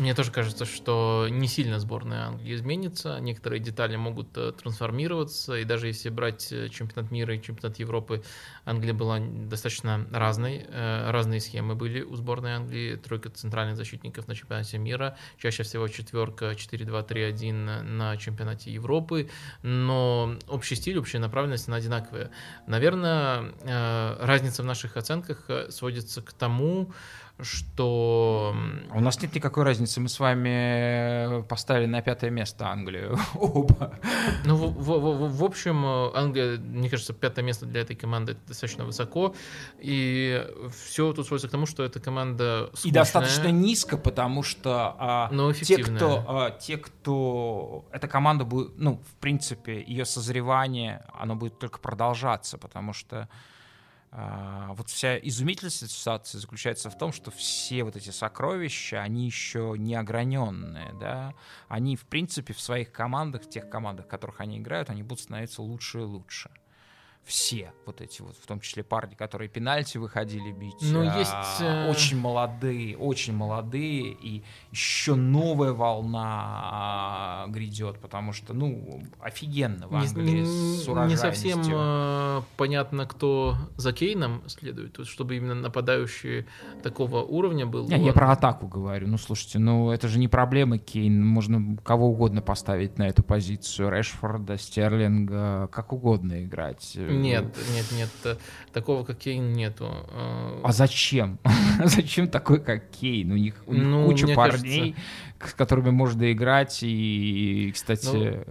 [0.00, 3.18] Мне тоже кажется, что не сильно сборная Англии изменится.
[3.20, 5.56] Некоторые детали могут э, трансформироваться.
[5.56, 8.22] И даже если брать э, чемпионат мира и чемпионат Европы,
[8.64, 10.64] Англия была достаточно разной.
[10.66, 12.96] Э, разные схемы были у сборной Англии.
[12.96, 15.18] Тройка центральных защитников на чемпионате мира.
[15.36, 19.28] Чаще всего четверка 4-2-3-1 на чемпионате Европы.
[19.62, 22.30] Но общий стиль, общая направленность, она одинаковая.
[22.66, 23.52] Наверное,
[24.18, 26.90] разница в наших оценках сводится к тому,
[27.42, 28.54] что...
[28.92, 33.94] У нас нет никакой разницы, мы с вами поставили на пятое место Англию оба.
[34.44, 35.84] Ну, в, в, в, в общем,
[36.14, 39.34] Англия, мне кажется, пятое место для этой команды достаточно высоко,
[39.78, 40.46] и
[40.84, 45.28] все тут сводится к тому, что эта команда скучная, И достаточно низко, потому что а,
[45.30, 47.84] но те, кто, а, те, кто...
[47.92, 53.28] Эта команда будет, ну, в принципе, ее созревание, оно будет только продолжаться, потому что
[54.12, 59.74] а, вот вся изумительность ситуации заключается в том, что все вот эти сокровища, они еще
[59.78, 61.34] не ограненные, да,
[61.68, 65.20] они, в принципе, в своих командах, в тех командах, в которых они играют, они будут
[65.20, 66.50] становиться лучше и лучше
[67.24, 71.60] все вот эти вот, в том числе парни, которые пенальти выходили бить, ну, а, есть,
[71.60, 71.88] э...
[71.88, 74.42] очень молодые, очень молодые, и
[74.72, 81.62] еще новая волна а, грядет, потому что, ну, офигенно в Англии не, с Не совсем
[81.70, 86.46] э, понятно, кто за Кейном следует, вот, чтобы именно нападающий
[86.82, 87.88] такого уровня был.
[87.88, 92.08] Не, я про атаку говорю, ну, слушайте, ну, это же не проблема Кейн, можно кого
[92.08, 98.38] угодно поставить на эту позицию, Решфорда, Стерлинга, как угодно играть нет, нет, нет.
[98.72, 99.88] Такого, как Кейн, нету.
[99.90, 101.38] А, а зачем?
[101.84, 103.32] зачем такой, как Кейн?
[103.32, 104.94] У них, у них ну, куча парней,
[105.38, 105.48] кажется...
[105.48, 106.78] с которыми можно играть.
[106.82, 108.44] И, кстати, ну,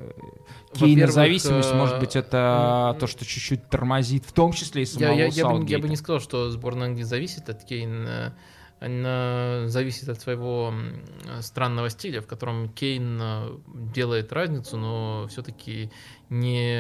[0.74, 5.26] Кейн зависимость, может быть, это то, что чуть-чуть тормозит, в том числе и самого я,
[5.26, 8.36] я, я, бы, я бы не сказал, что сборная Англии зависит от Кейна
[8.80, 10.74] она зависит от своего
[11.42, 13.22] странного стиля, в котором Кейн
[13.94, 15.92] делает разницу, но все-таки
[16.30, 16.74] не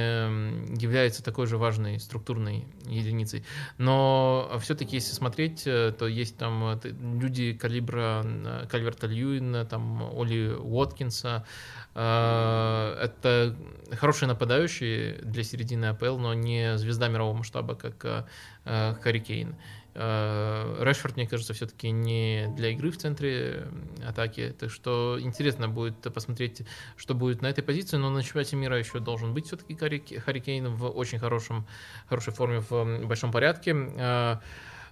[0.79, 3.43] является такой же важной структурной единицей.
[3.77, 10.03] Но все-таки, если смотреть, э, то есть там э, люди калибра э, Кальверта Льюина, там
[10.15, 11.45] Оли Уоткинса.
[11.93, 13.55] Это
[13.91, 18.27] хорошие нападающие для середины АПЛ, но не звезда мирового масштаба, как
[18.63, 19.55] Харри Кейн.
[19.95, 23.67] Э, Решфорд, мне кажется, все-таки не для игры в центре
[24.07, 24.55] атаки.
[24.57, 26.61] Так что интересно будет посмотреть,
[26.95, 27.97] что будет на этой позиции.
[27.97, 31.67] Но на чемпионате мира еще должен быть все-таки Харри Кейн в очень хорошем,
[32.07, 33.75] хорошей форме, в большом порядке.
[33.75, 34.37] Э,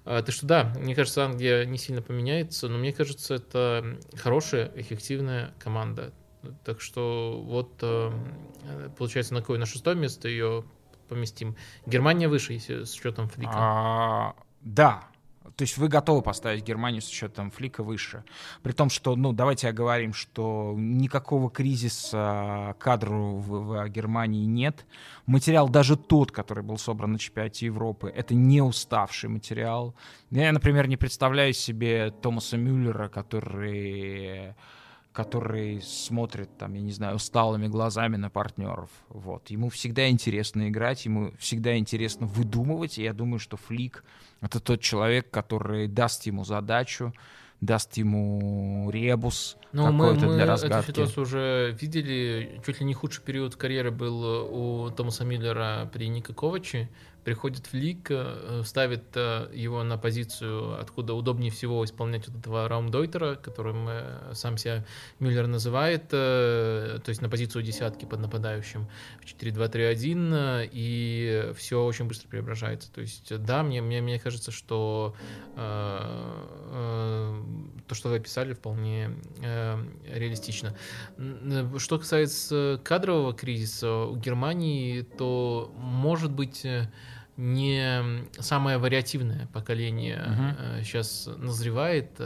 [0.06, 4.72] э, так что да, мне кажется, Англия не сильно поменяется, но мне кажется, это хорошая,
[4.76, 6.11] эффективная команда.
[6.64, 7.84] Так что вот
[8.98, 10.64] получается, на какое на шестое место ее
[11.07, 11.56] поместим.
[11.86, 13.52] Германия выше, если с учетом Флика.
[13.53, 15.07] А, да,
[15.57, 18.24] то есть вы готовы поставить Германию с учетом флика выше.
[18.61, 24.86] При том, что, ну, давайте оговорим, что никакого кризиса кадру в, в Германии нет.
[25.26, 29.95] Материал, даже тот, который был собран на чемпионате Европы, это не уставший материал.
[30.30, 34.53] Я, например, не представляю себе Томаса Мюллера, который
[35.18, 38.91] который смотрит, там, я не знаю, усталыми глазами на партнеров.
[39.10, 39.49] Вот.
[39.49, 44.03] Ему всегда интересно играть, ему всегда интересно выдумывать, и я думаю, что Флик—
[44.41, 47.14] это тот человек, который даст ему задачу,
[47.61, 50.76] даст ему ребус ну, какой-то мы, для разгадки.
[50.76, 52.61] Мы эту ситуацию уже видели.
[52.64, 56.89] Чуть ли не худший период карьеры был у Томаса Миллера при Ника Коваче
[57.27, 62.69] приходит в лиг, э, ставит э, его на позицию, откуда удобнее всего исполнять вот этого
[62.69, 64.85] раумдойтера, которым э, сам себя
[65.19, 68.87] Мюллер называет, то есть на позицию десятки под нападающим
[69.19, 72.89] в 4-2-3-1, и все очень быстро преображается.
[72.93, 75.13] То есть, да, мне, мне, мне кажется, что
[75.55, 77.43] то,
[77.91, 80.75] что вы описали, вполне реалистично.
[81.77, 86.65] Что касается кадрового кризиса у Германии, то, может быть,
[87.38, 90.84] не самое вариативное поколение uh-huh.
[90.84, 92.19] сейчас назревает,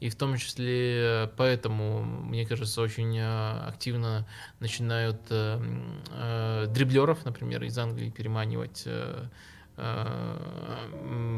[0.00, 4.26] и в том числе поэтому, мне кажется, очень э, активно
[4.58, 8.86] начинают э, дриблеров, например, из Англии переманивать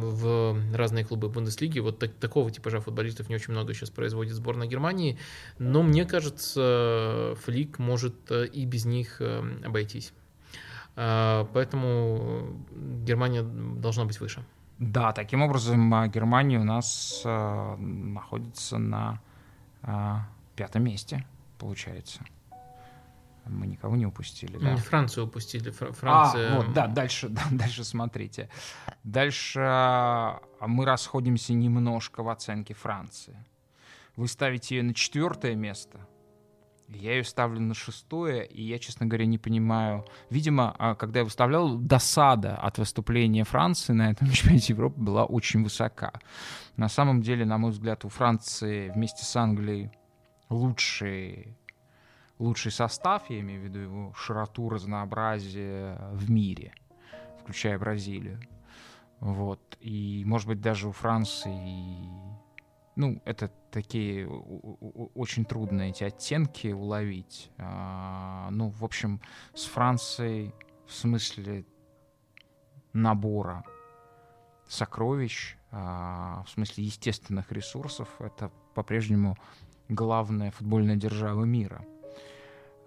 [0.08, 1.78] в разные клубы Бундеслиги.
[1.78, 5.16] Вот так, такого типажа футболистов не очень много сейчас производит сборная Германии,
[5.60, 9.22] но мне кажется, Флик может и без них
[9.64, 10.12] обойтись.
[10.94, 12.56] А, поэтому
[13.04, 14.44] Германия должна быть выше.
[14.78, 19.20] Да, таким образом а, Германия у нас э, находится на
[19.82, 20.16] э,
[20.56, 21.24] пятом месте,
[21.58, 22.20] получается.
[23.44, 24.76] Мы никого не упустили, да?
[24.76, 25.70] Францию упустили.
[25.70, 26.52] Франция...
[26.52, 28.48] А, вот, да, дальше, да, дальше смотрите.
[29.04, 29.60] Дальше
[30.60, 33.36] мы расходимся немножко в оценке Франции.
[34.16, 36.06] Вы ставите ее на четвертое место.
[36.98, 40.04] Я ее ставлю на шестое, и я, честно говоря, не понимаю.
[40.30, 45.62] Видимо, а, когда я выставлял, досада от выступления Франции на этом чемпионате Европы была очень
[45.62, 46.12] высока.
[46.76, 49.90] На самом деле, на мой взгляд, у Франции вместе с Англией
[50.48, 51.56] лучший,
[52.38, 56.74] лучший состав, я имею в виду его широту, разнообразие в мире,
[57.40, 58.40] включая Бразилию.
[59.20, 59.78] Вот.
[59.80, 62.08] И, может быть, даже у Франции
[62.94, 67.50] ну, это такие очень трудно эти оттенки уловить.
[67.58, 69.20] А, ну, в общем,
[69.54, 70.54] с Францией
[70.86, 71.64] в смысле
[72.92, 73.64] набора
[74.68, 79.38] сокровищ, а, в смысле естественных ресурсов, это по-прежнему
[79.88, 81.84] главная футбольная держава мира.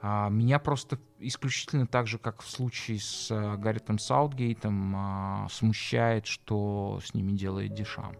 [0.01, 7.15] А, меня просто исключительно так же, как в случае с Гарритом Саутгейтом, смущает, что с
[7.15, 8.15] ними делает Дешам.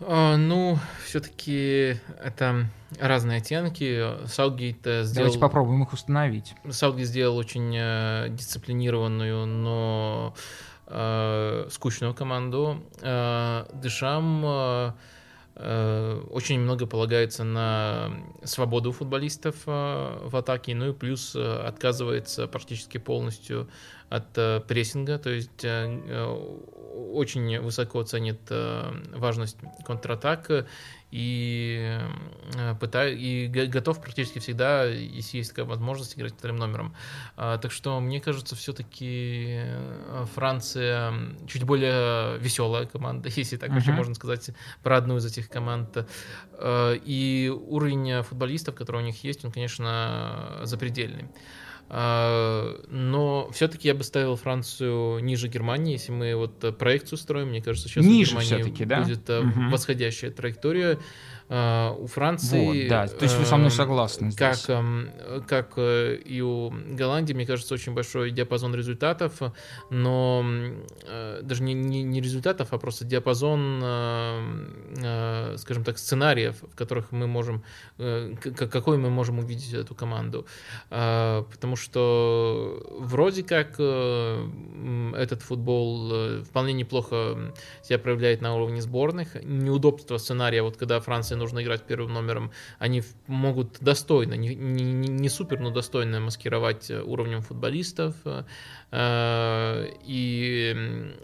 [0.00, 2.66] А, ну, все-таки это
[2.98, 4.26] разные оттенки.
[4.26, 5.26] Саутгейт э, сделал...
[5.26, 6.54] Давайте попробуем их установить.
[6.68, 10.34] Саутгейт сделал очень э, дисциплинированную, но
[10.86, 12.82] э, скучную команду.
[13.00, 14.92] Дешам э,
[15.58, 18.12] очень много полагается на
[18.44, 23.68] свободу футболистов э, в атаке, ну и плюс э, отказывается практически полностью
[24.08, 26.24] от э, прессинга, то есть э, э,
[27.12, 30.66] очень высоко ценит важность контратак
[31.10, 31.98] и,
[32.80, 36.94] пытаю, и готов практически всегда, если есть такая возможность, играть вторым номером.
[37.36, 39.62] А, так что, мне кажется, все-таки
[40.34, 41.14] Франция
[41.46, 43.74] чуть более веселая команда, если так uh-huh.
[43.74, 44.50] вообще можно сказать,
[44.82, 46.06] про одну из этих команд.
[46.60, 51.28] И уровень футболистов, который у них есть, он, конечно, запредельный.
[51.90, 57.48] А, но все-таки я бы ставил Францию ниже Германии, если мы вот проекцию строим.
[57.48, 59.02] Мне кажется, сейчас ниже у Германии да?
[59.02, 59.70] будет угу.
[59.70, 60.98] восходящая траектория.
[61.50, 62.82] А, у Франции...
[62.82, 64.32] Вот, да, то есть вы со мной эм, согласны.
[64.32, 65.10] Как, эм,
[65.46, 69.40] как э, и у Голландии, мне кажется, очень большой диапазон результатов,
[69.88, 70.44] но
[71.04, 77.12] э, даже не, не, не результатов, а просто диапазон, э, скажем так, сценариев, в которых
[77.12, 77.64] мы можем,
[77.96, 80.46] какой мы можем увидеть эту команду.
[80.90, 87.52] Потому что вроде как этот футбол вполне неплохо
[87.82, 89.42] себя проявляет на уровне сборных.
[89.42, 95.28] Неудобство сценария, вот когда Франция нужно играть первым номером, они могут достойно, не, не, не
[95.28, 98.14] супер, но достойно маскировать э, уровнем футболистов.
[98.90, 101.14] Э, и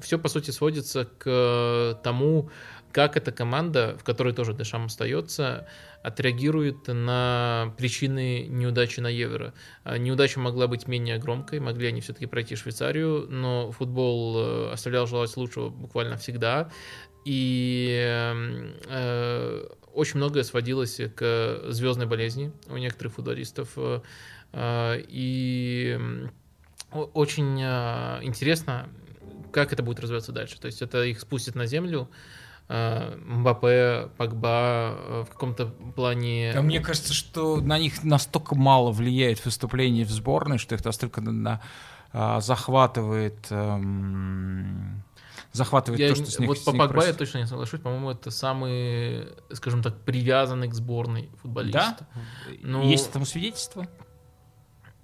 [0.00, 2.50] все, по сути, сводится к тому,
[2.92, 5.66] как эта команда, в которой тоже Дешам остается,
[6.02, 9.54] отреагирует на причины неудачи на Евро.
[9.84, 15.34] Неудача могла быть менее громкой, могли они все-таки пройти Швейцарию, но футбол э, оставлял желать
[15.36, 16.70] лучшего буквально всегда.
[17.24, 17.98] И
[18.88, 23.76] э, очень многое сводилось к звездной болезни у некоторых футболистов.
[23.76, 25.98] Э, и
[26.92, 28.88] очень э, интересно,
[29.52, 30.58] как это будет развиваться дальше.
[30.60, 32.08] То есть это их спустит на землю,
[32.68, 36.52] э, Мбаппе, Погба э, в каком-то плане...
[36.54, 41.20] Да, мне кажется, что на них настолько мало влияет выступление в сборной, что их настолько
[41.20, 41.60] на, на,
[42.12, 43.46] а, захватывает...
[43.50, 45.04] Эм
[45.52, 47.80] захватывает я, то, что с них Вот по Погба я точно не соглашусь.
[47.80, 51.74] По-моему, это самый, скажем так, привязанный к сборной футболист.
[51.74, 51.98] Да?
[52.62, 53.86] Ну, есть этому свидетельство?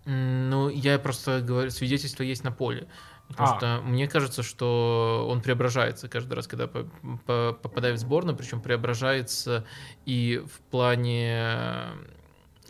[0.05, 2.89] Ну, я просто говорю, свидетельство есть на поле.
[3.29, 3.57] Потому а.
[3.59, 9.67] что мне кажется, что он преображается каждый раз, когда попадает в сборную, причем преображается
[10.07, 11.89] и в плане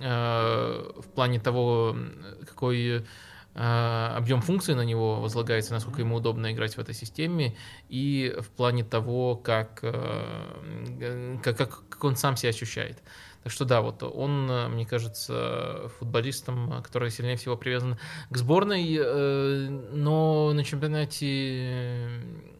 [0.00, 1.96] э, в плане того,
[2.44, 3.06] какой
[3.60, 7.56] объем функций на него возлагается, насколько ему удобно играть в этой системе,
[7.88, 13.02] и в плане того, как, э, как, как он сам себя ощущает.
[13.42, 17.98] Так что да, вот он, мне кажется, футболистом, который сильнее всего привязан
[18.30, 22.10] к сборной, э, но на чемпионате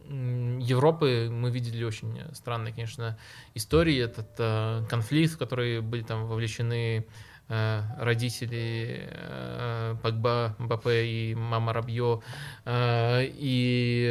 [0.09, 3.19] Европы мы видели очень странные, конечно,
[3.55, 3.99] истории.
[3.99, 7.07] Этот э, конфликт, в который были там вовлечены
[7.49, 12.21] родители э, Погба, Мбаппе и мама Рабье,
[12.65, 14.07] э, и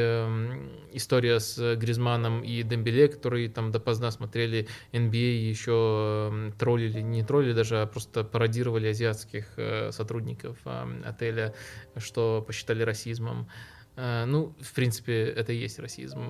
[0.93, 7.53] история с Гризманом и Дембеле, которые там допоздна смотрели NBA и еще троллили, не троллили
[7.53, 9.45] даже, а просто пародировали азиатских
[9.91, 10.57] сотрудников
[11.05, 11.53] отеля,
[11.97, 13.47] что посчитали расизмом.
[13.97, 16.21] Э, ну, в принципе, это и есть расизм.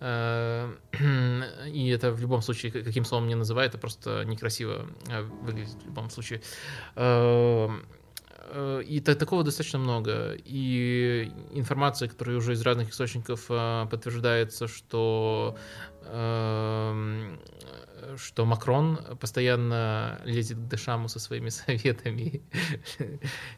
[0.00, 0.74] Э,
[1.72, 5.86] и это в любом случае, каким словом не называй, это просто некрасиво э, выглядит в
[5.86, 6.42] любом случае.
[8.86, 10.32] И такого достаточно много.
[10.46, 15.58] И информация, которая уже из разных источников подтверждается, что
[18.16, 22.42] что Макрон постоянно лезет к Дешаму со своими советами.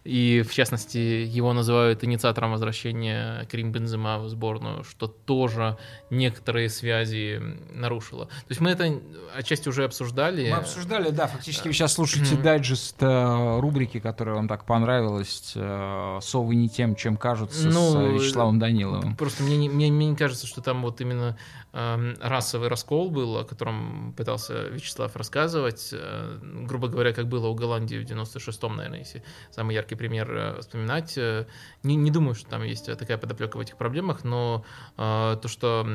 [0.04, 5.78] И, в частности, его называют инициатором возвращения Крим Бензема в сборную, что тоже
[6.10, 7.40] некоторые связи
[7.72, 8.26] нарушило.
[8.26, 9.00] То есть мы это
[9.34, 10.50] отчасти уже обсуждали.
[10.50, 11.26] Мы обсуждали, да.
[11.26, 15.52] Фактически вы сейчас слушаете дайджест э, рубрики, которая вам так понравилась.
[15.54, 19.16] Э, «Совы не тем, чем кажутся» ну, с Вячеславом Даниловым.
[19.16, 21.36] Просто мне, мне, мне не кажется, что там вот именно
[21.72, 25.90] расовый раскол был, о котором пытался Вячеслав рассказывать.
[25.92, 30.60] Э, грубо говоря, как было у Голландии в 96-м, наверное, если самый яркий пример э,
[30.60, 31.16] вспоминать.
[31.16, 31.46] Э,
[31.84, 34.64] не, не думаю, что там есть такая подоплека в этих проблемах, но
[34.96, 35.86] то, что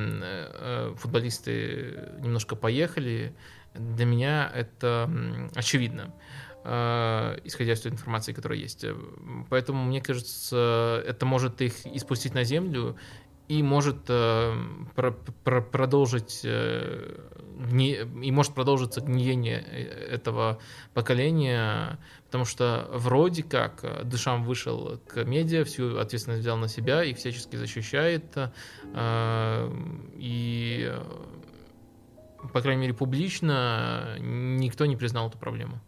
[0.97, 3.35] футболисты немножко поехали,
[3.73, 5.09] для меня это
[5.55, 6.13] очевидно
[7.43, 8.83] исходя из той информации, которая есть.
[9.51, 12.97] Поэтому, мне кажется, это может их испустить на землю
[13.47, 14.55] и может э,
[14.95, 17.15] про, про, продолжить э,
[17.59, 20.59] гни, и может продолжиться гниение э, этого
[20.93, 27.13] поколения, потому что вроде как Дышам вышел к медиа, всю ответственность взял на себя и
[27.13, 28.35] всячески защищает,
[28.93, 29.71] э,
[30.15, 30.91] и
[32.51, 35.79] по крайней мере публично никто не признал эту проблему.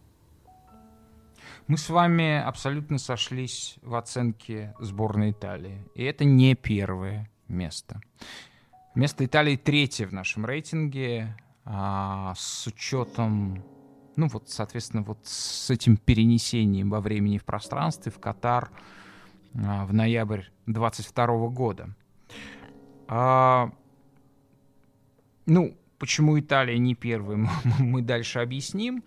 [1.66, 5.84] Мы с вами абсолютно сошлись в оценке сборной Италии.
[5.94, 8.00] И это не первое место.
[8.94, 13.64] Место Италии третье в нашем рейтинге а, с учетом,
[14.16, 18.70] ну вот, соответственно, вот с этим перенесением во времени в пространстве в Катар
[19.54, 21.94] а, в ноябрь 22 года.
[23.06, 23.70] А,
[25.46, 27.48] ну, почему Италия не первая,
[27.78, 29.04] мы дальше объясним.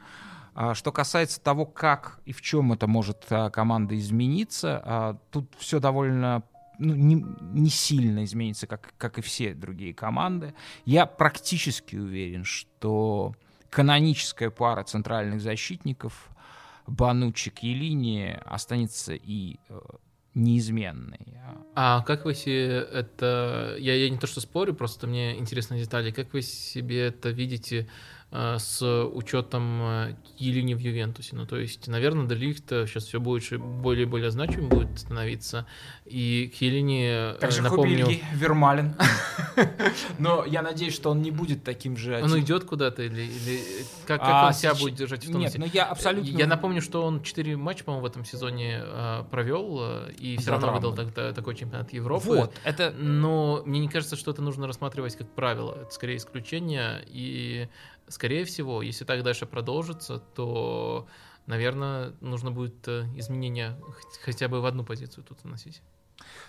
[0.54, 5.54] А, что касается того, как и в чем это может а, команда измениться, а, тут
[5.58, 6.44] все довольно
[6.82, 10.54] ну, не, не сильно изменится, как, как и все другие команды.
[10.86, 13.36] Я практически уверен, что
[13.70, 16.30] каноническая пара центральных защитников
[16.88, 19.80] Банучик и Елини останется и э,
[20.34, 21.38] неизменной.
[21.76, 23.76] А как вы себе это...
[23.80, 26.12] Я, я не то что спорю, просто мне интересны детали.
[26.12, 27.90] Как вы себе это видите
[28.32, 28.82] с
[29.14, 31.36] учетом э, Елини в Ювентусе.
[31.36, 35.66] Ну, то есть, наверное, Делихт сейчас все больше, более и более значимым будет становиться.
[36.06, 38.06] И к Елине, Также напомню...
[38.06, 38.96] Хубильги, Вермалин.
[40.20, 42.22] Но я надеюсь, что он не будет таким же...
[42.24, 43.60] Он уйдет куда-то или, или
[44.06, 45.58] как, как а, он себя будет держать в тонусе?
[45.58, 46.30] Нет, ну я абсолютно...
[46.30, 50.52] Я напомню, что он 4 матча, по-моему, в этом сезоне э, провел э, и все
[50.52, 52.28] равно выдал так, такой чемпионат Европы.
[52.30, 52.92] Вот, это...
[52.92, 55.78] Но мне не кажется, что это нужно рассматривать как правило.
[55.82, 57.68] Это скорее исключение и
[58.12, 61.08] скорее всего, если так дальше продолжится, то,
[61.48, 63.80] наверное, нужно будет э, изменения
[64.24, 65.82] хотя бы в одну позицию тут вносить.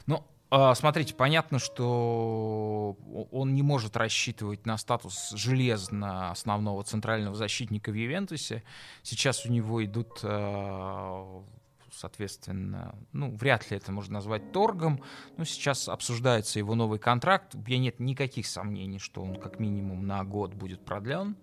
[0.07, 0.25] Ну,
[0.55, 2.99] а, смотрите, понятно, что
[3.31, 8.63] он не может рассчитывать на статус железно основного центрального защитника в Ювентусе.
[9.03, 11.43] Сейчас у него идут э,
[11.93, 15.03] соответственно, ну, вряд ли это можно назвать торгом.
[15.37, 17.55] Но сейчас обсуждается его новый контракт.
[17.55, 21.37] У меня нет никаких сомнений, что он как минимум на год будет продлен.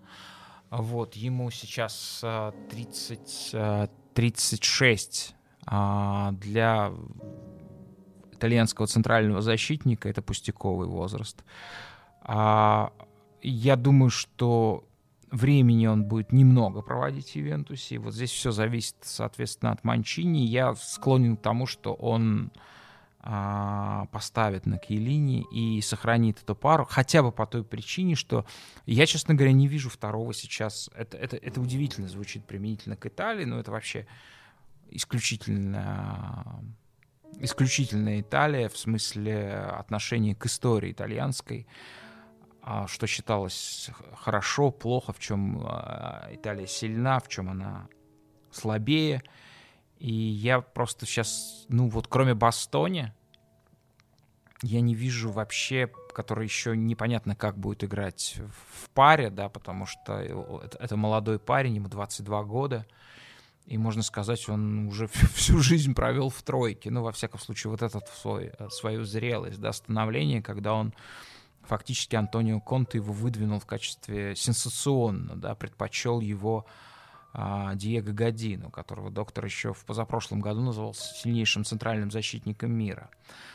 [0.70, 2.24] Вот, ему сейчас
[2.70, 6.92] 30, э, 36 э, а, для
[8.32, 11.44] итальянского центрального защитника это пустяковый возраст.
[12.22, 12.92] А,
[13.42, 14.84] я думаю, что
[15.30, 17.98] времени он будет немного проводить в Ювентусе.
[17.98, 20.44] Вот здесь все зависит, соответственно, от Манчини.
[20.46, 22.50] Я склонен к тому, что он
[23.20, 28.46] а, поставит на Киелини и сохранит эту пару, хотя бы по той причине, что
[28.86, 30.90] я, честно говоря, не вижу второго сейчас.
[30.94, 34.06] Это, это, это удивительно звучит применительно к Италии, но это вообще
[34.90, 36.64] исключительно
[37.38, 41.66] исключительная Италия в смысле отношения к истории итальянской.
[42.62, 47.88] А, что считалось хорошо, плохо, в чем а, Италия сильна, в чем она
[48.50, 49.22] слабее.
[49.98, 53.12] И я просто сейчас, ну вот кроме Бастони,
[54.62, 58.36] я не вижу вообще, который еще непонятно как будет играть
[58.72, 60.18] в паре, да, потому что
[60.78, 62.86] это, молодой парень, ему 22 года,
[63.64, 67.82] и можно сказать, он уже всю жизнь провел в тройке, ну, во всяком случае, вот
[67.82, 70.92] этот свой, э, свою зрелость, да, становление, когда он
[71.62, 76.66] фактически Антонио Конте его выдвинул в качестве сенсационно, да, предпочел его
[77.32, 83.10] а, Диего Гадину, которого доктор еще в позапрошлом году называл сильнейшим центральным защитником мира.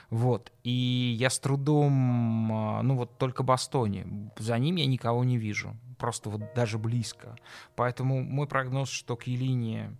[0.09, 0.51] Вот.
[0.63, 5.75] И я с трудом, а, ну вот только Бастони, за ним я никого не вижу,
[5.97, 7.35] просто вот даже близко.
[7.75, 9.95] Поэтому мой прогноз, что к Елине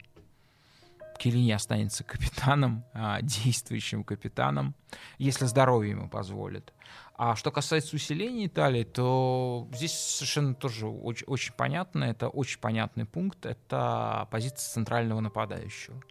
[1.17, 4.75] Келини останется капитаном, а, действующим капитаном,
[5.17, 6.73] если здоровье ему позволит.
[7.17, 13.05] А что касается усиления Италии, то здесь совершенно тоже очень, очень понятно, это очень понятный
[13.05, 16.01] пункт, это позиция центрального нападающего.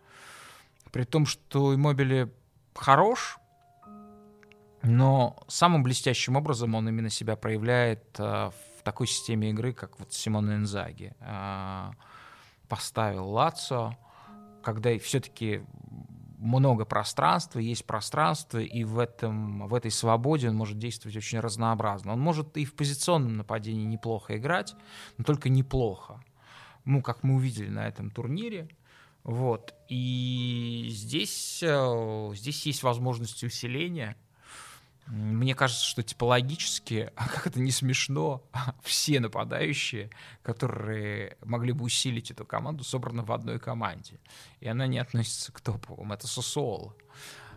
[0.90, 2.32] При том, что Иммобили
[2.74, 3.38] хорош,
[4.82, 10.12] но самым блестящим образом он именно себя проявляет а, в такой системе игры, как вот
[10.12, 11.14] Симон Инзаги.
[11.20, 11.92] А,
[12.68, 13.96] поставил Лацо,
[14.62, 15.62] когда все-таки
[16.44, 22.12] много пространства, есть пространство, и в, этом, в этой свободе он может действовать очень разнообразно.
[22.12, 24.74] Он может и в позиционном нападении неплохо играть,
[25.16, 26.22] но только неплохо.
[26.84, 28.68] Ну, как мы увидели на этом турнире.
[29.22, 29.74] Вот.
[29.88, 34.16] И здесь, э, здесь есть возможность усиления.
[35.06, 38.42] Мне кажется, что типологически, а как это не смешно,
[38.82, 40.10] все нападающие,
[40.42, 44.18] которые могли бы усилить эту команду, собраны в одной команде.
[44.60, 46.12] И она не относится к топовым.
[46.12, 46.94] Это Сосуоло.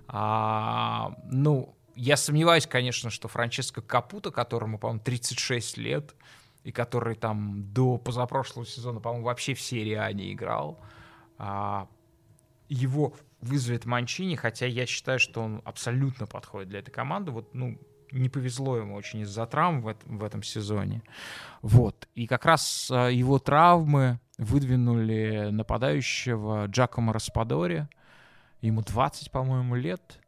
[0.07, 6.15] А, ну, я сомневаюсь, конечно, что Франческо Капута, которому, по-моему, 36 лет,
[6.63, 10.79] и который там до позапрошлого сезона, по-моему, вообще в серии А не играл,
[11.37, 11.87] а,
[12.69, 17.31] его вызовет Манчини, хотя я считаю, что он абсолютно подходит для этой команды.
[17.31, 17.79] Вот, ну,
[18.11, 21.03] не повезло ему очень из-за травм в, этом, в этом сезоне.
[21.61, 22.07] Вот.
[22.15, 27.87] И как раз а, его травмы выдвинули нападающего Джакома Распадори.
[28.61, 30.19] Ему 20, по-моему, лет.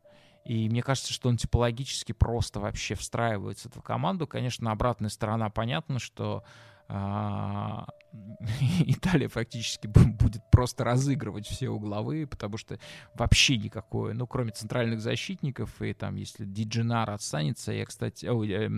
[0.45, 4.27] И мне кажется, что он типологически просто вообще встраивается в эту команду.
[4.27, 6.43] Конечно, обратная сторона понятна, что
[8.79, 12.79] Италия фактически будет просто разыгрывать все угловые, потому что
[13.13, 18.25] вообще никакое, ну, кроме центральных защитников, и там, если Диджинар отстанется, я, кстати...
[18.25, 18.69] Ой, э,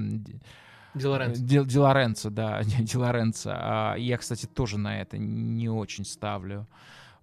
[0.93, 1.41] Дилоренцо.
[1.41, 3.51] Дилоренцо, да, Дилоренцо.
[3.53, 6.67] А, я, кстати, тоже на это не очень ставлю,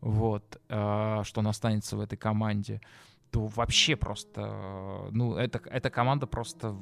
[0.01, 2.81] вот, а, что он останется в этой команде
[3.31, 6.75] то вообще просто, ну, это, эта команда просто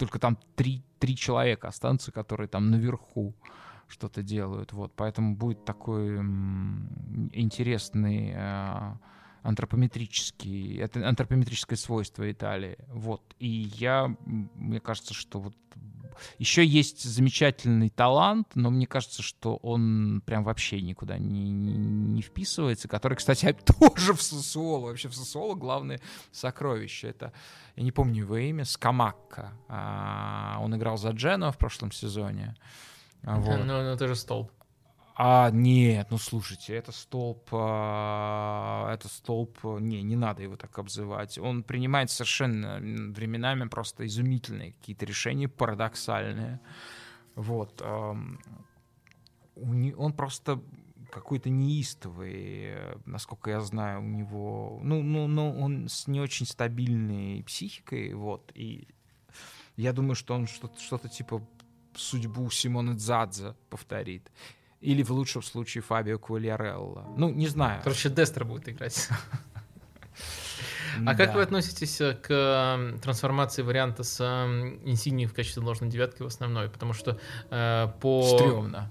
[0.00, 3.34] только там три, три человека останутся, которые там наверху
[3.86, 4.72] что-то делают.
[4.72, 6.16] Вот, поэтому будет такой
[7.32, 8.94] интересный э,
[9.42, 12.78] антропометрический, это антропометрическое свойство Италии.
[12.88, 13.36] Вот.
[13.38, 15.56] И я, мне кажется, что вот
[16.38, 22.88] еще есть замечательный талант, но мне кажется, что он прям вообще никуда не, не, вписывается,
[22.88, 24.88] который, кстати, тоже в Сосуоло.
[24.88, 26.00] Вообще в Сосуоло главное
[26.32, 27.08] сокровище.
[27.08, 27.32] Это,
[27.76, 29.52] я не помню его имя, Скамакка.
[29.68, 32.56] А, он играл за Джену в прошлом сезоне.
[33.22, 33.58] Вот.
[33.58, 34.50] Ну, ну, это же столб.
[35.22, 41.36] А, нет, ну слушайте, это столб, а, это столб, не, не надо его так обзывать.
[41.36, 42.78] Он принимает совершенно
[43.12, 46.58] временами просто изумительные какие-то решения, парадоксальные.
[47.34, 47.82] Вот.
[47.84, 48.16] А,
[49.56, 50.62] он просто
[51.12, 57.44] какой-то неистовый, насколько я знаю, у него, ну, ну, ну, он с не очень стабильной
[57.44, 58.88] психикой, вот, и
[59.76, 61.46] я думаю, что он что-то, что-то типа
[61.94, 64.30] судьбу Симона Дзадза повторит.
[64.80, 67.06] Или в лучшем случае Фабио Квальярелло.
[67.16, 67.82] Ну, не знаю.
[67.82, 69.08] Короче, Дестер будет играть.
[71.06, 74.20] А как вы относитесь э, к трансформации варианта с
[74.84, 76.68] Инсини в качестве ложной девятки в основной?
[76.68, 77.18] Потому что
[77.50, 78.22] э, по...
[78.22, 78.90] Стремно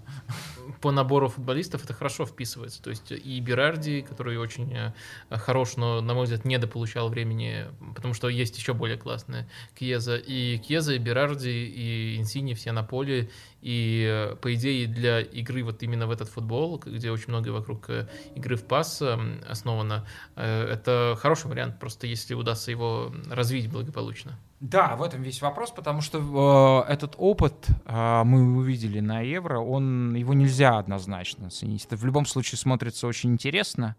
[0.82, 2.82] по набору футболистов это хорошо вписывается.
[2.82, 4.94] То есть и Берарди, который очень э,
[5.30, 7.66] хорош, но, на мой взгляд, недополучал времени,
[7.96, 9.48] потому что есть еще более классные
[9.78, 10.16] Кьеза.
[10.16, 13.30] И Кьеза, и Берарди, и Инсини все на поле.
[13.62, 17.90] И, э, по идее, для игры вот именно в этот футбол, где очень много вокруг
[17.90, 19.02] э, игры в пас
[19.48, 20.06] основано,
[20.36, 24.38] это хороший вариант, просто если удастся его развить благополучно.
[24.60, 29.60] Да, в этом весь вопрос, потому что э, этот опыт э, мы увидели на Евро,
[29.60, 31.86] он его нельзя однозначно оценить.
[31.86, 33.96] Это в любом случае смотрится очень интересно,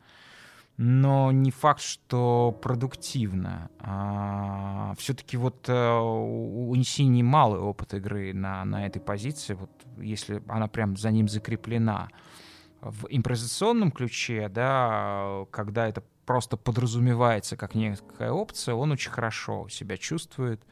[0.77, 3.71] но не факт, что продуктивно.
[3.79, 10.43] А, все-таки вот э, у Инсини малый опыт игры на, на этой позиции, вот если
[10.47, 12.11] она прям за ним закреплена.
[12.83, 19.97] В импровизационном ключе, да, когда это просто подразумевается как некая опция, он очень хорошо себя
[19.97, 20.63] чувствует,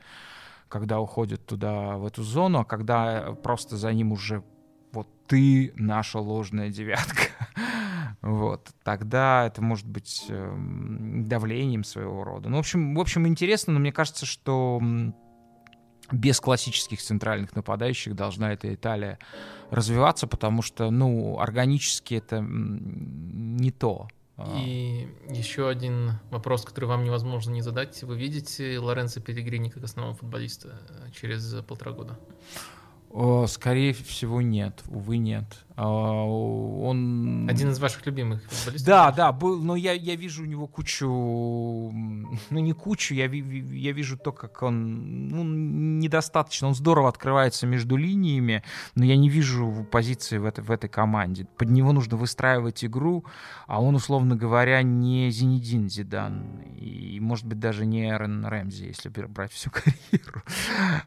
[0.69, 4.45] когда уходит туда, в эту зону, а когда просто за ним уже
[4.93, 7.23] вот ты наша ложная девятка.
[8.23, 12.49] вот, тогда это может быть эм, давлением своего рода.
[12.49, 14.81] Ну, в общем, в общем, интересно, но мне кажется, что
[16.13, 19.19] без классических центральных нападающих должна эта Италия
[19.73, 24.07] развиваться, потому что, ну, органически это не то.
[24.39, 24.57] А.
[24.57, 28.01] И еще один вопрос, который вам невозможно не задать.
[28.05, 32.19] Вы видите Лоренцо Пелигрини как основного футболиста э, через полтора года?
[33.49, 34.83] Скорее всего, нет.
[34.87, 35.45] Увы, нет.
[35.81, 37.49] А, он...
[37.49, 38.85] Один из ваших любимых футболистов?
[38.85, 43.93] Да, да, был, но я, я вижу у него кучу, ну не кучу, я, я
[43.93, 48.65] вижу то, как он ну, недостаточно, он здорово открывается между линиями,
[48.97, 51.47] но я не вижу позиции в этой, в этой команде.
[51.57, 53.25] Под него нужно выстраивать игру,
[53.69, 59.11] а он, условно говоря, не Зинедин Зидан, и, может быть, даже не Эрен Рэмзи, если
[59.11, 59.71] брать всю
[60.11, 60.43] карьеру.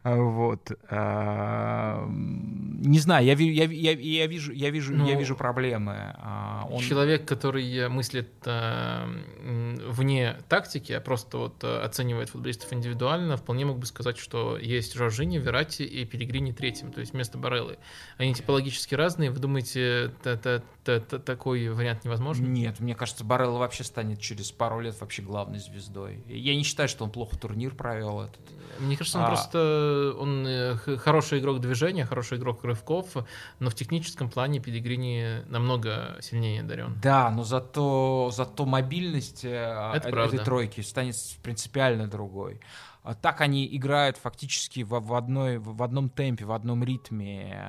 [0.02, 0.72] Вот.
[0.88, 6.14] А, не знаю, я, я, я, я вижу я вижу, ну, я вижу проблемы.
[6.18, 6.80] А, он...
[6.80, 9.06] Человек, который мыслит э,
[9.88, 14.94] вне тактики, а просто вот э, оценивает футболистов индивидуально, вполне мог бы сказать, что есть
[14.94, 17.78] Жоржини, Верати и Пелигрини третьим, то есть вместо Бареллы.
[18.18, 19.30] Они типологически разные.
[19.30, 20.12] Вы думаете,
[20.84, 22.52] такой вариант невозможен?
[22.52, 26.22] Нет, мне кажется, Барелла вообще станет через пару лет вообще главной звездой.
[26.28, 28.40] Я не считаю, что он плохо турнир провел этот.
[28.78, 29.28] Мне кажется, он а...
[29.28, 33.16] просто он э, хороший игрок движения, хороший игрок рывков,
[33.58, 36.98] но в техническом плане Пелигрини намного сильнее одарен.
[37.02, 39.48] Да, но зато, зато мобильность э,
[39.94, 40.44] Это этой правда.
[40.44, 42.60] тройки станет принципиально другой.
[43.04, 47.60] А так они играют фактически в, в, одной, в одном темпе, в одном ритме.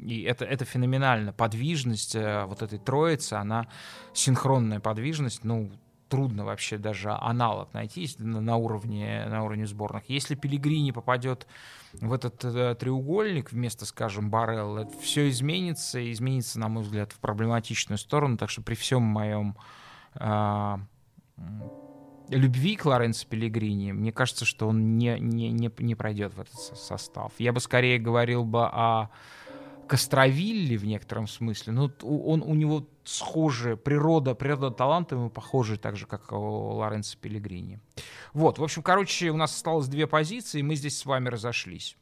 [0.00, 1.32] И это, это феноменально.
[1.32, 3.68] Подвижность э, вот этой троицы, она
[4.14, 5.70] синхронная подвижность, ну,
[6.12, 10.02] трудно вообще даже аналог найти на уровне, на уровне сборных.
[10.08, 11.46] Если Пелигрини попадет
[11.94, 17.18] в этот э, треугольник вместо, скажем, Барелла, все изменится, и изменится, на мой взгляд, в
[17.18, 18.36] проблематичную сторону.
[18.36, 19.56] Так что при всем моем
[20.16, 20.76] э,
[22.28, 26.54] любви к Лоренцо Пелигрини, мне кажется, что он не, не, не, не пройдет в этот
[26.54, 27.32] состав.
[27.38, 29.08] Я бы скорее говорил бы о
[29.88, 31.72] Костровилли в некотором смысле.
[31.72, 37.18] Ну, он, у него схожая природа, природа таланта ему похожа так же, как у Лоренцо
[37.20, 37.80] Пелигрини.
[38.32, 41.96] Вот, в общем, короче, у нас осталось две позиции, и мы здесь с вами разошлись.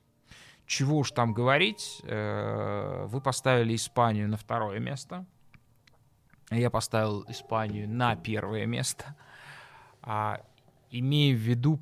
[0.67, 5.27] Чего уж там говорить, э, вы поставили Испанию на второе место,
[6.51, 9.17] я поставил Испанию на первое место,
[10.03, 10.41] а,
[10.91, 11.81] имея в виду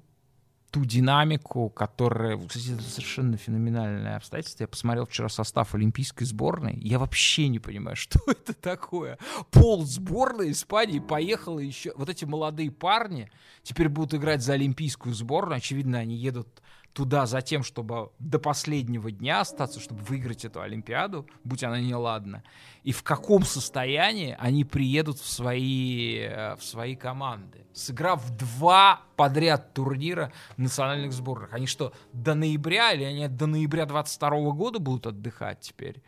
[0.71, 2.37] ту динамику, которая...
[2.37, 4.65] Кстати, это совершенно феноменальное обстоятельство.
[4.65, 6.79] Я посмотрел вчера состав олимпийской сборной.
[6.81, 9.19] Я вообще не понимаю, что это такое.
[9.51, 11.93] Пол сборной Испании поехала еще...
[11.97, 13.31] Вот эти молодые парни
[13.63, 15.57] теперь будут играть за олимпийскую сборную.
[15.57, 16.49] Очевидно, они едут
[16.93, 22.43] туда за тем, чтобы до последнего дня остаться, чтобы выиграть эту Олимпиаду, будь она неладна,
[22.83, 29.75] и в каком состоянии они приедут в свои, э, в свои команды, сыграв два подряд
[29.75, 31.53] турнира национальных сборных.
[31.53, 36.03] Они что, до ноября или они до ноября 22 года будут отдыхать теперь?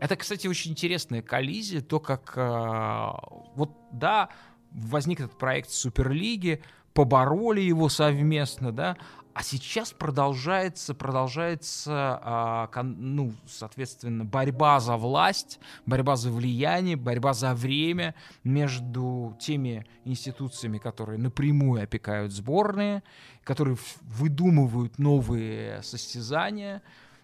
[0.00, 3.10] Это, кстати, очень интересная коллизия, то, как э,
[3.54, 4.28] вот, да,
[4.70, 6.62] возник этот проект Суперлиги,
[6.92, 8.96] побороли его совместно, да,
[9.38, 17.54] а сейчас продолжается, продолжается, а, ну, соответственно, борьба за власть, борьба за влияние, борьба за
[17.54, 23.04] время между теми институциями, которые напрямую опекают сборные,
[23.44, 26.82] которые выдумывают новые состязания.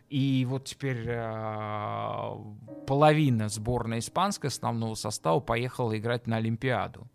[0.09, 2.31] И вот теперь э,
[2.87, 7.09] половина сборной испанской основного состава поехала играть на Олимпиаду.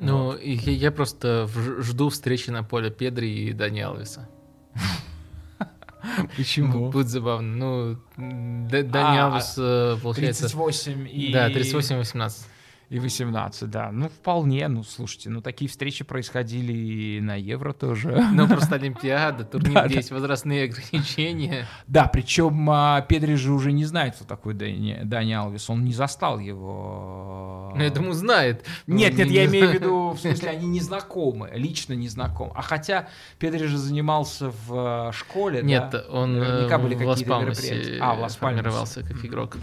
[0.00, 0.42] Ну, вот.
[0.42, 1.48] я, я просто
[1.78, 4.28] жду встречи на поле Педри и Дани Алвеса.
[6.36, 6.90] Почему?
[6.90, 7.56] Будет забавно.
[7.56, 10.42] Ну, Дани а, Алвес, э, получается...
[10.42, 11.32] 38 и...
[11.32, 12.46] Да, 38-18
[12.90, 13.90] и 18, да.
[13.90, 18.24] Ну, вполне, ну, слушайте, ну, такие встречи происходили и на Евро тоже.
[18.32, 21.66] Ну, просто Олимпиада, турнир, где есть возрастные ограничения.
[21.86, 26.38] Да, причем а, Педри же уже не знает, кто такой Дани, Дани он не застал
[26.38, 27.72] его.
[27.74, 28.64] Ну, я думаю, знает.
[28.86, 32.52] Нет, нет, я имею в виду, в смысле, они не знакомы, лично не знакомы.
[32.54, 33.08] А хотя
[33.38, 37.98] Педри же занимался в школе, Нет, он Наверняка были какие-то мероприятия.
[38.00, 39.02] А, в Лас-Пальмасе.
[39.02, 39.56] как игрок.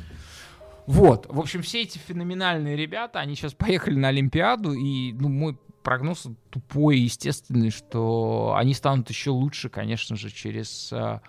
[0.91, 5.57] Вот, в общем, все эти феноменальные ребята, они сейчас поехали на Олимпиаду, и, ну, мой
[5.83, 11.21] прогноз тупой и естественный, что они станут еще лучше, конечно же, через а,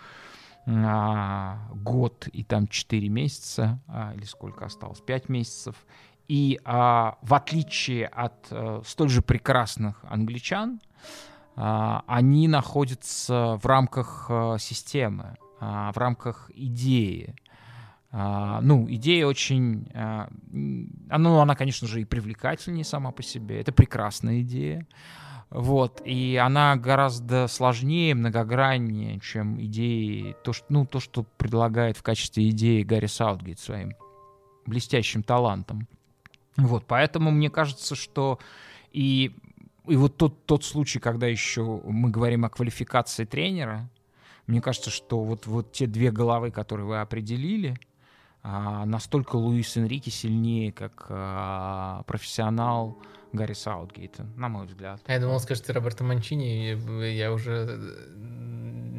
[0.67, 5.77] а, год и там 4 месяца, а, или сколько осталось, 5 месяцев.
[6.27, 10.81] И а, в отличие от а, столь же прекрасных англичан,
[11.55, 17.37] а, они находятся в рамках а, системы, а, в рамках идеи.
[18.13, 19.89] А, ну, идея очень...
[19.95, 20.29] А,
[21.11, 23.61] она, ну, она, конечно же, и привлекательнее сама по себе.
[23.61, 24.87] Это прекрасная идея.
[25.49, 32.03] Вот, и она гораздо сложнее, многограннее, чем идеи, то, что, ну, то, что предлагает в
[32.03, 33.93] качестве идеи Гарри Саутгейт своим
[34.65, 35.89] блестящим талантом.
[36.57, 38.39] Вот, поэтому мне кажется, что
[38.93, 39.37] и,
[39.87, 43.91] и вот тот, тот случай, когда еще мы говорим о квалификации тренера,
[44.47, 47.77] Мне кажется, что вот, вот те две головы, которые вы определили,
[48.43, 52.99] а, настолько Луис Энрике сильнее, как а, профессионал
[53.33, 55.01] Гарри Саутгейта, на мой взгляд.
[55.07, 56.77] А я думал, скажете Роберто Манчини,
[57.15, 57.79] я уже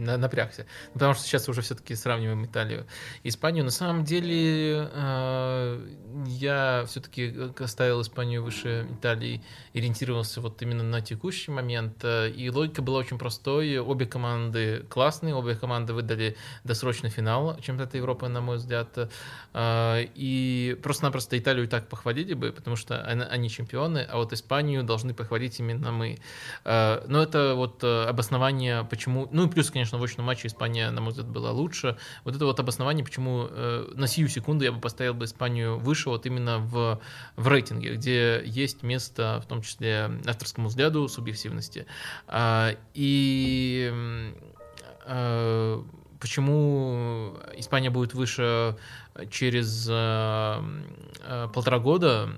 [0.04, 0.66] напрягся.
[0.94, 2.86] Потому что сейчас уже все-таки сравниваем Италию
[3.24, 3.64] и Испанию.
[3.64, 5.88] На самом деле э,
[6.28, 9.42] я все-таки оставил Испанию выше Италии,
[9.74, 12.04] ориентировался вот именно на текущий момент.
[12.04, 13.80] И логика была очень простой.
[13.80, 19.10] Обе команды классные, обе команды выдали досрочный финал чемпионата Европы, на мой взгляд.
[19.54, 25.14] Э, и просто-напросто Италию так похвалили бы, потому что они чемпионы, а вот Испанию должны
[25.14, 26.20] похвалить именно мы.
[26.66, 29.28] Э, но это вот обоснование, почему...
[29.32, 31.98] Ну и плюс, конечно, конечно, в очном матче Испания, на мой взгляд, была лучше.
[32.24, 36.10] Вот это вот обоснование, почему э, на сию секунду я бы поставил бы Испанию выше
[36.10, 37.00] вот именно в,
[37.36, 41.86] в рейтинге, где есть место, в том числе авторскому взгляду, субъективности.
[42.28, 43.92] А, и
[45.06, 45.84] а,
[46.20, 48.76] почему Испания будет выше
[49.30, 50.64] через а,
[51.22, 52.30] а, полтора года,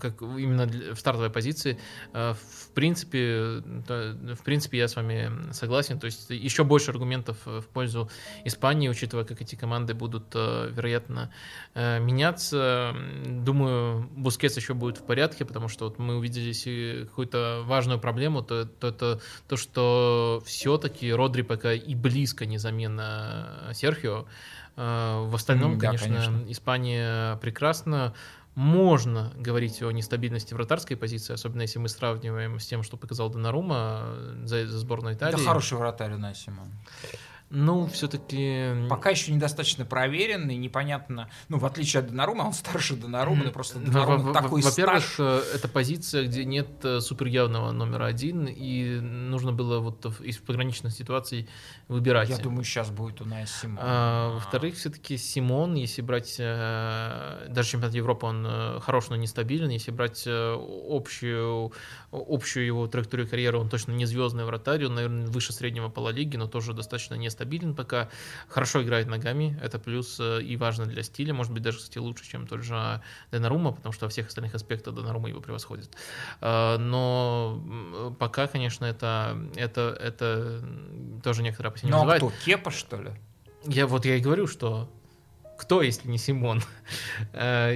[0.00, 1.78] как именно в стартовой позиции,
[2.12, 5.98] э, в принципе, в принципе, я с вами согласен.
[5.98, 8.10] То есть еще больше аргументов э, в пользу
[8.44, 11.32] Испании, учитывая, как эти команды будут, э, вероятно,
[11.74, 12.94] меняться.
[13.26, 18.66] Думаю, Бускетс еще будет в порядке, потому что вот мы увидели какую-то важную проблему, то,
[18.66, 24.26] то это то, что все-таки Родри пока и близко не замена Серхио.
[24.76, 28.14] В остальном, да, конечно, конечно, Испания прекрасна
[28.54, 34.14] можно говорить о нестабильности вратарской позиции, особенно если мы сравниваем с тем, что показал Донарума
[34.44, 35.36] за, за сборную Италии.
[35.36, 36.68] Да хороший вратарь у нас, Симон.
[37.54, 38.88] Ну, все-таки...
[38.88, 41.28] Пока еще недостаточно проверенный, непонятно.
[41.50, 45.04] Ну, в отличие от Донарума, он старше Донарума, но просто Донарума такой Во-первых.
[45.18, 50.94] Э, это позиция, где нет э, суперявного номера один, и нужно было вот из пограничных
[50.94, 51.46] ситуаций
[51.88, 52.30] выбирать.
[52.30, 53.78] Я думаю, сейчас будет у нас Симон.
[53.82, 56.36] А, во-вторых, все-таки Симон, если брать...
[56.38, 59.68] Э, даже чемпионат Европы, он хорош, но нестабилен.
[59.68, 61.72] Если брать общую,
[62.12, 66.36] общую его траекторию карьеры, он точно не звездный вратарь, он, наверное, выше среднего пола лиги,
[66.36, 68.08] но тоже достаточно нестабилен стабилен пока,
[68.48, 72.24] хорошо играет ногами, это плюс э, и важно для стиля, может быть, даже, кстати, лучше,
[72.24, 75.90] чем тот же Денарума, потому что во всех остальных аспектах Денарума его превосходит.
[76.40, 80.62] Э, но пока, конечно, это, это, это
[81.22, 83.10] тоже некоторые опасения Ну, а кто, Кепа, что ли?
[83.64, 84.88] Я вот я и говорю, что
[85.58, 86.62] кто, если не Симон?
[87.32, 87.74] Э,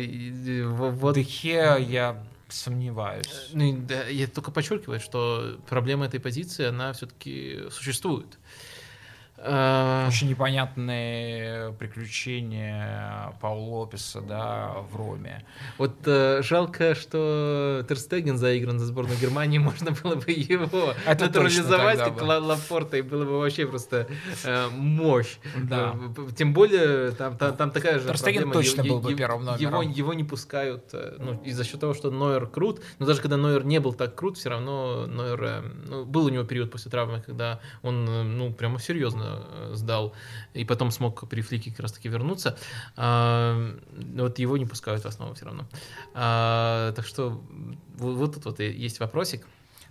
[0.66, 1.14] вот.
[1.14, 3.50] Дехе я сомневаюсь.
[3.52, 8.38] Ну, я только подчеркиваю, что проблема этой позиции, она все-таки существует.
[9.38, 15.44] Э, Очень непонятные приключения Паула Лопеса, да, в Роме.
[15.76, 21.98] Вот э, жалко, что Терстеген заигран за сборную Германии, можно было бы его Это натурализовать
[21.98, 24.06] как Лапорта, и было бы вообще просто
[24.44, 25.36] э, мощь.
[25.64, 25.94] Да.
[26.16, 29.82] Э, тем более, там, там, там такая же Терстеген точно был бы первым номером.
[29.82, 33.36] Его, его не пускают, э, ну, из-за счет того, что Нойер крут, но даже когда
[33.36, 37.20] Нойер не был так крут, все равно Нойер, ну, был у него период после травмы,
[37.20, 38.06] когда он,
[38.38, 39.25] ну, прямо серьезно
[39.72, 40.14] сдал,
[40.54, 42.58] и потом смог при флике как раз-таки вернуться.
[42.96, 43.76] А,
[44.14, 45.66] вот его не пускают в основу все равно.
[46.14, 47.42] А, так что
[47.98, 49.46] вот, тут вот есть вопросик.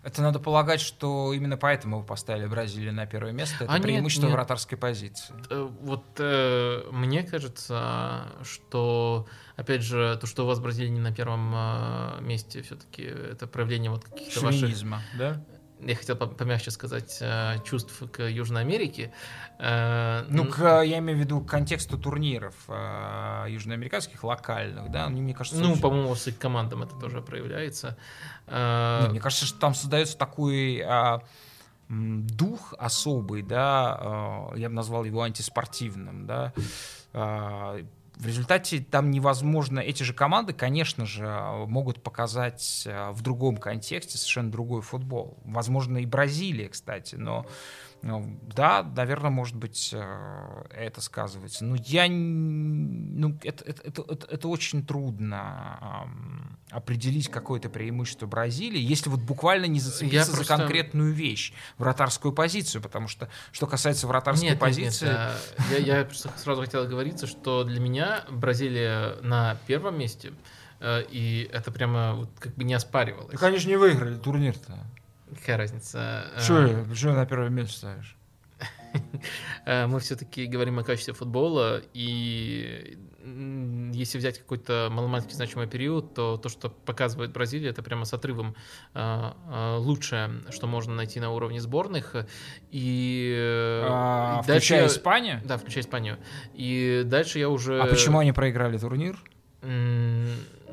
[0.06, 3.64] Это надо полагать, что именно поэтому вы поставили Бразилию на первое место.
[3.64, 4.38] Это а преимущество нет, нет.
[4.38, 5.34] вратарской позиции.
[5.50, 9.26] Э, вот э, мне кажется, что
[9.56, 13.90] опять же то, что у вас Бразилия не на первом э, месте, все-таки это проявление
[13.90, 14.70] вот каких-то ваших
[15.18, 15.44] да?
[15.80, 19.12] Я хотел помягче сказать, э, чувств к Южной Америке.
[19.60, 25.22] Э, ну, к, я имею в виду к контексту турниров э, южноамериканских, локальных, да, они,
[25.22, 25.62] мне кажется...
[25.62, 25.82] Ну, очень...
[25.82, 27.98] по-моему, с их командам это тоже проявляется.
[28.48, 31.22] Нет, мне кажется, что там создается такой а,
[31.90, 36.54] дух особый, да, я бы назвал его антиспортивным, да,
[38.16, 41.26] в результате там невозможно, эти же команды, конечно же,
[41.68, 45.38] могут показать э, в другом контексте совершенно другой футбол.
[45.44, 47.46] Возможно, и Бразилия, кстати, но
[48.06, 51.66] ну, да, наверное, может быть, э, это сказывается.
[51.66, 52.06] Но я...
[52.08, 56.08] Ну, это, это, это, это, очень трудно
[56.70, 60.56] определить какое-то преимущество Бразилии, если вот буквально не зацепиться я за просто...
[60.56, 65.08] конкретную вещь, вратарскую позицию, потому что, что касается вратарской нет, позиции...
[65.08, 70.32] Нет, нет, я, я просто сразу хотел оговориться, что для меня Бразилия на первом месте,
[70.80, 73.34] э, и это прямо вот как бы не оспаривалось.
[73.34, 74.78] Ну, конечно, не выиграли турнир-то.
[75.34, 76.32] Какая разница?
[76.40, 78.16] Что, что на первое место ставишь?
[79.66, 82.98] Мы все-таки говорим о качестве футбола, и
[83.94, 88.56] если взять какой-то маломальски значимый период, то то, что показывает Бразилия, это прямо с отрывом
[88.94, 92.16] а, лучшее, что можно найти на уровне сборных.
[92.70, 93.36] И
[93.90, 95.42] а, включая дальше, Испанию?
[95.44, 96.18] Да, включая Испанию.
[96.54, 97.82] И дальше я уже...
[97.82, 99.18] А почему они проиграли турнир?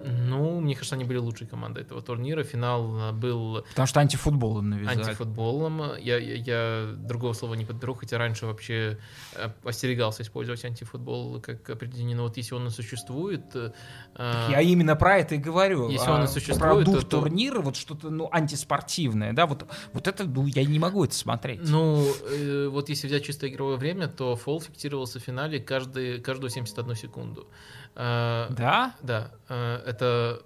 [0.04, 2.42] Ну, мне кажется, они были лучшей командой этого турнира.
[2.42, 3.64] Финал э, был...
[3.70, 5.02] Потому что антифутболом навязали.
[5.02, 5.82] Антифутболом.
[5.98, 8.98] Я, я, я другого слова не подберу, хотя раньше вообще
[9.34, 12.16] э, остерегался использовать антифутбол как определение.
[12.16, 13.44] Но вот если он существует...
[13.54, 13.72] Э,
[14.14, 15.88] так я именно про это и говорю.
[15.88, 16.58] Если он и существует...
[16.58, 20.78] Про дух то, турнира, вот что-то ну, антиспортивное, да, вот, вот это, ну, я не
[20.78, 21.60] могу это смотреть.
[21.62, 26.50] Ну, э, вот если взять чисто игровое время, то фол фиксировался в финале каждый, каждую
[26.50, 27.46] 71 секунду.
[27.94, 28.94] Э, да?
[29.02, 29.30] Да.
[29.48, 30.42] Э, это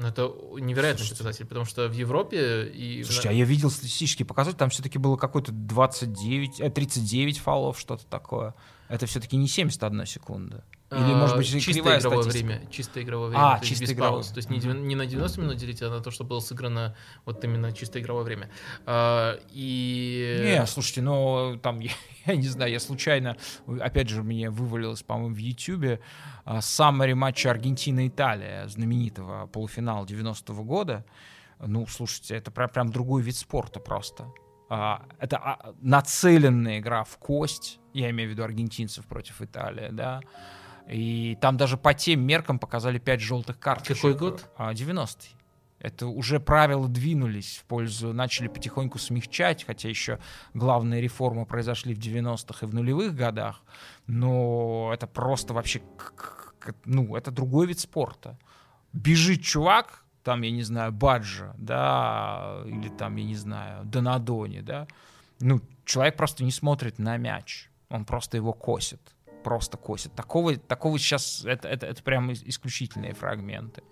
[0.00, 0.22] ну, это
[0.58, 1.18] невероятный Слушайте.
[1.22, 3.04] показатель, потому что в Европе и...
[3.04, 8.06] Слушайте, а я видел статистические показатели, там все-таки было какое-то 29, 39 э, фолов, что-то
[8.06, 8.54] такое.
[8.88, 10.64] Это все-таки не 71 секунда.
[10.90, 12.46] Или, может быть, чисто игровое статистика?
[12.46, 12.70] время.
[12.70, 13.52] Чисто игровое время.
[13.52, 14.12] А, чисто игровое.
[14.14, 14.28] Пауз.
[14.28, 17.44] То есть не, не на 90 минут делить, а на то, что было сыграно вот
[17.44, 18.50] именно чисто игровое время.
[18.86, 20.40] А, и...
[20.42, 21.92] Не, слушайте, ну, там, я,
[22.26, 23.36] я не знаю, я случайно,
[23.80, 26.00] опять же, мне вывалилось, по-моему, в Ютьюбе
[26.60, 31.04] саммари матча Аргентина-Италия, знаменитого полуфинала 90-го года.
[31.60, 34.26] Ну, слушайте, это прям, прям другой вид спорта просто.
[34.72, 40.20] А, это а, нацеленная игра в кость, я имею в виду аргентинцев против Италии, да,
[40.90, 43.86] и там даже по тем меркам показали 5 желтых карт.
[43.86, 44.50] Какой год?
[44.58, 45.28] 90-й.
[45.32, 45.38] А,
[45.78, 50.18] Это уже правила двинулись в пользу, начали потихоньку смягчать, хотя еще
[50.52, 53.62] главные реформы произошли в 90-х и в нулевых годах.
[54.08, 55.80] Но это просто вообще,
[56.84, 58.36] ну, это другой вид спорта.
[58.92, 64.88] Бежит чувак, там, я не знаю, Баджа, да, или там, я не знаю, Донадони, да,
[65.38, 69.00] ну, человек просто не смотрит на мяч, он просто его косит
[69.42, 70.14] просто косит.
[70.14, 73.82] Такого, такого сейчас, это, это, это прям исключительные фрагменты.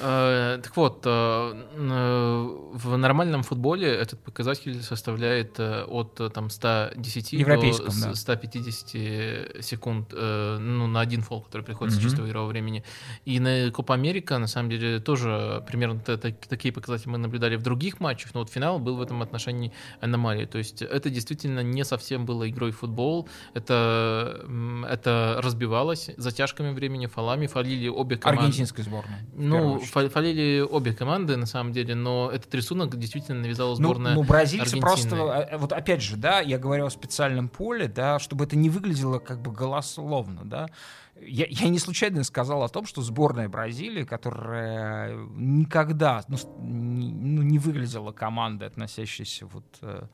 [0.00, 8.14] Э, так вот, э, э, в нормальном футболе этот показатель составляет от там, 110 до
[8.14, 12.02] 150 секунд ну, на один фол, который приходит mm-hmm.
[12.02, 12.84] чистого игрового времени.
[13.24, 18.00] И на Копа Америка, на самом деле, тоже примерно такие показатели мы наблюдали в других
[18.00, 20.46] матчах, но вот финал был в этом отношении аномалией.
[20.46, 24.44] То есть это действительно не совсем было игрой в футбол, это,
[24.96, 28.42] это разбивалось затяжками времени, фолами, фалили обе команды.
[28.42, 29.18] Аргентинской сборной.
[29.34, 34.22] Ну, фалили обе команды, на самом деле, но этот рисунок действительно навязала ну, сборная Ну,
[34.22, 34.82] ну бразильцы Аргентины.
[34.82, 38.56] просто, а, а, вот опять же, да, я говорю о специальном поле, да, чтобы это
[38.56, 40.68] не выглядело как бы голословно, да,
[41.20, 47.42] я, я не случайно сказал о том, что сборная Бразилии, которая никогда ну, не, ну,
[47.42, 50.06] не выглядела командой, относящейся вот э,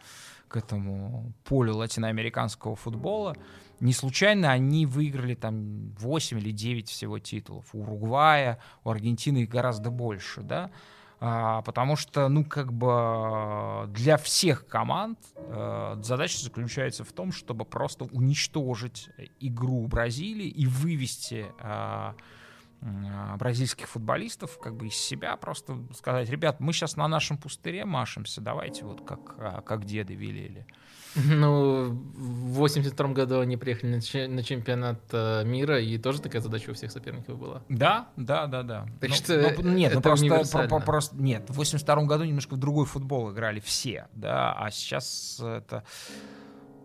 [0.49, 3.37] к этому полю латиноамериканского футбола,
[3.83, 7.67] не случайно они выиграли там 8 или 9 всего титулов.
[7.75, 10.71] У Уругвая, у Аргентины их гораздо больше, да.
[11.19, 17.65] А, потому что, ну, как бы для всех команд а, задача заключается в том, чтобы
[17.65, 19.09] просто уничтожить
[19.41, 22.15] игру Бразилии и вывести а,
[22.81, 28.41] бразильских футболистов как бы из себя, просто сказать, ребят, мы сейчас на нашем пустыре машемся,
[28.41, 30.67] давайте вот как, как деды велели.
[31.15, 36.75] Ну, в 82 году они приехали на чемпионат э, мира, и тоже такая задача у
[36.75, 37.63] всех соперников была.
[37.69, 38.87] Да, да, да, да.
[39.01, 41.45] Так ну, что ну, нет, ну просто, про, просто нет.
[41.49, 45.85] В 82 году немножко в другой футбол играли все, да, а сейчас это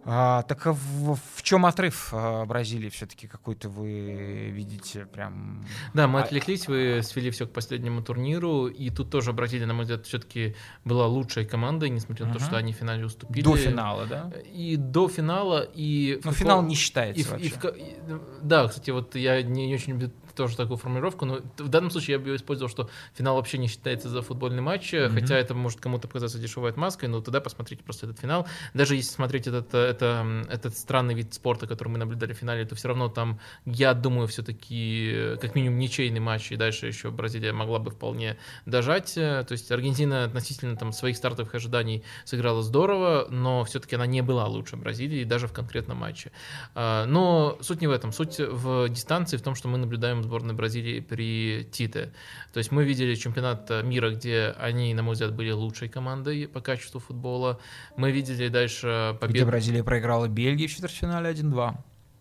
[0.09, 5.65] а, так а в, в чем отрыв а, Бразилии все-таки какой-то вы видите прям?
[5.93, 9.73] Да, мы а, отвлеклись, вы свели все к последнему турниру, и тут тоже Бразилия, на
[9.73, 10.55] мой взгляд, все-таки
[10.85, 13.43] была лучшей командой, несмотря на то, что они в финале уступили.
[13.43, 14.31] До финала, да?
[14.53, 16.21] И до финала, и...
[16.23, 17.47] Но финал не считается и, вообще.
[17.47, 21.67] И в, да, кстати, вот я не, не очень люблю тоже такую формулировку, но в
[21.67, 25.09] данном случае я бы использовал, что финал вообще не считается за футбольный матч, mm-hmm.
[25.09, 28.47] хотя это может кому-то показаться дешевой отмазкой, но тогда посмотрите просто этот финал.
[28.73, 32.75] Даже если смотреть этот, это, этот странный вид спорта, который мы наблюдали в финале, то
[32.75, 37.79] все равно там, я думаю, все-таки как минимум ничейный матч, и дальше еще Бразилия могла
[37.79, 39.15] бы вполне дожать.
[39.15, 44.45] То есть Аргентина относительно там, своих стартовых ожиданий сыграла здорово, но все-таки она не была
[44.45, 46.31] лучше Бразилии, даже в конкретном матче.
[46.75, 48.11] А, но суть не в этом.
[48.11, 52.13] Суть в дистанции, в том, что мы наблюдаем сборной Бразилии при Тите.
[52.53, 56.61] То есть мы видели чемпионат мира, где они, на мой взгляд, были лучшей командой по
[56.61, 57.59] качеству футбола.
[57.95, 59.39] Мы видели дальше победу...
[59.39, 61.75] Где Бразилия проиграла Бельгии в четвертьфинале 1-2.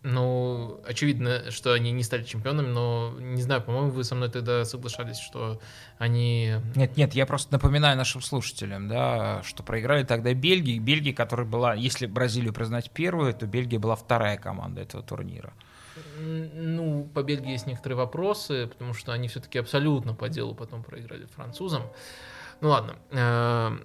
[0.08, 4.64] Ну, очевидно, что они не стали чемпионами, но не знаю, по-моему, вы со мной тогда
[4.64, 5.60] соглашались, что
[5.98, 6.54] они...
[6.76, 10.78] Нет, нет, я просто напоминаю нашим слушателям, да, что проиграли тогда Бельгии.
[10.78, 15.52] Бельгия, которая была, если Бразилию признать первую, то Бельгия была вторая команда этого турнира.
[16.18, 21.26] Ну, по Бельгии есть некоторые вопросы, потому что они все-таки абсолютно по делу потом проиграли
[21.26, 21.82] французам.
[22.60, 22.96] Ну ладно.
[23.10, 23.76] Э,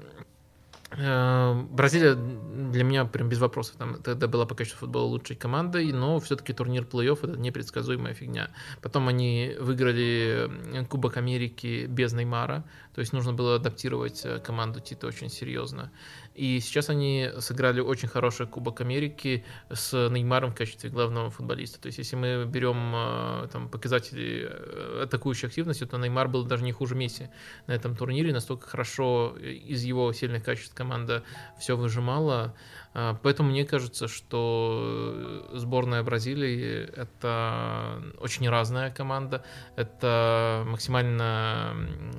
[0.92, 3.76] э, Бразилия для меня прям без вопросов.
[3.78, 8.50] Там тогда была по качеству футбола лучшей командой, но все-таки турнир плей-офф это непредсказуемая фигня.
[8.82, 12.64] Потом они выиграли Кубок Америки без Неймара,
[12.94, 15.92] то есть нужно было адаптировать команду Тита очень серьезно.
[16.34, 21.80] И сейчас они сыграли очень хороший Кубок Америки с Неймаром в качестве главного футболиста.
[21.82, 26.64] То есть, если мы берем э, там, показатели э, атакующей активности, то Неймар был даже
[26.64, 27.30] не хуже Месси
[27.68, 28.34] на этом турнире.
[28.34, 31.24] Настолько хорошо из его сильных качеств команда
[31.60, 32.56] все выжимала.
[32.94, 39.44] А, поэтому мне кажется, что сборная Бразилии— это очень разная команда,
[39.78, 41.74] это максимально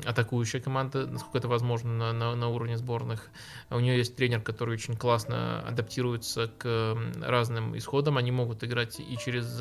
[0.07, 3.29] атакующая команда, насколько это возможно на, на, на уровне сборных.
[3.71, 8.17] У нее есть тренер, который очень классно адаптируется к разным исходам.
[8.17, 9.61] Они могут играть и через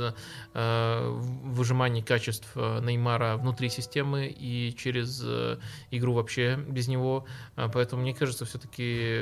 [0.54, 1.10] э,
[1.44, 5.58] выжимание качеств э, Неймара внутри системы, и через э,
[5.92, 7.26] игру вообще без него.
[7.56, 9.20] А, поэтому мне кажется, все-таки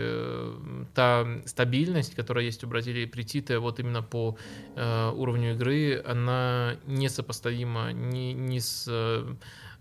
[0.94, 4.38] та стабильность стабильность, которая есть у Бразилии при Тите, вот именно по
[4.76, 9.36] э, уровню игры, она несопоставима ни, ни с э,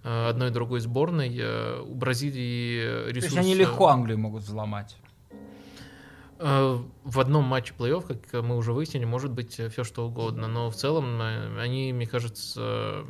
[0.05, 1.37] одной другой сборной.
[1.37, 3.20] Э, у Бразилии ресурсы...
[3.20, 4.97] То есть они легко Англию могут взломать?
[6.39, 10.70] Э, в одном матче плей-офф, как мы уже выяснили, может быть все что угодно, но
[10.70, 11.20] в целом
[11.59, 13.05] они, мне кажется,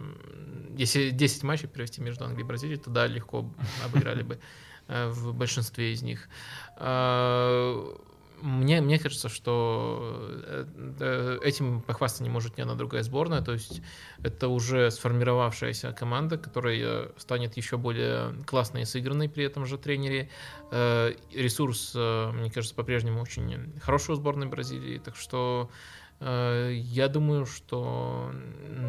[0.79, 3.45] если 10 матчей провести между Англией и Бразилией, то да, легко
[3.85, 4.39] обыграли бы
[4.89, 6.31] в большинстве из них.
[8.43, 10.65] Мне, мне кажется, что э,
[11.01, 13.43] э, этим похвастаться не может ни одна другая сборная.
[13.43, 13.83] То есть
[14.23, 20.31] это уже сформировавшаяся команда, которая станет еще более классной и сыгранной при этом же тренере.
[20.71, 24.99] Э, ресурс, мне кажется, по-прежнему очень хороший у сборной Бразилии.
[24.99, 28.33] Так что Э, я думаю, что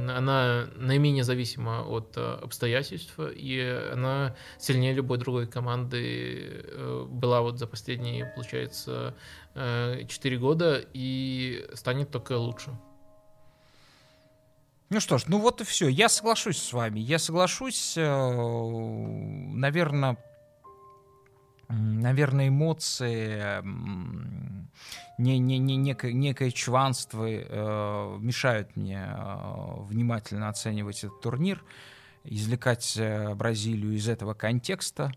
[0.09, 3.59] она наименее зависима от э, обстоятельств, и
[3.93, 9.13] она сильнее любой другой команды э, была вот за последние, получается,
[9.53, 12.71] 4 года и станет только лучше.
[14.89, 15.87] Ну что ж, ну вот и все.
[15.87, 16.99] Я соглашусь с вами.
[16.99, 20.17] Я соглашусь, наверное,
[21.69, 23.61] наверное, эмоции,
[25.17, 31.63] не, не, не, некое, некое чванство э, мешают мне э, внимательно оценивать этот турнир,
[32.23, 35.11] извлекать э, Бразилию из этого контекста.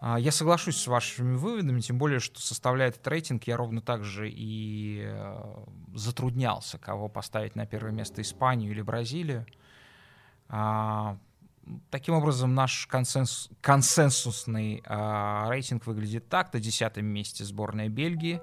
[0.00, 4.04] Э, я соглашусь с вашими выводами, тем более, что составляя этот рейтинг, я ровно так
[4.04, 9.46] же и э, затруднялся, кого поставить на первое место Испанию или Бразилию.
[10.48, 11.18] А,
[11.90, 16.52] Таким образом, наш консенс, консенсусный э, рейтинг выглядит так.
[16.52, 18.40] На десятом месте сборная Бельгии,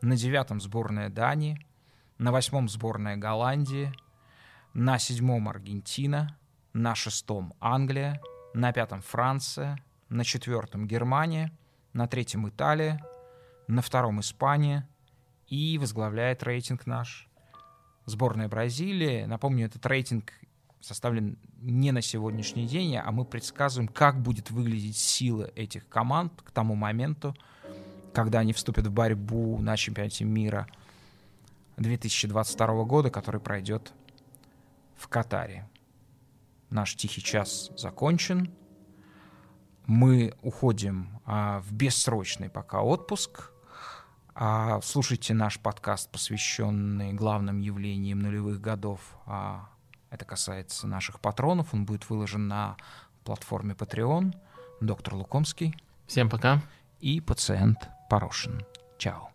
[0.00, 1.58] на девятом сборная Дании,
[2.18, 3.92] на восьмом сборная Голландии,
[4.72, 6.38] на седьмом Аргентина,
[6.72, 8.20] на шестом Англия,
[8.54, 9.78] на пятом Франция,
[10.08, 11.52] на четвертом Германия,
[11.92, 13.04] на третьем Италия,
[13.68, 14.88] на втором Испания
[15.48, 17.28] и возглавляет рейтинг наш
[18.06, 19.24] сборная Бразилии.
[19.24, 20.32] Напомню, этот рейтинг
[20.84, 26.50] составлен не на сегодняшний день, а мы предсказываем, как будет выглядеть сила этих команд к
[26.50, 27.34] тому моменту,
[28.12, 30.66] когда они вступят в борьбу на чемпионате мира
[31.78, 33.94] 2022 года, который пройдет
[34.96, 35.68] в Катаре.
[36.68, 38.52] Наш тихий час закончен.
[39.86, 43.52] Мы уходим а, в бессрочный пока отпуск.
[44.34, 49.68] А, слушайте наш подкаст, посвященный главным явлениям нулевых годов а,
[50.14, 51.74] это касается наших патронов.
[51.74, 52.76] Он будет выложен на
[53.24, 54.34] платформе Patreon.
[54.80, 55.74] Доктор Лукомский.
[56.06, 56.62] Всем пока.
[57.00, 58.64] И пациент Порошин.
[58.96, 59.33] Чао.